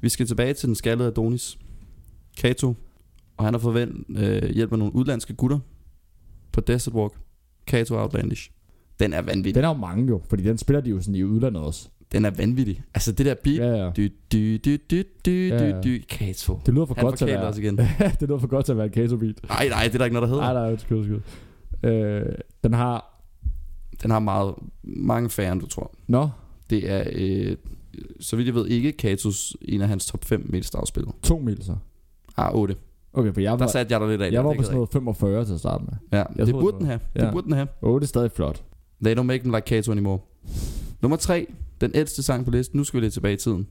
Vi 0.00 0.08
skal 0.08 0.26
tilbage 0.26 0.54
til 0.54 0.66
den 0.66 0.74
skaldede 0.74 1.08
Adonis. 1.08 1.58
Kato. 2.38 2.74
Og 3.36 3.44
han 3.44 3.54
har 3.54 3.58
forventet 3.58 4.18
øh, 4.18 4.50
hjælp 4.50 4.72
af 4.72 4.78
nogle 4.78 4.94
udlandske 4.94 5.34
gutter 5.34 5.58
på 6.52 6.60
Desert 6.60 6.94
Walk. 6.94 7.12
Kato 7.66 7.94
Outlandish. 7.94 8.50
Den 9.00 9.12
er 9.12 9.22
vanvittig. 9.22 9.54
Den 9.54 9.64
er 9.64 9.68
jo 9.68 9.74
mange 9.74 10.06
jo, 10.08 10.22
fordi 10.28 10.42
den 10.42 10.58
spiller 10.58 10.80
de 10.80 10.90
jo 10.90 11.00
sådan 11.00 11.14
i 11.14 11.22
udlandet 11.22 11.62
også. 11.62 11.88
Den 12.12 12.24
er 12.24 12.30
vanvittig. 12.30 12.82
Altså 12.94 13.12
det 13.12 13.26
der 13.26 13.34
beat. 13.44 13.56
Ja, 13.58 13.84
ja. 13.84 13.90
Du, 13.90 14.02
du, 14.32 14.56
du, 14.64 14.76
du, 14.90 15.02
du, 15.26 15.30
Ja, 15.30 15.64
ja. 15.68 15.80
du. 15.80 15.98
Kato. 16.08 16.60
Det 16.66 16.74
lyder 16.74 16.86
for 16.86 16.94
Han 16.94 17.04
godt 17.04 17.18
til 17.18 17.24
at 17.28 17.40
være... 17.40 17.58
igen. 17.58 17.76
det 18.20 18.22
lyder 18.28 18.38
for 18.38 18.46
godt 18.46 18.64
til 18.64 18.72
at 18.72 18.78
være 18.78 18.86
en 18.86 18.92
queso 18.92 19.16
beat. 19.16 19.34
Nej, 19.48 19.68
nej, 19.68 19.84
det 19.84 19.94
er 19.94 19.98
der 19.98 20.04
ikke 20.04 20.14
noget, 20.14 20.28
der 20.28 20.34
hedder. 20.36 20.52
Nej, 20.52 20.62
nej, 20.62 20.72
undskyld, 20.72 20.98
undskyld. 20.98 21.20
Øh, 21.90 22.22
den 22.64 22.72
har... 22.72 23.06
Den 24.02 24.10
har 24.10 24.18
meget, 24.18 24.54
mange 24.82 25.30
færre, 25.30 25.52
end 25.52 25.60
du 25.60 25.66
tror. 25.66 25.94
Nå, 26.08 26.28
Det 26.70 26.90
er, 26.90 27.04
øh, 27.12 27.56
så 28.20 28.36
vidt 28.36 28.46
jeg 28.46 28.54
ved, 28.54 28.66
ikke 28.66 28.92
Katos 28.92 29.56
en 29.62 29.80
af 29.82 29.88
hans 29.88 30.06
top 30.06 30.24
5 30.24 30.46
mest 30.48 30.74
afspillet. 30.74 31.12
to 31.22 31.38
mil 31.38 31.62
så. 31.64 31.76
Ah, 32.36 32.54
8. 32.54 32.76
Okay, 33.12 33.32
for 33.34 33.40
jeg 33.40 33.50
Der 33.52 33.56
var, 33.58 33.66
satte 33.66 33.92
jeg 33.92 34.00
dig 34.00 34.08
lidt 34.08 34.22
af. 34.22 34.24
jeg 34.24 34.32
der, 34.32 34.40
var 34.40 34.48
det 34.50 34.56
på 34.58 34.62
sådan 34.62 34.74
noget 34.74 34.90
45 34.92 35.44
til 35.44 35.52
at 35.52 35.58
starte 35.58 35.84
med. 35.84 35.92
Ja, 36.12 36.16
Jeg 36.18 36.26
det 36.36 36.48
troede, 36.48 36.62
burde 36.64 36.72
det 36.72 36.80
den 36.80 36.86
have. 36.86 37.00
Det 37.16 37.22
Ja. 37.22 37.30
burde 37.32 37.44
den 37.44 37.52
have. 37.52 37.68
8 37.82 38.04
er 38.04 38.08
stadig 38.08 38.30
flot. 38.32 38.62
They 39.04 39.18
don't 39.18 39.22
make 39.22 39.38
them 39.42 39.54
like 39.54 39.64
Kato 39.64 39.92
anymore. 39.92 40.18
Nummer 41.02 41.16
3. 41.16 41.46
Den 41.80 41.90
ældste 41.94 42.22
sang 42.22 42.44
på 42.44 42.50
listen. 42.50 42.76
Nu 42.78 42.84
skal 42.84 43.00
vi 43.00 43.04
lidt 43.04 43.12
tilbage 43.14 43.34
i 43.34 43.36
tiden. 43.36 43.66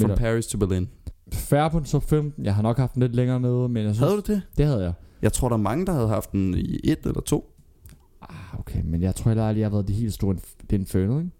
From 0.00 0.10
du- 0.10 0.16
Paris 0.16 0.46
to 0.46 0.58
Berlin. 0.58 0.88
Færre 1.32 1.70
på 1.70 1.78
den 1.78 1.86
top 1.86 2.02
15. 2.08 2.44
Jeg 2.44 2.54
har 2.54 2.62
nok 2.62 2.76
haft 2.78 2.94
den 2.94 3.02
lidt 3.02 3.14
længere 3.14 3.40
nede, 3.40 3.68
men 3.68 3.76
jeg 3.76 3.94
synes... 3.94 3.98
Havde 3.98 4.22
du 4.22 4.32
det? 4.32 4.42
Det 4.58 4.66
havde 4.66 4.82
jeg. 4.84 4.92
Jeg 5.22 5.32
tror, 5.32 5.48
der 5.48 5.56
er 5.56 5.60
mange, 5.60 5.86
der 5.86 5.92
havde 5.92 6.08
haft 6.08 6.32
den 6.32 6.54
i 6.54 6.80
et 6.84 6.98
eller 7.04 7.20
to. 7.20 7.50
Ah, 8.22 8.58
okay, 8.60 8.80
men 8.84 9.02
jeg 9.02 9.14
tror 9.14 9.28
heller 9.30 9.44
aldrig, 9.48 9.60
jeg 9.60 9.66
har 9.66 9.70
været 9.70 9.88
det 9.88 9.96
helt 9.96 10.12
store 10.14 10.34
det 10.34 10.72
er 10.72 10.74
Inferno, 10.78 11.18
ikke? 11.18 11.30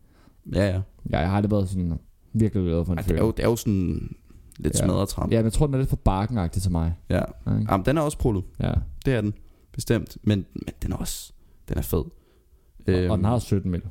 Ja, 0.53 0.66
ja. 0.68 0.81
Ja, 1.11 1.18
jeg 1.18 1.29
har 1.29 1.37
aldrig 1.37 1.50
været 1.50 1.68
sådan 1.68 1.98
virkelig 2.33 2.64
glad 2.64 2.85
for 2.85 2.94
Ej, 2.94 3.03
det, 3.03 3.11
er 3.16 3.24
jo, 3.24 3.31
det 3.31 3.44
er 3.44 3.48
jo 3.48 3.57
sådan 3.57 4.16
lidt 4.59 4.74
Ja. 4.81 4.85
smadret 4.85 5.09
tram. 5.09 5.31
Ja, 5.31 5.37
men 5.37 5.44
jeg 5.44 5.53
tror, 5.53 5.66
den 5.66 5.74
er 5.74 5.79
lidt 5.79 5.88
for 5.88 5.96
barken 5.96 6.50
til 6.50 6.72
mig. 6.72 6.94
ja. 7.11 7.22
Ikke? 7.59 7.66
Jamen, 7.72 7.87
den 7.87 7.98
er 7.98 8.03
også 8.03 8.18
prullet. 8.18 8.44
ja. 8.61 8.72
Det 9.05 9.14
er 9.14 9.20
den. 9.20 9.35
Bestemt. 9.72 10.16
Men, 10.22 10.46
men 10.55 10.74
den 10.83 10.92
er 10.92 10.96
også... 10.96 11.33
Den 11.68 11.79
er 11.79 11.83
fed. 11.83 11.98
Og, 11.98 12.94
og 13.11 13.16
den 13.16 13.24
har 13.24 13.38
17 13.38 13.70
mil. 13.70 13.83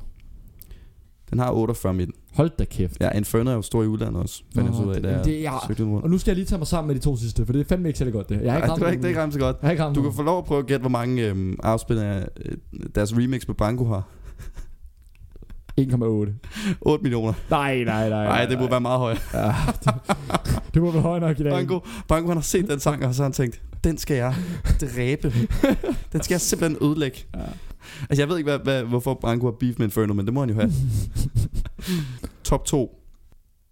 Den 1.34 1.42
har 1.42 1.50
48 1.50 1.94
midt. 1.94 2.10
Hold 2.34 2.50
da 2.58 2.64
kæft. 2.64 2.96
Ja, 3.00 3.10
Inferno 3.10 3.50
er 3.50 3.54
jo 3.54 3.62
stor 3.62 3.82
i 3.82 3.86
udlandet 3.86 4.22
også. 4.22 4.42
Fandt 4.54 4.74
jeg 4.78 4.86
ud 4.86 4.94
af, 4.94 5.02
det- 5.02 5.24
det- 5.24 5.42
ja. 5.42 5.56
Og 6.02 6.10
nu 6.10 6.18
skal 6.18 6.30
jeg 6.30 6.36
lige 6.36 6.46
tage 6.46 6.58
mig 6.58 6.66
sammen 6.66 6.86
med 6.88 6.94
de 6.94 7.00
to 7.00 7.16
sidste, 7.16 7.46
for 7.46 7.52
det 7.52 7.60
er 7.60 7.64
fandme 7.68 7.88
ikke 7.88 7.98
særlig 7.98 8.12
godt 8.14 8.28
det. 8.28 8.40
Jeg 8.42 8.52
har 8.52 8.58
ikke 8.58 8.64
Ej, 8.66 8.70
ramt 8.70 8.82
er 8.82 8.86
nogen. 8.86 8.98
det 8.98 9.04
er 9.04 9.08
ikke 9.08 9.20
ramt 9.22 9.32
så 9.32 9.38
godt. 9.38 9.56
Jeg 9.62 9.66
har 9.66 9.70
ikke 9.70 9.82
ramt 9.84 9.96
Du 9.96 10.02
kan 10.02 10.12
få 10.12 10.22
lov 10.22 10.38
at 10.38 10.44
prøve 10.44 10.58
at 10.60 10.66
gætte, 10.66 10.80
hvor 10.80 10.90
mange 10.90 11.22
øhm, 11.28 11.56
afspillere 11.62 12.24
øh, 12.44 12.56
deres 12.94 13.16
remix 13.16 13.46
med 13.46 13.54
Branko 13.54 13.84
har. 13.84 14.02
1,8. 15.80 16.32
8 16.80 17.02
millioner. 17.02 17.32
Nej, 17.50 17.84
nej, 17.84 18.08
nej. 18.08 18.24
Nej, 18.24 18.44
det 18.46 18.58
må 18.58 18.68
være 18.68 18.80
meget 18.80 18.98
højere. 18.98 19.18
Ja, 19.34 19.54
det, 19.84 19.94
det 20.74 20.82
må 20.82 20.90
være 20.90 21.02
højt 21.02 21.22
nok 21.22 21.40
i 21.40 21.42
dag. 21.42 21.52
Branko, 21.52 21.80
Branko 22.08 22.28
han 22.28 22.36
har 22.36 22.42
set 22.42 22.68
den 22.70 22.80
sang, 22.80 23.06
og 23.06 23.14
så 23.14 23.22
har 23.22 23.24
han 23.28 23.32
tænkt, 23.32 23.62
den 23.84 23.98
skal 23.98 24.16
jeg 24.16 24.34
dræbe. 24.80 25.32
den 26.12 26.22
skal 26.22 26.34
jeg 26.34 26.40
simpelthen 26.40 26.88
ødelægge. 26.88 27.18
Ja. 27.34 27.40
Altså, 28.00 28.22
jeg 28.22 28.28
ved 28.28 28.36
ikke, 28.38 28.50
hvad, 28.50 28.58
hvad, 28.58 28.84
hvorfor 28.84 29.14
Branko 29.14 29.46
har 29.46 29.52
beef 29.52 29.78
med 29.78 29.86
Inferno, 29.86 30.14
men 30.14 30.24
det 30.26 30.34
må 30.34 30.40
han 30.40 30.48
jo 30.48 30.54
have. 30.54 30.72
Top 32.44 32.64
2. 32.64 33.00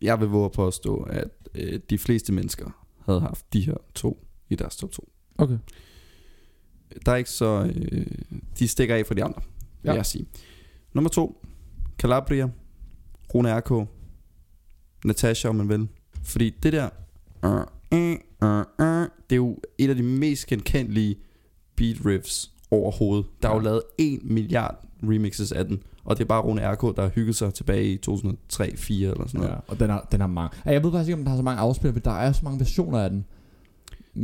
Jeg 0.00 0.20
vil 0.20 0.28
våge 0.28 0.44
at 0.44 0.52
påstå, 0.52 0.96
at 0.96 1.28
øh, 1.54 1.80
de 1.90 1.98
fleste 1.98 2.32
mennesker 2.32 2.86
havde 3.06 3.20
haft 3.20 3.52
de 3.52 3.60
her 3.60 3.74
to 3.94 4.26
i 4.48 4.54
deres 4.54 4.76
top 4.76 4.90
2. 4.90 5.12
Okay. 5.38 5.58
Der 7.06 7.12
er 7.12 7.16
ikke 7.16 7.30
så... 7.30 7.72
Øh, 7.92 8.06
de 8.58 8.68
stikker 8.68 8.94
af 8.96 9.06
fra 9.06 9.14
de 9.14 9.24
andre, 9.24 9.42
vil 9.82 9.88
Ja. 9.90 9.94
jeg 9.94 10.06
sige. 10.06 10.26
Nummer 10.92 11.10
2. 11.10 11.44
Calabria. 11.98 12.48
Rune 13.34 13.58
R.K. 13.60 13.88
Natasha, 15.04 15.48
om 15.48 15.56
man 15.56 15.68
vil. 15.68 15.88
Fordi 16.24 16.50
det 16.62 16.72
der... 16.72 16.88
Øh, 17.44 17.60
øh, 17.94 18.16
uh, 18.42 18.48
uh. 18.58 19.06
Det 19.30 19.32
er 19.32 19.36
jo 19.36 19.58
et 19.78 19.90
af 19.90 19.96
de 19.96 20.02
mest 20.02 20.46
genkendelige 20.46 21.16
beat 21.76 21.96
riffs 22.06 22.52
overhovedet. 22.72 23.26
Der 23.42 23.48
er 23.48 23.52
jo 23.54 23.58
Ja. 23.60 23.64
lavet 23.64 23.82
1 23.98 24.18
milliard 24.24 24.84
remixes 25.02 25.52
af 25.52 25.64
den. 25.64 25.82
Og 26.04 26.16
det 26.18 26.24
er 26.24 26.28
bare 26.28 26.42
Rune 26.42 26.72
RK, 26.72 26.96
der 26.96 27.02
har 27.02 27.08
hygget 27.08 27.36
sig 27.36 27.54
tilbage 27.54 27.84
i 27.92 27.96
2003-4 27.96 29.10
eller 29.10 29.26
sådan 29.26 29.40
noget. 29.40 29.48
Ja, 29.50 29.56
og 29.68 29.80
den 29.80 29.90
har, 29.90 30.08
den 30.12 30.20
har 30.20 30.26
mange. 30.26 30.56
Ja, 30.66 30.70
Jeg 30.72 30.84
ved 30.84 30.92
faktisk 30.92 31.08
ikke, 31.08 31.14
om 31.14 31.20
den 31.20 31.28
har 31.28 31.36
så 31.36 31.42
mange 31.42 31.60
afspillere, 31.60 31.94
men 31.94 32.02
der 32.04 32.10
er 32.10 32.32
så 32.32 32.40
mange 32.44 32.58
versioner 32.60 32.98
af 32.98 33.10
den. 33.10 33.24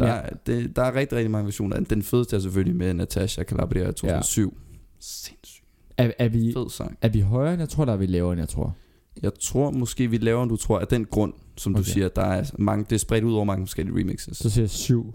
Der, 0.00 0.06
er, 0.06 0.30
det, 0.46 0.76
der 0.76 0.82
er 0.82 0.94
rigtig, 0.94 1.16
rigtig 1.18 1.30
mange 1.30 1.44
versioner 1.44 1.76
af 1.76 1.80
den. 1.84 1.90
Den 1.96 2.02
fedeste 2.02 2.36
er 2.36 2.40
selvfølgelig 2.40 2.76
med 2.76 2.94
Natasha 2.94 3.42
Calabria 3.44 3.82
i 3.88 3.92
2007. 3.92 4.56
Ja. 4.56 4.64
Sindssygt 5.00 5.64
er, 5.96 6.10
er, 6.18 6.28
vi, 6.28 6.52
fed 6.56 6.70
sang. 6.70 6.98
er 7.02 7.08
vi 7.08 7.20
højere, 7.20 7.52
end 7.52 7.60
jeg 7.60 7.68
tror, 7.68 7.82
eller 7.84 7.92
er 7.92 7.96
vi 7.96 8.06
lavere, 8.06 8.32
end 8.32 8.40
jeg 8.40 8.48
tror? 8.48 8.76
Jeg 9.22 9.32
tror 9.40 9.70
måske, 9.70 10.10
vi 10.10 10.16
laver, 10.18 10.42
end 10.42 10.50
du 10.50 10.56
tror, 10.56 10.78
af 10.78 10.86
den 10.86 11.04
grund, 11.04 11.32
som 11.56 11.72
okay. 11.74 11.78
Du 11.78 11.84
siger, 11.84 12.08
der 12.08 12.22
er 12.22 12.50
mange, 12.58 12.84
det 12.84 12.92
er 12.92 12.98
spredt 12.98 13.24
ud 13.24 13.32
over 13.34 13.44
mange 13.44 13.66
forskellige 13.66 13.96
remixes. 13.98 14.36
Så 14.36 14.50
siger 14.50 14.62
jeg 14.62 14.70
7. 14.70 15.14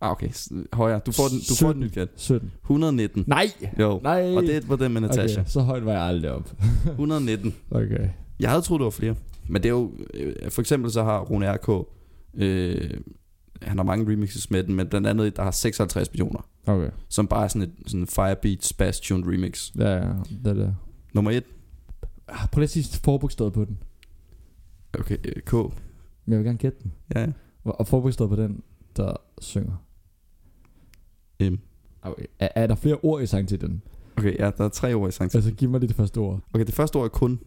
Ah, 0.00 0.10
okay. 0.10 0.28
Højere. 0.72 1.00
Du 1.06 1.12
får 1.12 1.28
den, 1.28 1.38
du 1.48 1.54
får 1.54 1.72
den 1.72 1.80
nyt 1.80 1.92
gæt. 1.92 2.08
17. 2.16 2.52
119. 2.62 3.24
Nej! 3.26 3.46
Jo. 3.78 4.00
Nej! 4.02 4.34
Og 4.36 4.42
det 4.42 4.68
var 4.68 4.76
den 4.76 4.92
med 4.92 5.00
Natasha. 5.00 5.40
Okay, 5.40 5.50
så 5.50 5.60
højt 5.60 5.84
var 5.84 5.92
jeg 5.92 6.02
aldrig 6.02 6.32
op. 6.32 6.52
119. 6.86 7.54
Okay. 7.70 8.08
Jeg 8.40 8.50
havde 8.50 8.62
troet, 8.62 8.80
det 8.80 8.84
var 8.84 8.90
flere. 8.90 9.14
Men 9.48 9.62
det 9.62 9.68
er 9.68 9.72
jo... 9.72 9.92
øh, 10.14 10.50
For 10.50 10.62
eksempel 10.62 10.90
så 10.90 11.02
har 11.04 11.20
Rune 11.20 11.52
RK... 11.56 11.86
Øh, 12.34 12.90
han 13.62 13.76
har 13.78 13.84
mange 13.84 14.12
remixes 14.12 14.50
med 14.50 14.62
den, 14.62 14.74
men 14.74 14.86
blandt 14.86 15.06
andet 15.06 15.26
et, 15.26 15.36
der 15.36 15.42
har 15.42 15.50
56 15.50 16.12
millioner. 16.12 16.48
Okay. 16.66 16.90
Som 17.08 17.26
bare 17.26 17.44
er 17.44 17.48
sådan 17.48 17.62
et 17.62 17.72
sådan 17.86 18.06
Firebeat 18.06 18.64
Spass 18.64 19.00
Tuned 19.00 19.24
remix. 19.26 19.70
Ja, 19.78 19.92
ja. 19.92 20.12
Det 20.44 20.46
er 20.46 20.54
det. 20.54 20.76
Nummer 21.14 21.30
1. 21.30 21.44
Ah, 22.28 22.48
Prøv 22.52 22.60
lige 22.60 22.64
at 22.64 22.70
sige 22.70 23.00
forbogstavet 23.04 23.52
på 23.52 23.64
den. 23.64 23.78
Okay, 24.98 25.16
øh, 25.24 25.42
K. 25.42 25.52
Men 25.52 25.72
jeg 26.28 26.38
vil 26.38 26.44
gerne 26.44 26.58
gætte 26.58 26.78
den. 26.82 26.92
Ja, 27.14 27.20
ja. 27.20 27.26
Og 27.64 27.80
og 27.80 27.86
forbogstavet 27.86 28.30
på 28.30 28.36
den, 28.36 28.62
der 28.96 29.12
synger. 29.40 29.82
M. 31.40 31.54
Okay. 32.02 32.24
Er, 32.38 32.48
er 32.54 32.66
der 32.66 32.74
flere 32.74 32.96
ord 33.02 33.22
i 33.22 33.26
sangtitlen? 33.26 33.82
Okay, 34.16 34.38
ja, 34.38 34.50
der 34.58 34.64
er 34.64 34.68
tre 34.68 34.94
ord 34.94 35.08
i 35.08 35.12
sang. 35.12 35.34
Altså, 35.34 35.52
giv 35.52 35.70
mig 35.70 35.80
lige 35.80 35.88
det 35.88 35.96
første 35.96 36.18
ord. 36.18 36.40
Okay, 36.54 36.66
det 36.66 36.74
første 36.74 36.96
ord 36.96 37.04
er 37.04 37.08
kun. 37.08 37.40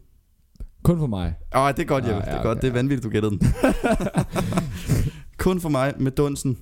Kun 0.83 0.97
for 0.99 1.07
mig. 1.07 1.33
Åh, 1.55 1.61
oh, 1.61 1.71
det 1.71 1.79
er 1.79 1.85
godt, 1.85 2.03
Ah, 2.03 2.09
Jeppe. 2.09 2.23
ja, 2.25 2.31
det 2.31 2.39
er 2.39 2.43
godt. 2.43 2.57
okay, 2.57 2.61
Det 2.61 2.69
er 2.69 2.73
vanvittigt, 2.73 3.03
du 3.03 3.09
gættede 3.09 3.31
den. 3.39 3.47
kun 5.37 5.61
for 5.61 5.69
mig 5.69 5.93
med 5.99 6.11
dunsen. 6.11 6.57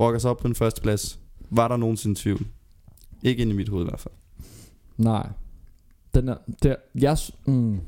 Rokker 0.00 0.18
sig 0.20 0.30
op 0.30 0.38
på 0.38 0.46
den 0.48 0.54
første 0.54 0.82
plads. 0.82 1.18
Var 1.50 1.68
der 1.68 1.76
nogensinde 1.76 2.20
tvivl? 2.20 2.46
Ikke 3.22 3.42
ind 3.42 3.50
i 3.50 3.54
mit 3.54 3.68
hoved 3.68 3.84
i 3.84 3.88
hvert 3.88 4.00
fald. 4.00 4.14
Nej. 4.96 5.28
Den 6.14 6.28
er, 6.28 6.36
der, 6.62 6.76
jeg, 6.94 7.16
mm, 7.46 7.80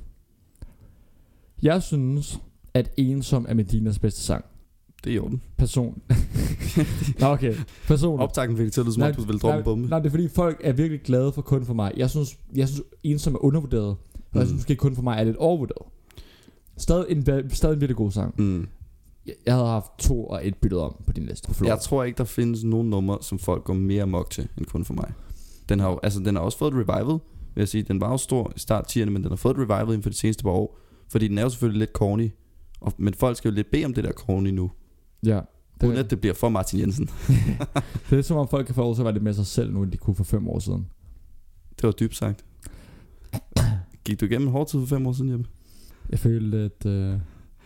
jeg 1.63 1.83
synes, 1.83 2.41
at 2.75 2.91
Ensom 2.97 3.47
er 3.49 3.55
Medinas 3.55 3.99
bedste 3.99 4.21
sang. 4.21 4.45
Det 5.05 5.11
er 5.11 5.15
i 5.15 5.19
orden. 5.19 5.43
Person. 5.57 6.03
Nå, 7.21 7.27
okay. 7.27 7.55
Person. 7.89 8.21
Optakten 8.21 8.57
fik 8.57 8.65
det 8.65 8.73
til 8.73 8.81
at 8.81 8.85
lyde, 8.85 8.95
som 8.95 9.03
om 9.03 9.15
du 9.15 9.23
ville 9.25 9.39
droppe 9.41 9.59
en 9.59 9.65
bombe. 9.65 9.89
Nej, 9.89 9.99
det 9.99 10.07
er 10.07 10.11
fordi 10.11 10.29
folk 10.29 10.61
er 10.65 10.73
virkelig 10.73 11.01
glade 11.03 11.33
for 11.33 11.43
kun 11.43 11.65
for 11.65 11.75
mig. 11.75 11.93
Jeg 11.97 12.11
synes, 12.11 12.39
jeg 12.57 12.69
synes 12.69 12.83
Ensom 13.03 13.35
er 13.35 13.45
undervurderet. 13.45 13.87
Og 13.89 13.99
jeg 14.35 14.41
Mm. 14.43 14.47
synes 14.47 14.59
måske 14.59 14.77
kun 14.77 14.95
for 14.95 15.03
mig 15.03 15.19
er 15.21 15.25
lidt 15.25 15.37
overvurderet. 15.37 15.87
Stadig 16.77 17.07
en, 17.09 17.51
stadig 17.51 17.75
en 17.75 17.81
virkelig 17.81 17.97
god 17.97 18.11
sang. 18.11 18.35
Mm. 18.39 18.67
Jeg, 19.27 19.35
jeg 19.47 19.55
havde 19.55 19.67
haft 19.67 19.91
to 19.99 20.25
og 20.27 20.47
et 20.47 20.57
byttet 20.57 20.81
om 20.81 20.97
på 21.07 21.13
din 21.13 21.27
liste. 21.27 21.55
Floor. 21.55 21.71
Jeg 21.71 21.81
tror 21.81 22.05
ikke, 22.05 22.19
der 22.19 22.25
findes 22.25 22.65
nogen 22.65 22.91
numre, 22.91 23.19
som 23.21 23.39
folk 23.39 23.65
går 23.65 23.75
mere 23.75 24.07
mok 24.07 24.31
til, 24.31 24.49
end 24.59 24.67
kun 24.67 24.85
for 24.85 24.95
mig. 24.95 25.13
Den 25.69 25.81
har, 25.81 25.91
jo, 25.91 26.01
altså, 26.03 26.21
den 26.21 26.35
har 26.37 26.43
også 26.43 26.59
fået 26.59 26.75
et 26.75 26.79
revival, 26.89 27.07
vil 27.55 27.61
jeg 27.61 27.69
sige. 27.69 27.83
Den 27.83 28.01
var 28.01 28.11
jo 28.11 28.17
stor 28.17 28.53
i 28.57 28.59
start 28.59 28.97
10'erne, 28.97 29.05
men 29.11 29.23
den 29.23 29.29
har 29.31 29.37
fået 29.37 29.55
et 29.55 29.61
revival 29.61 29.87
inden 29.87 30.03
for 30.03 30.11
de 30.11 30.17
seneste 30.17 30.43
par 30.43 30.51
år. 30.51 30.79
Fordi 31.09 31.29
den 31.29 31.39
er 31.39 31.43
jo 31.43 31.49
selvfølgelig 31.49 31.79
lidt 31.79 31.91
corny. 31.93 32.31
Og, 32.81 32.93
men 32.99 33.15
folk 33.15 33.37
skal 33.37 33.49
jo 33.49 33.55
lidt 33.55 33.71
bede 33.71 33.85
om 33.85 33.95
det 33.95 34.05
der 34.05 34.13
corny 34.13 34.49
nu. 34.51 34.71
Ja. 35.25 35.41
Det, 35.81 35.87
uden 35.87 35.99
at 35.99 36.11
det 36.11 36.21
bliver 36.21 36.35
for 36.35 36.49
Martin 36.49 36.81
Jensen. 36.81 37.11
Det 38.11 38.19
er 38.19 38.23
som 38.23 38.37
om 38.37 38.49
folk 38.49 38.67
kan 38.67 38.75
få 38.75 38.91
at 38.91 38.99
være 39.05 39.13
lidt 39.13 39.25
med 39.25 39.35
sig 39.35 39.47
selv 39.47 39.73
nu, 39.73 39.83
end 39.83 39.93
de 39.93 39.97
kunne 39.97 40.17
for 40.17 40.25
fem 40.25 40.49
år 40.49 40.59
siden. 40.59 40.87
Det 41.77 41.83
var 41.83 41.91
dybt 41.93 42.17
sagt. 42.17 42.45
Gik 44.05 44.21
du 44.21 44.25
igennem 44.27 44.49
en 44.49 44.53
hård 44.53 44.69
tid 44.69 44.81
for 44.81 44.87
fem 44.87 45.07
år 45.07 45.13
siden, 45.13 45.31
Jeppe? 45.31 45.45
Jeg 46.11 46.19
følte, 46.19 46.59
at 46.59 46.87
øh, 46.87 47.09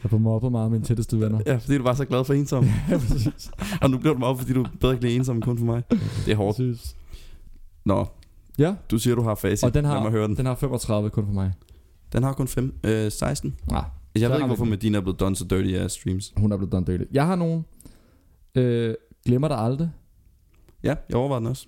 jeg 0.03 0.09
blev 0.09 0.21
mobbet 0.21 0.53
meget 0.53 0.65
af 0.65 0.71
mine 0.71 0.85
tætteste 0.85 1.21
venner. 1.21 1.41
Ja, 1.47 1.57
fordi 1.57 1.77
du 1.79 1.83
var 1.83 1.95
så 1.95 2.05
glad 2.05 2.25
for 2.25 2.35
ensom. 2.35 2.65
ja, 2.91 2.99
præcis. 2.99 3.51
og 3.83 3.91
nu 3.91 3.99
bliver 3.99 4.13
du 4.13 4.19
meget, 4.19 4.39
fordi 4.39 4.53
du 4.53 4.67
bedre 4.81 4.95
kan 4.95 5.03
lide 5.03 5.17
ensom 5.17 5.37
end 5.37 5.43
kun 5.45 5.59
for 5.59 5.65
mig. 5.65 5.83
Det 6.27 6.33
er 6.33 6.37
hårdt. 6.37 6.57
præcis. 6.57 6.97
Nå, 7.85 8.07
Ja, 8.59 8.75
du 8.91 8.99
siger, 8.99 9.15
du 9.17 9.23
har 9.23 9.35
facit. 9.35 9.65
og 9.65 9.75
den 9.75 9.85
Lad 9.85 9.93
mig 9.93 10.03
har, 10.03 10.11
høre 10.11 10.29
den. 10.29 10.37
den 10.37 10.47
har 10.47 10.55
35 10.55 11.11
kun 11.11 11.27
for 11.27 11.33
mig. 11.33 11.53
Den 12.13 12.23
har 12.23 12.33
kun 12.33 12.49
fem, 12.49 12.75
øh, 12.85 13.13
16. 13.13 13.57
Nej, 13.71 13.85
Jeg 14.21 14.31
ved 14.31 14.37
ikke, 14.37 14.47
hvorfor. 14.47 14.64
Medina 14.64 14.99
er 14.99 15.03
blevet 15.03 15.21
done 15.21 15.37
så 15.37 15.45
dirty 15.45 15.69
af 15.73 15.91
streams. 15.91 16.33
hun 16.37 16.53
er 16.53 16.57
blevet 16.57 16.73
done 16.73 16.87
dirty. 16.87 17.05
Jeg 17.12 17.27
har 17.27 17.37
nogen. 17.37 17.64
Øh, 18.55 18.95
glemmer 19.27 19.49
dig 19.49 19.59
aldrig. 19.59 19.91
Ja, 20.83 20.95
jeg 21.09 21.16
overvejer 21.16 21.41
den 21.41 21.49
også. 21.49 21.66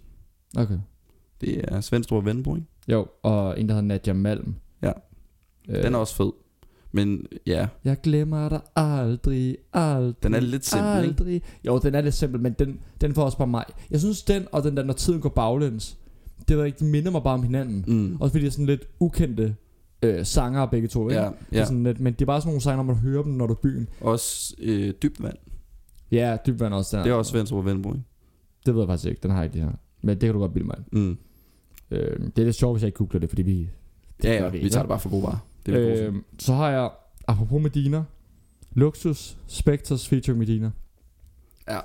Okay. 0.57 0.79
Det 1.41 1.65
er 1.73 1.81
Svendstrup 1.81 2.17
og 2.17 2.25
Vennebro, 2.25 2.57
ikke? 2.57 2.67
Jo, 2.89 3.07
og 3.23 3.61
en, 3.61 3.69
der 3.69 3.75
hedder 3.75 3.87
Nadia 3.89 4.13
Malm. 4.13 4.55
Ja. 4.83 4.93
Øh, 5.69 5.83
Den 5.83 5.95
er 5.95 5.99
også 5.99 6.15
fed. 6.15 6.33
Men 6.93 7.27
ja, 7.47 7.69
Jeg 7.85 8.01
glemmer 8.03 8.49
dig 8.49 8.61
aldrig, 8.77 9.57
aldrig. 9.73 10.23
Den 10.23 10.35
er 10.35 10.41
lidt 10.41 10.67
simpel, 10.67 10.89
ikke? 11.05 11.09
aldrig. 11.09 11.43
Jo, 11.67 11.79
den 11.79 11.95
er 11.95 12.01
lidt 12.01 12.15
simpel, 12.15 12.41
men 12.41 12.53
den, 12.59 12.81
den 13.01 13.15
får 13.15 13.25
også 13.25 13.39
bare 13.39 13.47
mig. 13.49 13.65
Jeg 13.91 14.01
synes, 14.01 14.23
den 14.23 14.47
og 14.53 14.63
den 14.63 14.77
der, 14.77 14.83
når 14.85 14.93
tiden 14.95 15.21
går 15.21 15.29
baglæns, 15.29 15.99
det 16.49 16.57
ved 16.59 16.65
ikke, 16.65 16.79
de 16.79 16.85
minder 16.85 17.11
mig 17.11 17.23
bare 17.23 17.35
om 17.35 17.43
hinanden. 17.43 17.85
mm. 17.89 18.17
Også 18.21 18.33
fordi 18.33 18.41
det 18.45 18.47
er 18.47 18.53
sådan 18.53 18.67
lidt 18.67 18.85
ukendte 19.01 19.57
øh, 20.03 20.27
sanger 20.27 20.67
begge 20.67 20.89
to, 20.89 21.09
ikke? 21.09 21.21
ja, 21.23 21.27
Det 21.27 21.35
ja. 21.53 21.61
er 21.61 21.65
sådan 21.65 21.83
lidt, 21.83 22.01
men 22.01 22.13
det 22.13 22.21
er 22.23 22.27
bare 22.27 22.41
sådan 22.41 22.49
nogle 22.49 22.61
sange, 22.61 22.77
når 22.77 22.83
man 22.83 22.97
hører 22.97 23.23
dem, 23.23 23.33
når 23.33 23.47
du 23.47 23.53
er 23.53 23.59
byen. 23.63 23.89
Også 24.01 24.55
øh, 24.59 24.95
dybt 25.03 25.23
vand. 25.23 25.37
Ja, 26.11 26.37
dybvand 26.47 26.75
også. 26.75 26.97
Den 26.97 27.05
Det 27.05 27.11
er 27.11 27.15
også 27.15 27.31
Svendstrup 27.31 27.59
og 27.59 27.65
Vennebro, 27.67 27.91
ikke? 27.93 28.05
Det 28.67 28.75
ved 28.75 28.81
jeg 28.83 28.89
faktisk 28.89 29.09
ikke, 29.09 29.21
den 29.23 29.31
har 29.31 29.39
jeg 29.39 29.45
ikke 29.45 29.57
lige 29.57 29.65
her. 29.67 29.73
Men 30.03 30.09
det 30.21 30.21
kan 30.27 30.33
du 30.35 30.39
godt 30.41 30.53
bilde 30.53 30.67
mig. 30.67 30.77
Mm. 30.93 31.17
øh, 31.91 32.21
Det 32.37 32.39
er 32.39 32.45
lidt 32.45 32.57
sjovt, 32.57 32.75
hvis 32.75 32.83
jeg 32.83 32.89
ikke 32.89 32.99
googler 32.99 33.21
det, 33.21 33.29
fordi 33.29 33.43
vi... 33.43 33.69
det 34.23 34.29
Ja, 34.29 34.33
ja, 34.43 34.49
vi 34.49 34.59
vi 34.59 34.71
tager 34.71 34.83
det 34.83 34.89
bare 34.89 35.01
for 35.01 35.11
gode 35.11 35.23
varer. 35.23 35.47
Det 35.67 35.75
er 36.01 36.09
øh, 36.09 36.15
Så 36.39 36.55
har 36.55 36.71
jeg, 36.71 36.91
apropos 37.29 37.63
Medina, 37.63 38.03
Luxus 38.75 39.37
Spectres 39.47 40.09
featuring 40.09 40.39
Medina. 40.39 40.71
Ja. 41.69 41.79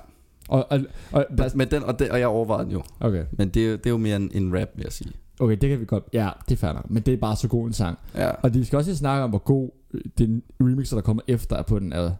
Og, 0.48 0.66
og, 0.70 0.80
og 1.12 1.26
til. 1.50 1.56
Men 1.58 1.70
den, 1.70 1.82
og, 1.82 1.98
det, 1.98 2.10
og 2.10 2.18
jeg 2.20 2.28
overvejede 2.28 2.64
den 2.64 2.72
jo. 2.72 2.82
okay. 3.00 3.24
Men 3.32 3.48
det 3.48 3.66
er, 3.66 3.70
jo- 3.70 3.76
det 3.76 3.86
er 3.86 3.90
jo 3.90 3.96
mere 3.96 4.16
en, 4.16 4.30
en 4.34 4.60
rap, 4.60 4.68
vil 4.74 4.82
jeg 4.82 4.92
sige. 4.92 5.12
Okay, 5.40 5.56
det 5.60 5.68
kan 5.68 5.80
vi 5.80 5.84
godt... 5.84 6.04
Ja, 6.12 6.30
det 6.48 6.54
er 6.54 6.58
fair 6.58 6.72
nok, 6.72 6.90
Men 6.90 7.02
det 7.02 7.14
er 7.14 7.18
bare 7.18 7.36
så 7.36 7.48
god 7.48 7.66
en 7.66 7.72
sang. 7.72 7.98
Ja. 8.14 8.30
Og 8.30 8.54
de 8.54 8.64
skal 8.64 8.76
også 8.76 8.90
lige 8.90 8.98
snakke 8.98 9.24
om, 9.24 9.30
hvor 9.30 9.38
god 9.38 9.70
øh, 9.94 10.00
den 10.18 10.42
remixer, 10.60 10.96
der 10.96 11.02
kommer 11.02 11.22
efter 11.28 11.56
er 11.56 11.62
på 11.62 11.78
den 11.78 11.92
er. 11.92 12.10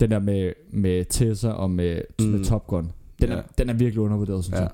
Den 0.00 0.10
der 0.10 0.18
med, 0.18 0.52
med 0.72 1.04
Tessa 1.10 1.48
og 1.50 1.70
med, 1.70 2.00
mm. 2.20 2.24
Med 2.26 2.44
Top 2.44 2.66
Gun. 2.66 2.92
Den, 3.20 3.28
Ja. 3.28 3.34
er, 3.34 3.42
den 3.58 3.68
er 3.68 3.74
virkelig 3.74 4.00
undervurderet, 4.00 4.44
synes 4.44 4.56
ja. 4.56 4.62
jeg. 4.62 4.70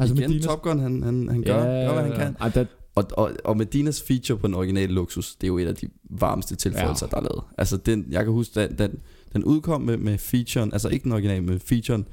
Altså 0.00 0.14
Igen, 0.14 0.30
Medinas- 0.30 0.46
Top 0.46 0.62
Gun, 0.62 0.78
han, 0.78 1.02
han, 1.02 1.28
han 1.28 1.42
gør, 1.42 1.64
ja, 1.64 1.86
gør, 1.86 1.92
hvad 1.92 2.02
han 2.02 2.12
kan. 2.18 2.36
Ej, 2.40 2.48
der, 2.48 2.64
Og, 2.94 3.04
og, 3.12 3.30
og 3.44 3.56
Medinas 3.56 4.02
feature 4.02 4.38
på 4.38 4.46
den 4.46 4.54
originale 4.54 4.92
Luxus, 4.92 5.34
det 5.36 5.44
er 5.46 5.48
jo 5.48 5.58
et 5.58 5.66
af 5.66 5.74
de 5.74 5.88
varmeste 6.10 6.56
tilføjelser, 6.56 7.06
Ja. 7.06 7.10
der 7.10 7.16
er 7.16 7.20
lavet. 7.20 7.42
Altså, 7.58 7.76
den, 7.76 8.06
jeg 8.10 8.24
kan 8.24 8.32
huske, 8.32 8.60
den, 8.60 8.78
den, 8.78 8.98
den 9.32 9.44
udkom 9.44 9.80
med, 9.82 9.96
med 9.96 10.18
featuren, 10.18 10.72
altså 10.72 10.88
ikke 10.88 11.04
den 11.04 11.12
originale, 11.12 11.40
men 11.44 11.60
featuren. 11.60 12.06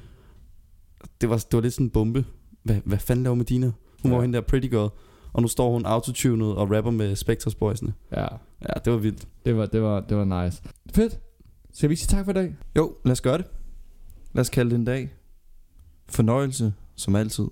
Det 1.22 1.30
var, 1.30 1.36
det 1.38 1.54
var 1.54 1.62
lidt 1.62 1.74
sådan 1.74 1.86
en 1.86 1.90
bombe. 1.90 2.26
Hvad, 2.64 2.76
hvad 2.86 2.98
fanden 2.98 3.24
laver 3.24 3.36
Medina? 3.36 3.72
Hun 4.02 4.12
ja. 4.12 4.16
Var 4.16 4.22
hende 4.22 4.36
der 4.38 4.42
pretty 4.44 4.68
girl. 4.68 4.90
Og 5.34 5.42
nu 5.42 5.48
står 5.48 5.72
hun 5.72 5.86
autotunet 5.86 6.56
og 6.56 6.72
rapper 6.72 6.92
med 6.92 7.16
Spectres 7.16 7.56
Boys'ene. 7.56 7.92
ja, 8.12 8.28
Ja, 8.62 8.74
det 8.86 8.94
var 8.94 9.00
vildt. 9.00 9.28
det 9.46 9.58
var, 9.58 9.66
det 9.66 9.82
var, 9.82 10.00
det 10.00 10.18
var 10.18 10.44
nice. 10.44 10.62
Fedt. 10.94 11.20
Skal 11.74 11.90
vi 11.90 11.96
sige 11.96 12.08
tak 12.08 12.26
for 12.26 12.32
i 12.32 12.34
dag? 12.34 12.56
Jo, 12.78 12.96
lad 13.06 13.12
os 13.12 13.22
gøre 13.22 13.38
det. 13.38 13.46
Lad 14.34 14.42
os 14.42 14.50
kalde 14.50 14.70
det 14.72 14.76
en 14.78 14.86
dag. 14.86 15.14
Fornøjelse, 16.10 16.74
som 16.96 17.16
altid. 17.16 17.48